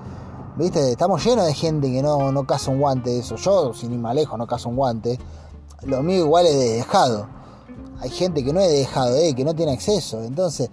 [0.57, 0.89] ¿Viste?
[0.89, 3.35] Estamos llenos de gente que no, no caza un guante de eso.
[3.35, 5.19] Yo, sin ir más lejos, no cazo un guante.
[5.83, 7.27] Lo mío igual es de dejado.
[7.99, 10.23] Hay gente que no es de dejado, eh, que no tiene acceso.
[10.23, 10.71] Entonces,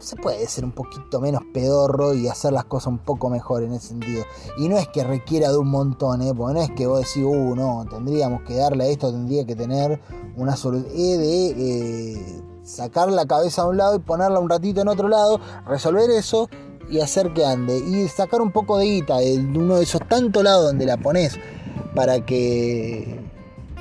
[0.00, 3.72] se puede ser un poquito menos pedorro y hacer las cosas un poco mejor en
[3.72, 4.24] ese sentido.
[4.58, 6.32] Y no es que requiera de un montón, ¿eh?
[6.36, 9.54] porque no es que vos decís, uh, no, tendríamos que darle a esto, tendría que
[9.54, 10.00] tener
[10.36, 14.88] una solución eh, de sacar la cabeza a un lado y ponerla un ratito en
[14.88, 16.48] otro lado, resolver eso
[16.88, 20.42] y hacer que ande y sacar un poco de guita de uno de esos tantos
[20.42, 21.38] lados donde la pones
[21.94, 23.31] para que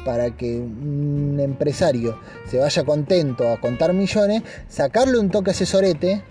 [0.06, 2.18] para que un empresario
[2.50, 6.24] se vaya contento a contar millones, sacarle un toque a ese sorete,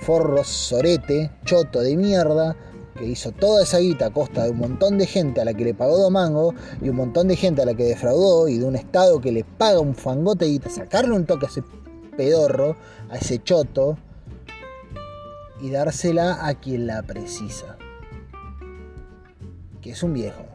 [0.00, 2.56] forro sorete, choto de mierda,
[2.96, 5.64] que hizo toda esa guita a costa de un montón de gente a la que
[5.64, 8.64] le pagó dos mangos y un montón de gente a la que defraudó y de
[8.64, 11.62] un estado que le paga un fangote guita, sacarle un toque a ese
[12.16, 12.76] pedorro,
[13.08, 13.96] a ese choto,
[15.60, 17.76] y dársela a quien la precisa.
[19.80, 20.51] Que es un viejo.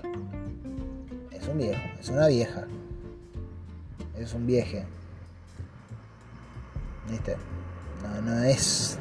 [1.47, 2.67] Es un viejo, es una vieja.
[4.17, 4.85] Es un vieje.
[7.09, 7.37] ¿Viste?
[8.03, 8.99] No, no es.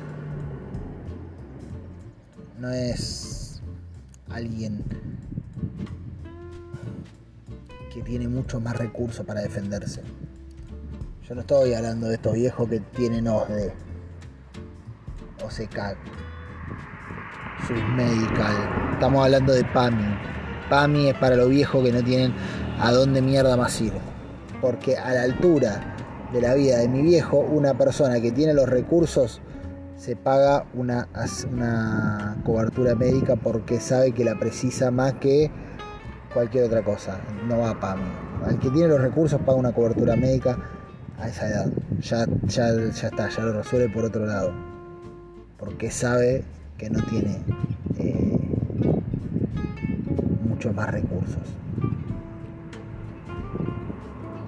[2.60, 3.60] No es
[4.30, 4.84] alguien
[7.92, 10.02] que tiene mucho más recursos para defenderse.
[11.28, 13.74] Yo no estoy hablando de estos viejos que tienen OSDE
[15.44, 15.98] OSECAC,
[17.66, 18.92] Submedical.
[18.92, 20.45] Estamos hablando de PAMI.
[20.68, 22.32] PAMI es para los viejos que no tienen
[22.80, 23.92] a dónde mierda más ir.
[24.60, 25.96] Porque a la altura
[26.32, 29.40] de la vida de mi viejo, una persona que tiene los recursos
[29.96, 31.08] se paga una,
[31.50, 35.50] una cobertura médica porque sabe que la precisa más que
[36.34, 37.18] cualquier otra cosa.
[37.48, 38.08] No va para mí.
[38.48, 40.58] El que tiene los recursos paga una cobertura médica
[41.18, 41.72] a esa edad.
[42.00, 44.52] Ya, ya, ya está, ya lo resuelve por otro lado.
[45.58, 46.44] Porque sabe
[46.76, 47.38] que no tiene
[47.98, 48.35] eh,
[50.74, 51.42] más recursos.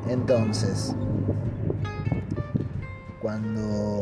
[0.08, 0.94] Entonces,
[3.20, 4.00] cuando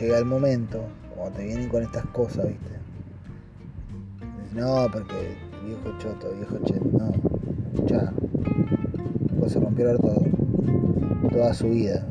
[0.00, 0.82] llega el momento,
[1.14, 2.70] cuando te vienen con estas cosas, ¿viste?
[4.54, 8.12] No, porque viejo choto, viejo cheto, no, ya,
[9.38, 10.24] pues se rompió todo,
[11.30, 12.04] toda su vida.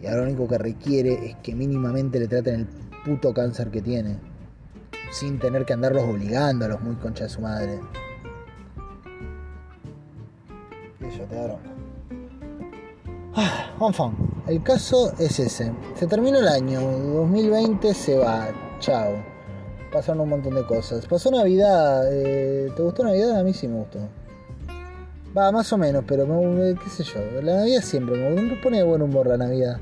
[0.00, 2.66] Y ahora lo único que requiere es que mínimamente le traten el
[3.04, 4.18] puto cáncer que tiene,
[5.10, 7.80] sin tener que andarlos obligando a los muy conchas de su madre.
[11.30, 11.56] Da
[13.34, 13.70] Ah,
[14.48, 15.72] El caso es ese.
[15.94, 18.48] Se terminó el año, 2020 se va.
[18.80, 19.12] Chao.
[19.92, 21.06] Pasaron un montón de cosas.
[21.06, 22.02] Pasó Navidad.
[22.10, 23.38] Eh, ¿Te gustó Navidad?
[23.38, 24.00] A mí sí me gustó.
[25.36, 27.20] Va, más o menos, pero me, qué sé yo.
[27.42, 29.78] La Navidad siempre me, pone de buen humor la Navidad.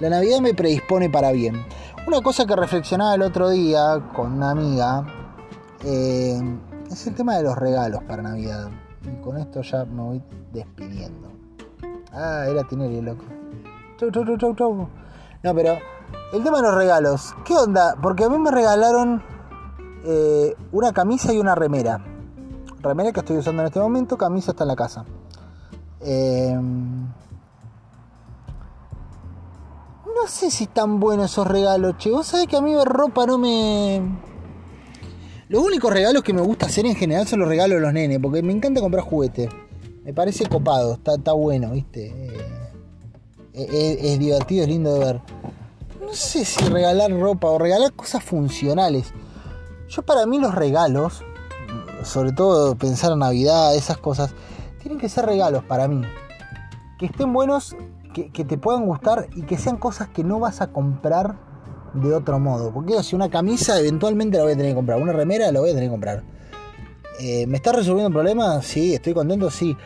[0.00, 1.62] La Navidad me predispone para bien.
[2.06, 5.04] Una cosa que reflexionaba el otro día con una amiga
[5.84, 6.40] eh,
[6.90, 8.70] es el tema de los regalos para Navidad.
[9.04, 10.22] Y con esto ya me voy
[10.52, 11.28] despidiendo.
[12.12, 13.24] Ah, era Tinelli, loco.
[13.96, 14.88] Chau, chau, chau, chau, chau.
[15.42, 15.78] No, pero
[16.32, 17.34] el tema de los regalos.
[17.44, 17.96] ¿Qué onda?
[18.00, 19.22] Porque a mí me regalaron
[20.04, 22.04] eh, una camisa y una remera.
[22.80, 25.04] Remera que estoy usando en este momento, camisa está en la casa.
[26.00, 27.04] Em,
[30.04, 32.10] no sé si están buenos esos regalos, che.
[32.10, 34.31] Vos sabés que a mí ropa no me.
[35.52, 38.18] Los únicos regalos que me gusta hacer en general son los regalos de los nenes,
[38.22, 39.50] porque me encanta comprar juguetes.
[40.02, 42.06] Me parece copado, está, bueno, ¿viste?
[42.06, 45.20] Eh, eh, es, divertido, es lindo de ver.
[46.00, 49.12] No sé si regalar ropa o regalar cosas funcionales.
[49.90, 51.22] Yo para mí los regalos,
[52.02, 54.34] sobre todo pensar en Navidad, esas cosas,
[54.80, 56.00] tienen que ser regalos para mí.
[56.98, 57.76] Que estén buenos,
[58.14, 61.51] que te puedan gustar y que sean cosas que no vas a comprar
[61.94, 62.72] de otro modo.
[62.72, 65.70] Porque si una camisa eventualmente la voy a tener que comprar, una remera la voy
[65.70, 66.22] a tener que comprar.
[67.20, 68.62] Eh, ¿Me está resolviendo un problema?
[68.62, 69.76] Sí, estoy contento, sí.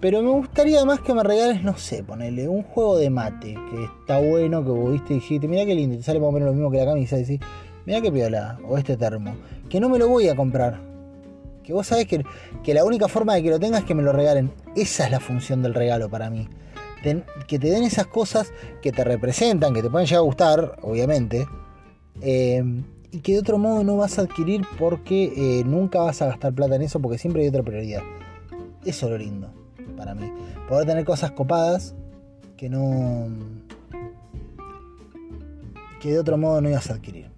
[0.00, 3.84] Pero me gustaría más que me regales, no sé, ponerle un juego de mate que
[4.00, 6.54] está bueno, que vos viste y dijiste, mira qué lindo, te sale más menos lo
[6.54, 7.40] mismo que la camisa, y decís,
[7.86, 9.36] mira qué piola, o este termo,
[9.68, 10.80] que no me lo voy a comprar.
[11.62, 12.24] Que vos sabés que,
[12.64, 14.50] que la única forma de que lo tengas es que me lo regalen.
[14.74, 16.48] Esa es la función del regalo para mí.
[17.02, 21.46] Que te den esas cosas que te representan, que te pueden llegar a gustar, obviamente.
[22.20, 22.62] Eh,
[23.12, 26.54] y que de otro modo no vas a adquirir porque eh, nunca vas a gastar
[26.54, 28.02] plata en eso porque siempre hay otra prioridad.
[28.84, 29.52] Eso es lo lindo
[29.96, 30.32] para mí.
[30.68, 31.94] Poder tener cosas copadas
[32.56, 33.28] que no...
[36.00, 37.30] que de otro modo no ibas a adquirir.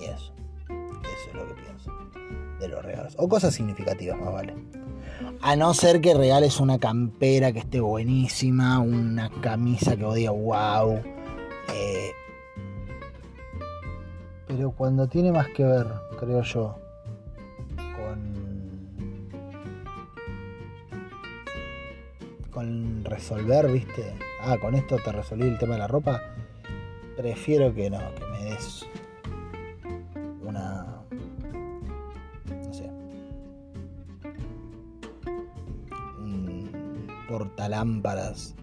[0.00, 0.32] Y eso.
[0.68, 1.92] Eso es lo que pienso
[2.58, 3.14] de los regalos.
[3.18, 4.54] O cosas significativas más vale.
[5.40, 10.34] A no ser que regales una campera que esté buenísima, una camisa que vos digas
[10.34, 11.00] wow.
[11.74, 12.10] Eh,
[14.48, 15.86] pero cuando tiene más que ver,
[16.18, 16.76] creo yo,
[17.96, 19.28] con,
[22.50, 26.20] con resolver, viste, ah, con esto te resolví el tema de la ropa,
[27.16, 28.86] prefiero que no, que me des
[30.42, 30.97] una,
[37.28, 38.54] portalámparas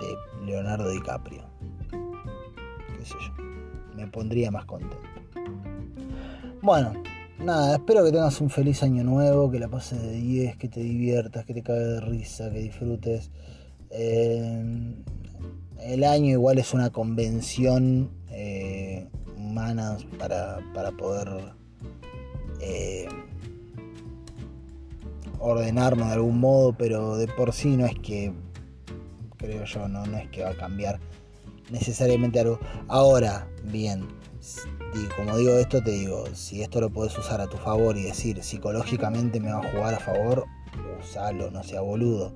[0.00, 1.44] de Leonardo DiCaprio,
[1.90, 3.44] qué sé yo
[3.96, 4.98] me pondría más contento.
[6.62, 6.92] Bueno,
[7.38, 10.80] nada, espero que tengas un feliz año nuevo, que la pases de 10, que te
[10.80, 13.30] diviertas, que te cague de risa, que disfrutes.
[13.90, 14.94] Eh,
[15.80, 21.54] el año igual es una convención eh, humana para, para poder
[22.60, 23.06] eh,
[25.38, 28.32] ordenarnos de algún modo, pero de por sí no es que,
[29.36, 31.00] creo yo, no, no es que va a cambiar
[31.70, 32.58] necesariamente algo.
[32.88, 34.06] Ahora, bien,
[35.16, 38.42] como digo esto, te digo, si esto lo puedes usar a tu favor y decir
[38.42, 40.44] psicológicamente me va a jugar a favor,
[41.00, 42.32] usalo, no sea boludo.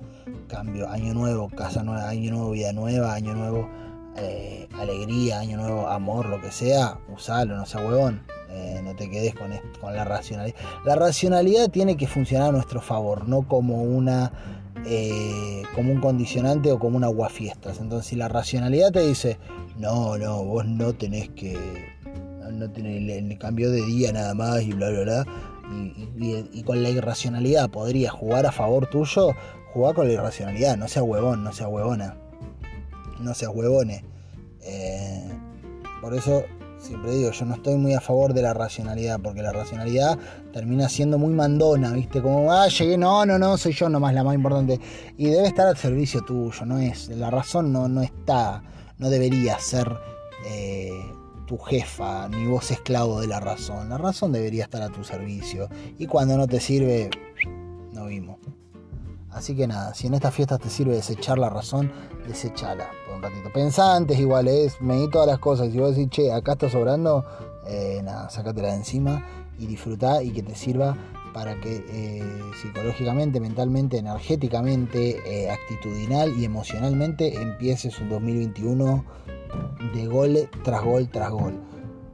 [0.47, 3.69] Cambio, año nuevo, casa nueva, año nuevo, vida nueva, año nuevo,
[4.17, 8.21] eh, alegría, año nuevo, amor, lo que sea, usalo, no sea huevón.
[8.51, 10.55] Eh, no te quedes con, con la racionalidad.
[10.85, 14.31] La racionalidad tiene que funcionar a nuestro favor, no como una
[14.85, 17.79] eh, como un condicionante o como un aguafiestas.
[17.79, 19.37] Entonces, si la racionalidad te dice,
[19.77, 21.57] no, no, vos no tenés que.
[22.51, 25.25] No tenés el, cambio de día nada más y bla, bla, bla.
[26.17, 29.31] Y, con la irracionalidad podría jugar a favor tuyo,
[29.71, 32.17] jugá con la irracionalidad, no sea huevón, no sea huevona.
[33.19, 34.03] No seas huevone.
[34.61, 35.29] Eh,
[36.01, 36.43] por eso
[36.79, 40.17] siempre digo, yo no estoy muy a favor de la racionalidad, porque la racionalidad
[40.53, 42.21] termina siendo muy mandona, ¿viste?
[42.21, 44.79] Como, ah, llegué, no, no, no, soy yo nomás la más importante.
[45.17, 48.63] Y debe estar al servicio tuyo, no es, la razón no, no está,
[48.97, 49.91] no debería ser
[50.47, 50.91] eh,
[51.45, 53.89] tu jefa, ni vos esclavo de la razón.
[53.89, 55.67] La razón debería estar a tu servicio.
[55.97, 57.09] Y cuando no te sirve,
[57.91, 58.37] no vimos.
[59.31, 61.91] Así que nada, si en estas fiestas te sirve desechar la razón,
[62.27, 63.51] desechala por un ratito.
[63.53, 65.71] Pensá antes igual, es, di todas las cosas.
[65.71, 67.23] Si vos decís, che, acá está sobrando,
[67.67, 69.25] eh, nada, sácatela de encima
[69.59, 70.97] y disfrutá y que te sirva
[71.33, 72.23] para que eh,
[72.59, 79.05] psicológicamente, mentalmente, energéticamente, eh, actitudinal y emocionalmente empieces un 2021
[79.93, 81.53] de gol tras gol tras gol.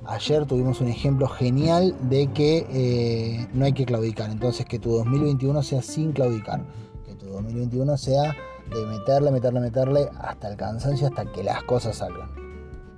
[0.05, 5.63] Ayer tuvimos un ejemplo genial de que no hay que claudicar, entonces que tu 2021
[5.63, 6.61] sea sin claudicar.
[7.35, 8.35] 2021 sea
[8.73, 12.29] de meterle, meterle, meterle hasta el cansancio, hasta que las cosas salgan.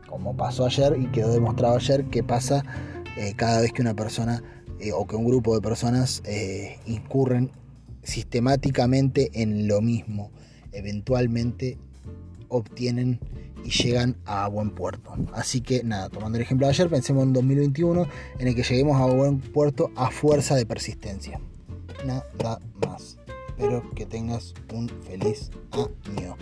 [0.07, 2.63] Como pasó ayer y quedó demostrado ayer que pasa
[3.17, 4.41] eh, cada vez que una persona
[4.79, 7.51] eh, o que un grupo de personas eh, incurren
[8.03, 10.31] sistemáticamente en lo mismo.
[10.71, 11.77] Eventualmente
[12.47, 13.19] obtienen
[13.65, 15.13] y llegan a buen puerto.
[15.33, 18.07] Así que nada, tomando el ejemplo de ayer, pensemos en 2021
[18.39, 21.41] en el que lleguemos a buen puerto a fuerza de persistencia.
[22.05, 22.25] Nada
[22.85, 23.16] más
[23.57, 26.37] espero que tengas un feliz año.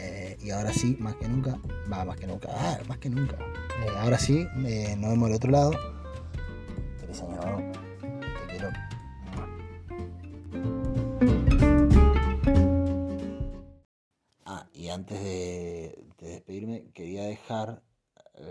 [0.00, 1.60] Eh, y ahora sí, más que nunca,
[1.92, 3.36] va, más que nunca, ah, más que nunca.
[3.36, 5.72] Eh, ahora sí, eh, nos vemos del otro lado.
[7.00, 7.70] Feliz año,
[8.00, 8.70] te quiero.
[14.46, 17.82] Ah, y antes de, de despedirme, quería dejar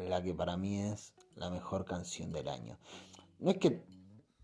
[0.08, 2.78] la que para mí es la mejor canción del año.
[3.40, 3.84] No es que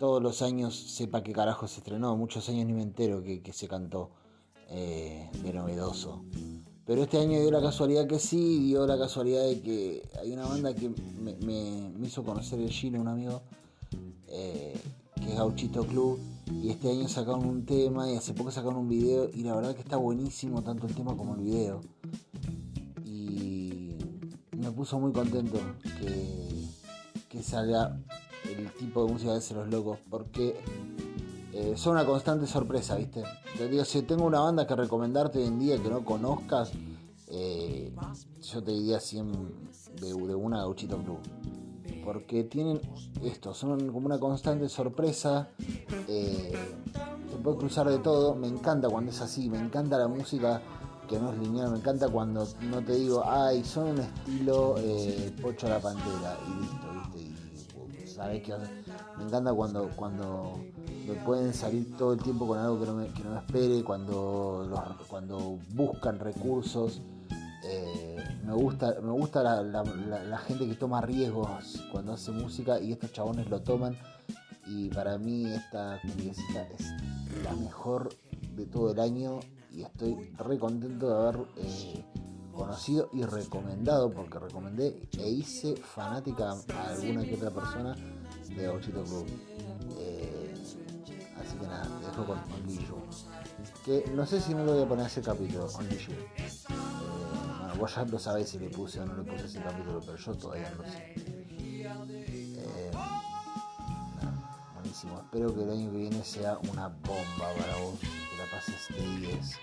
[0.02, 2.18] todos los años sepa qué carajo se estrenó.
[2.18, 4.10] Muchos años ni me entero que, se cantó
[4.72, 6.24] eh, de novedoso.
[6.88, 10.48] Pero este año dio la casualidad que sí, dio la casualidad de que hay una
[10.48, 13.44] banda que me, hizo conocer el Gino, un amigo,
[14.28, 14.74] eh,
[15.18, 16.20] que es Gauchito Club.
[16.52, 19.76] Y este año sacaron un tema y hace poco sacaron un video y la verdad
[19.76, 21.82] que está buenísimo tanto el tema como el video.
[23.06, 23.92] Y
[24.58, 25.60] me puso muy contento
[26.00, 26.66] que,
[27.30, 28.00] que salga
[28.58, 30.62] el tipo de música de los locos, porque
[31.54, 33.24] eh, son una constante sorpresa, ¿viste?
[33.58, 36.72] Te si tengo una banda que recomendarte hoy en día que no conozcas,
[37.28, 37.94] eh,
[38.42, 39.32] yo te diría 100
[40.00, 41.20] de, una Gauchito Club.
[42.06, 42.80] Porque tienen
[43.22, 45.50] esto, son como una constante sorpresa.
[46.08, 46.54] Eh,
[47.30, 48.34] se puede cruzar de todo.
[48.34, 50.62] Me encanta cuando es así, me encanta la música
[51.08, 54.76] que no es lineal, me encanta cuando no te digo, ay, son un estilo
[55.42, 56.91] Pocho a la Pantera y listo
[59.18, 60.60] me encanta cuando, cuando
[61.08, 64.70] me pueden salir todo el tiempo con algo que no me, que no espere, cuando,
[65.08, 67.02] cuando buscan recursos.
[67.64, 73.12] Eh, me gusta, me gusta la, gente que toma riesgos cuando hace música y estos
[73.12, 73.98] chabones lo toman.
[74.68, 76.92] Y para mí esta cumbiecita es
[77.44, 78.10] la mejor
[78.56, 79.40] de todo el año
[79.74, 82.06] y estoy re contento de haber eh,
[82.52, 87.96] conocido y recomendado, porque recomendé e hice fanática a alguna que otra persona
[88.56, 89.28] de Ochito Club.
[89.98, 90.54] Eh,
[91.38, 92.88] así que nada, te dejo con Only.
[93.86, 95.96] Que no sé si no lo voy a poner ese capítulo, Only.
[95.96, 96.60] Eh,
[97.60, 100.18] bueno, vos ya lo sabés si le puse o no le puse ese capítulo, pero
[100.18, 101.14] yo todavía no lo sé.
[101.84, 102.92] Eh,
[104.76, 105.20] buenísimo.
[105.20, 108.00] Espero que el año que viene sea una bomba para vos.
[108.00, 109.58] Que la pases de 10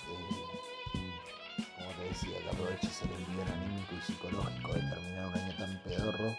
[2.21, 6.37] decía, que aproveches el envío anímico y psicológico de terminar un año tan pedorro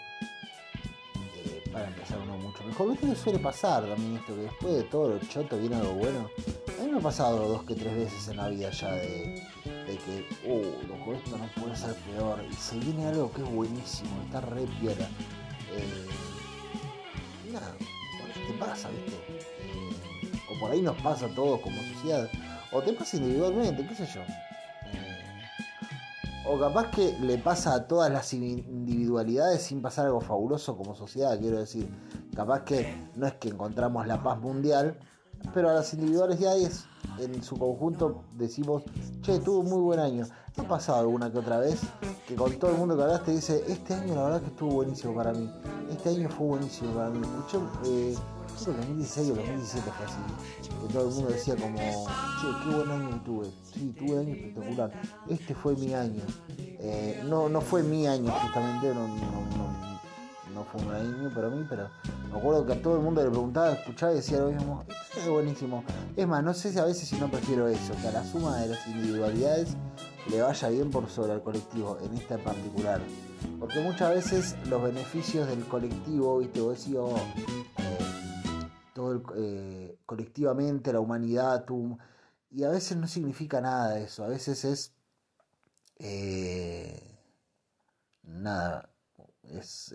[1.36, 2.90] eh, para empezar uno mucho mejor.
[2.90, 4.34] ¿Viste que suele pasar también esto?
[4.34, 6.30] Que después de todo lo choto viene algo bueno.
[6.78, 9.42] A mí me ha pasado dos que tres veces en la vida ya de,
[9.86, 12.44] que, uh, loco, esto no puede ser peor.
[12.50, 15.08] Y se viene algo que es buenísimo, está re piedra.
[15.72, 16.06] Eh,
[17.52, 17.74] nada,
[18.46, 19.16] te pasa, ¿viste?
[19.60, 19.90] Eh,
[20.50, 22.28] o por ahí nos pasa a todos como sociedad.
[22.72, 24.20] O te pasa individualmente, qué sé yo
[26.46, 31.38] o capaz que le pasa a todas las individualidades sin pasar algo fabuloso como sociedad,
[31.38, 31.88] quiero decir.
[32.34, 34.98] Capaz que no es que encontramos la paz mundial,
[35.52, 36.86] pero a las individualidades
[37.18, 38.84] en su conjunto decimos,
[39.22, 40.26] che, tuvo un muy buen año.
[40.56, 41.80] ¿Ha pasado alguna que otra vez
[42.26, 45.14] que con todo el mundo que hablaste dice, este año la verdad que estuvo buenísimo
[45.14, 45.50] para mí?
[45.90, 47.20] Este año fue buenísimo para mí.
[47.20, 48.14] Escuché, eh,
[48.64, 50.16] creo que 2016 o 2017 fue así,
[50.68, 55.02] que todo el mundo decía como, che, qué buen año tuve, sí, tuve año espectacular,
[55.28, 56.22] este fue mi año.
[56.58, 61.88] Eh, no, no fue mi año justamente, no, no, fue un año para mí, pero
[62.30, 65.20] me acuerdo que a todo el mundo le preguntaba, escuchaba y decía lo mismo, este
[65.20, 65.84] Es buenísimo.
[66.16, 68.58] Es más, no sé si a veces si no prefiero eso, que a la suma
[68.58, 69.76] de las individualidades
[70.28, 73.00] le vaya bien por sobre el colectivo, en esta particular.
[73.58, 77.16] Porque muchas veces los beneficios del colectivo, viste, vos decís, oh,
[79.00, 81.64] eh, todo eh, colectivamente, la humanidad,
[82.50, 84.94] y a veces no significa nada eso, a veces es
[85.98, 87.18] eh,
[88.22, 88.90] nada,
[89.44, 89.94] es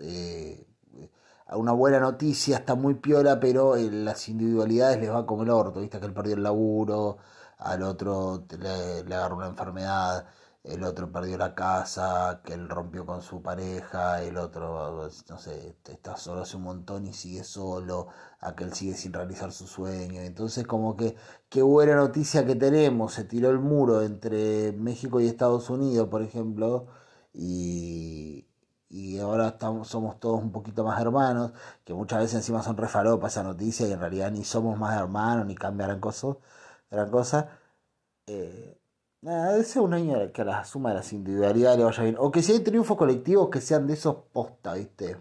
[1.52, 6.00] una buena noticia, está muy piola, pero las individualidades les va como el orto, viste
[6.00, 7.18] que él perdió el laburo,
[7.58, 10.26] al otro le, le agarró una enfermedad,
[10.66, 15.76] el otro perdió la casa, que él rompió con su pareja, el otro, no sé,
[15.88, 18.08] está solo hace un montón y sigue solo,
[18.40, 20.20] aquel sigue sin realizar su sueño.
[20.22, 21.16] Entonces como que,
[21.48, 26.22] qué buena noticia que tenemos, se tiró el muro entre México y Estados Unidos, por
[26.22, 26.86] ejemplo,
[27.32, 28.46] y,
[28.88, 31.52] y ahora estamos, somos todos un poquito más hermanos,
[31.84, 35.46] que muchas veces encima son refalopas esa noticia y en realidad ni somos más hermanos,
[35.46, 36.36] ni cambiarán cosas,
[36.90, 37.50] gran cosa.
[38.26, 38.80] Eh,
[39.26, 42.16] nada, debe ser un año que a la suma de las individualidades le vaya bien.
[42.18, 45.16] O que si hay triunfos colectivos que sean de esos posta, ¿viste?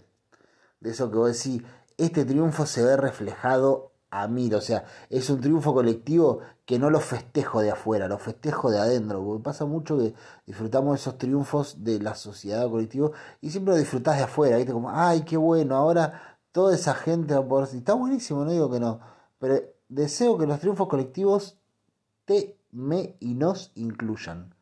[0.80, 1.64] De eso que vos decís,
[1.98, 6.90] este triunfo se ve reflejado a mí, o sea, es un triunfo colectivo que no
[6.90, 10.14] lo festejo de afuera, lo festejo de adentro, porque pasa mucho que
[10.46, 13.12] disfrutamos esos triunfos de la sociedad colectiva
[13.42, 14.72] y siempre lo disfrutás de afuera, ¿viste?
[14.72, 17.68] Como, ay, qué bueno, ahora toda esa gente va a poder...
[17.76, 19.00] Está buenísimo, no digo que no,
[19.40, 21.58] pero deseo que los triunfos colectivos
[22.24, 24.54] te, me y nos incluyan.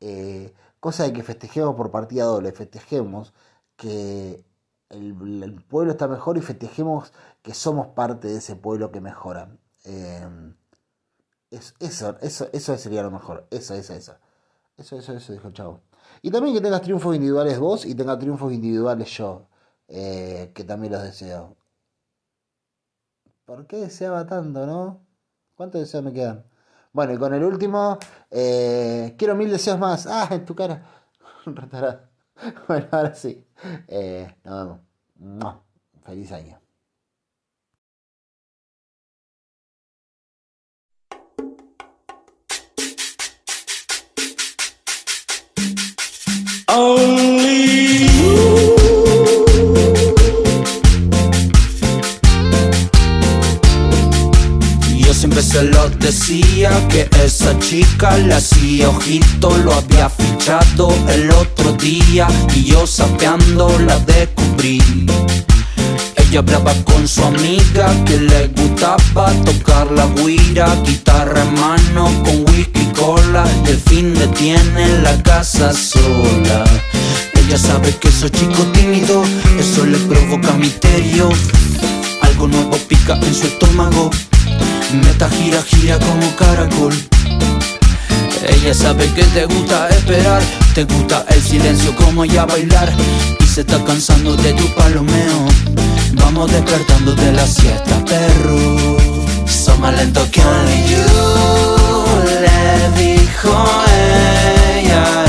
[0.00, 3.32] Eh, cosa de que festejemos por partida doble, festejemos
[3.76, 4.44] que
[4.90, 7.12] el, pueblo está mejor y festejemos
[7.42, 9.50] que somos parte de ese pueblo que mejora.
[9.84, 10.54] Eh,
[11.80, 13.46] eso, eso, eso sería lo mejor.
[13.50, 14.16] Eso, eso, eso.
[14.76, 15.82] Eso, eso, eso, dijo Chavo.
[16.22, 19.48] Y también que tengas triunfos individuales vos y tenga triunfos individuales yo.
[19.88, 21.56] Eh, que también los deseo.
[23.44, 25.04] ¿Por qué deseaba tanto, no?
[25.54, 26.44] ¿Cuántos deseos me quedan?
[26.92, 27.98] Bueno, y con el último,
[28.30, 30.06] eh, quiero mil deseos más.
[30.06, 30.90] Ah, en tu cara.
[32.68, 33.46] bueno, ahora sí.
[33.88, 34.78] Eh, nos
[35.18, 35.56] vemos.
[36.04, 36.62] Feliz año.
[46.74, 48.11] Yo
[55.40, 62.26] se lo decía que esa chica le hacía ojito, lo había fichado el otro día
[62.54, 64.82] y yo sapeando la descubrí.
[66.16, 72.44] Ella hablaba con su amiga que le gustaba tocar la guira, guitarra en mano con
[72.50, 73.44] whisky cola.
[73.66, 76.64] El fin de tiene la casa sola.
[77.34, 79.22] Ella sabe que soy chico tímido,
[79.58, 81.28] eso le provoca misterio.
[82.22, 84.10] Algo nuevo pica en su estómago,
[84.92, 86.94] meta gira, gira como caracol.
[88.48, 90.42] Ella sabe que te gusta esperar,
[90.74, 92.92] te gusta el silencio como ella bailar
[93.40, 95.46] y se está cansando de tu palomeo.
[96.14, 98.96] Vamos despertando de la siesta, perro.
[99.46, 101.04] Son más lento que only you,
[102.42, 103.52] le dijo
[104.78, 105.21] ella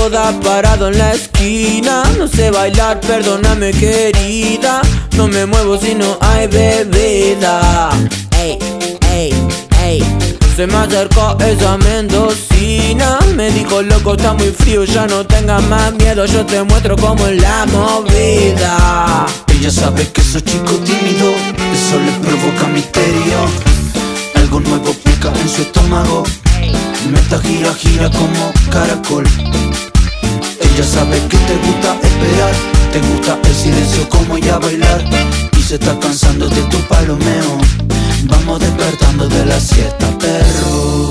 [0.00, 2.02] joda parado en la esquina.
[2.18, 4.80] No sé bailar, perdóname querida.
[5.16, 7.90] No me muevo si no hay bebida.
[8.42, 8.58] Ey,
[9.12, 9.30] ey,
[9.84, 10.02] ey.
[10.56, 13.18] Se me acercó esa mendocina.
[13.34, 16.24] Me dijo, loco, está muy frío, ya no tengas más miedo.
[16.26, 19.26] Yo te muestro cómo es la movida.
[19.54, 21.28] Ella sabe que soy chico tímido,
[21.74, 23.38] eso le provoca misterio.
[24.34, 26.24] Algo nuevo pica en su estómago,
[27.10, 29.26] Meta gira, gira como caracol.
[30.60, 32.54] Ella sabe que te gusta esperar
[32.92, 35.04] Te gusta el silencio como ella bailar.
[35.58, 37.58] Y se está cansando de tu palomeo.
[38.24, 41.10] Vamos despertando de la siesta, perro.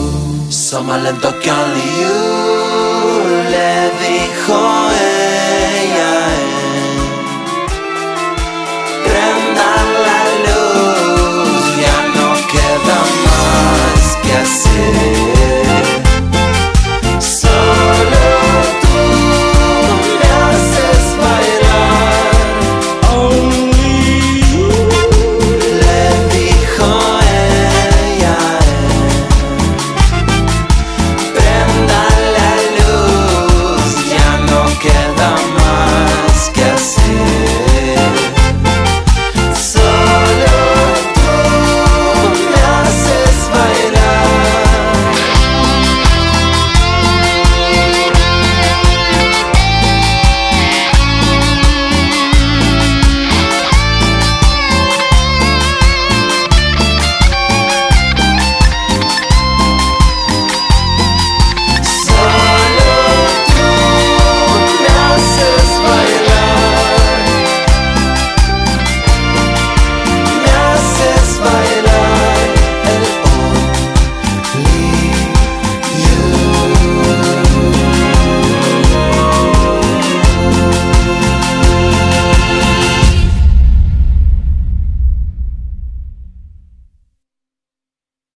[0.50, 3.20] Somos lentos que only you
[3.50, 4.58] Le dijo
[4.92, 6.14] ella
[9.04, 9.72] Prenda
[10.06, 15.19] la luz Ya no queda más que hacer.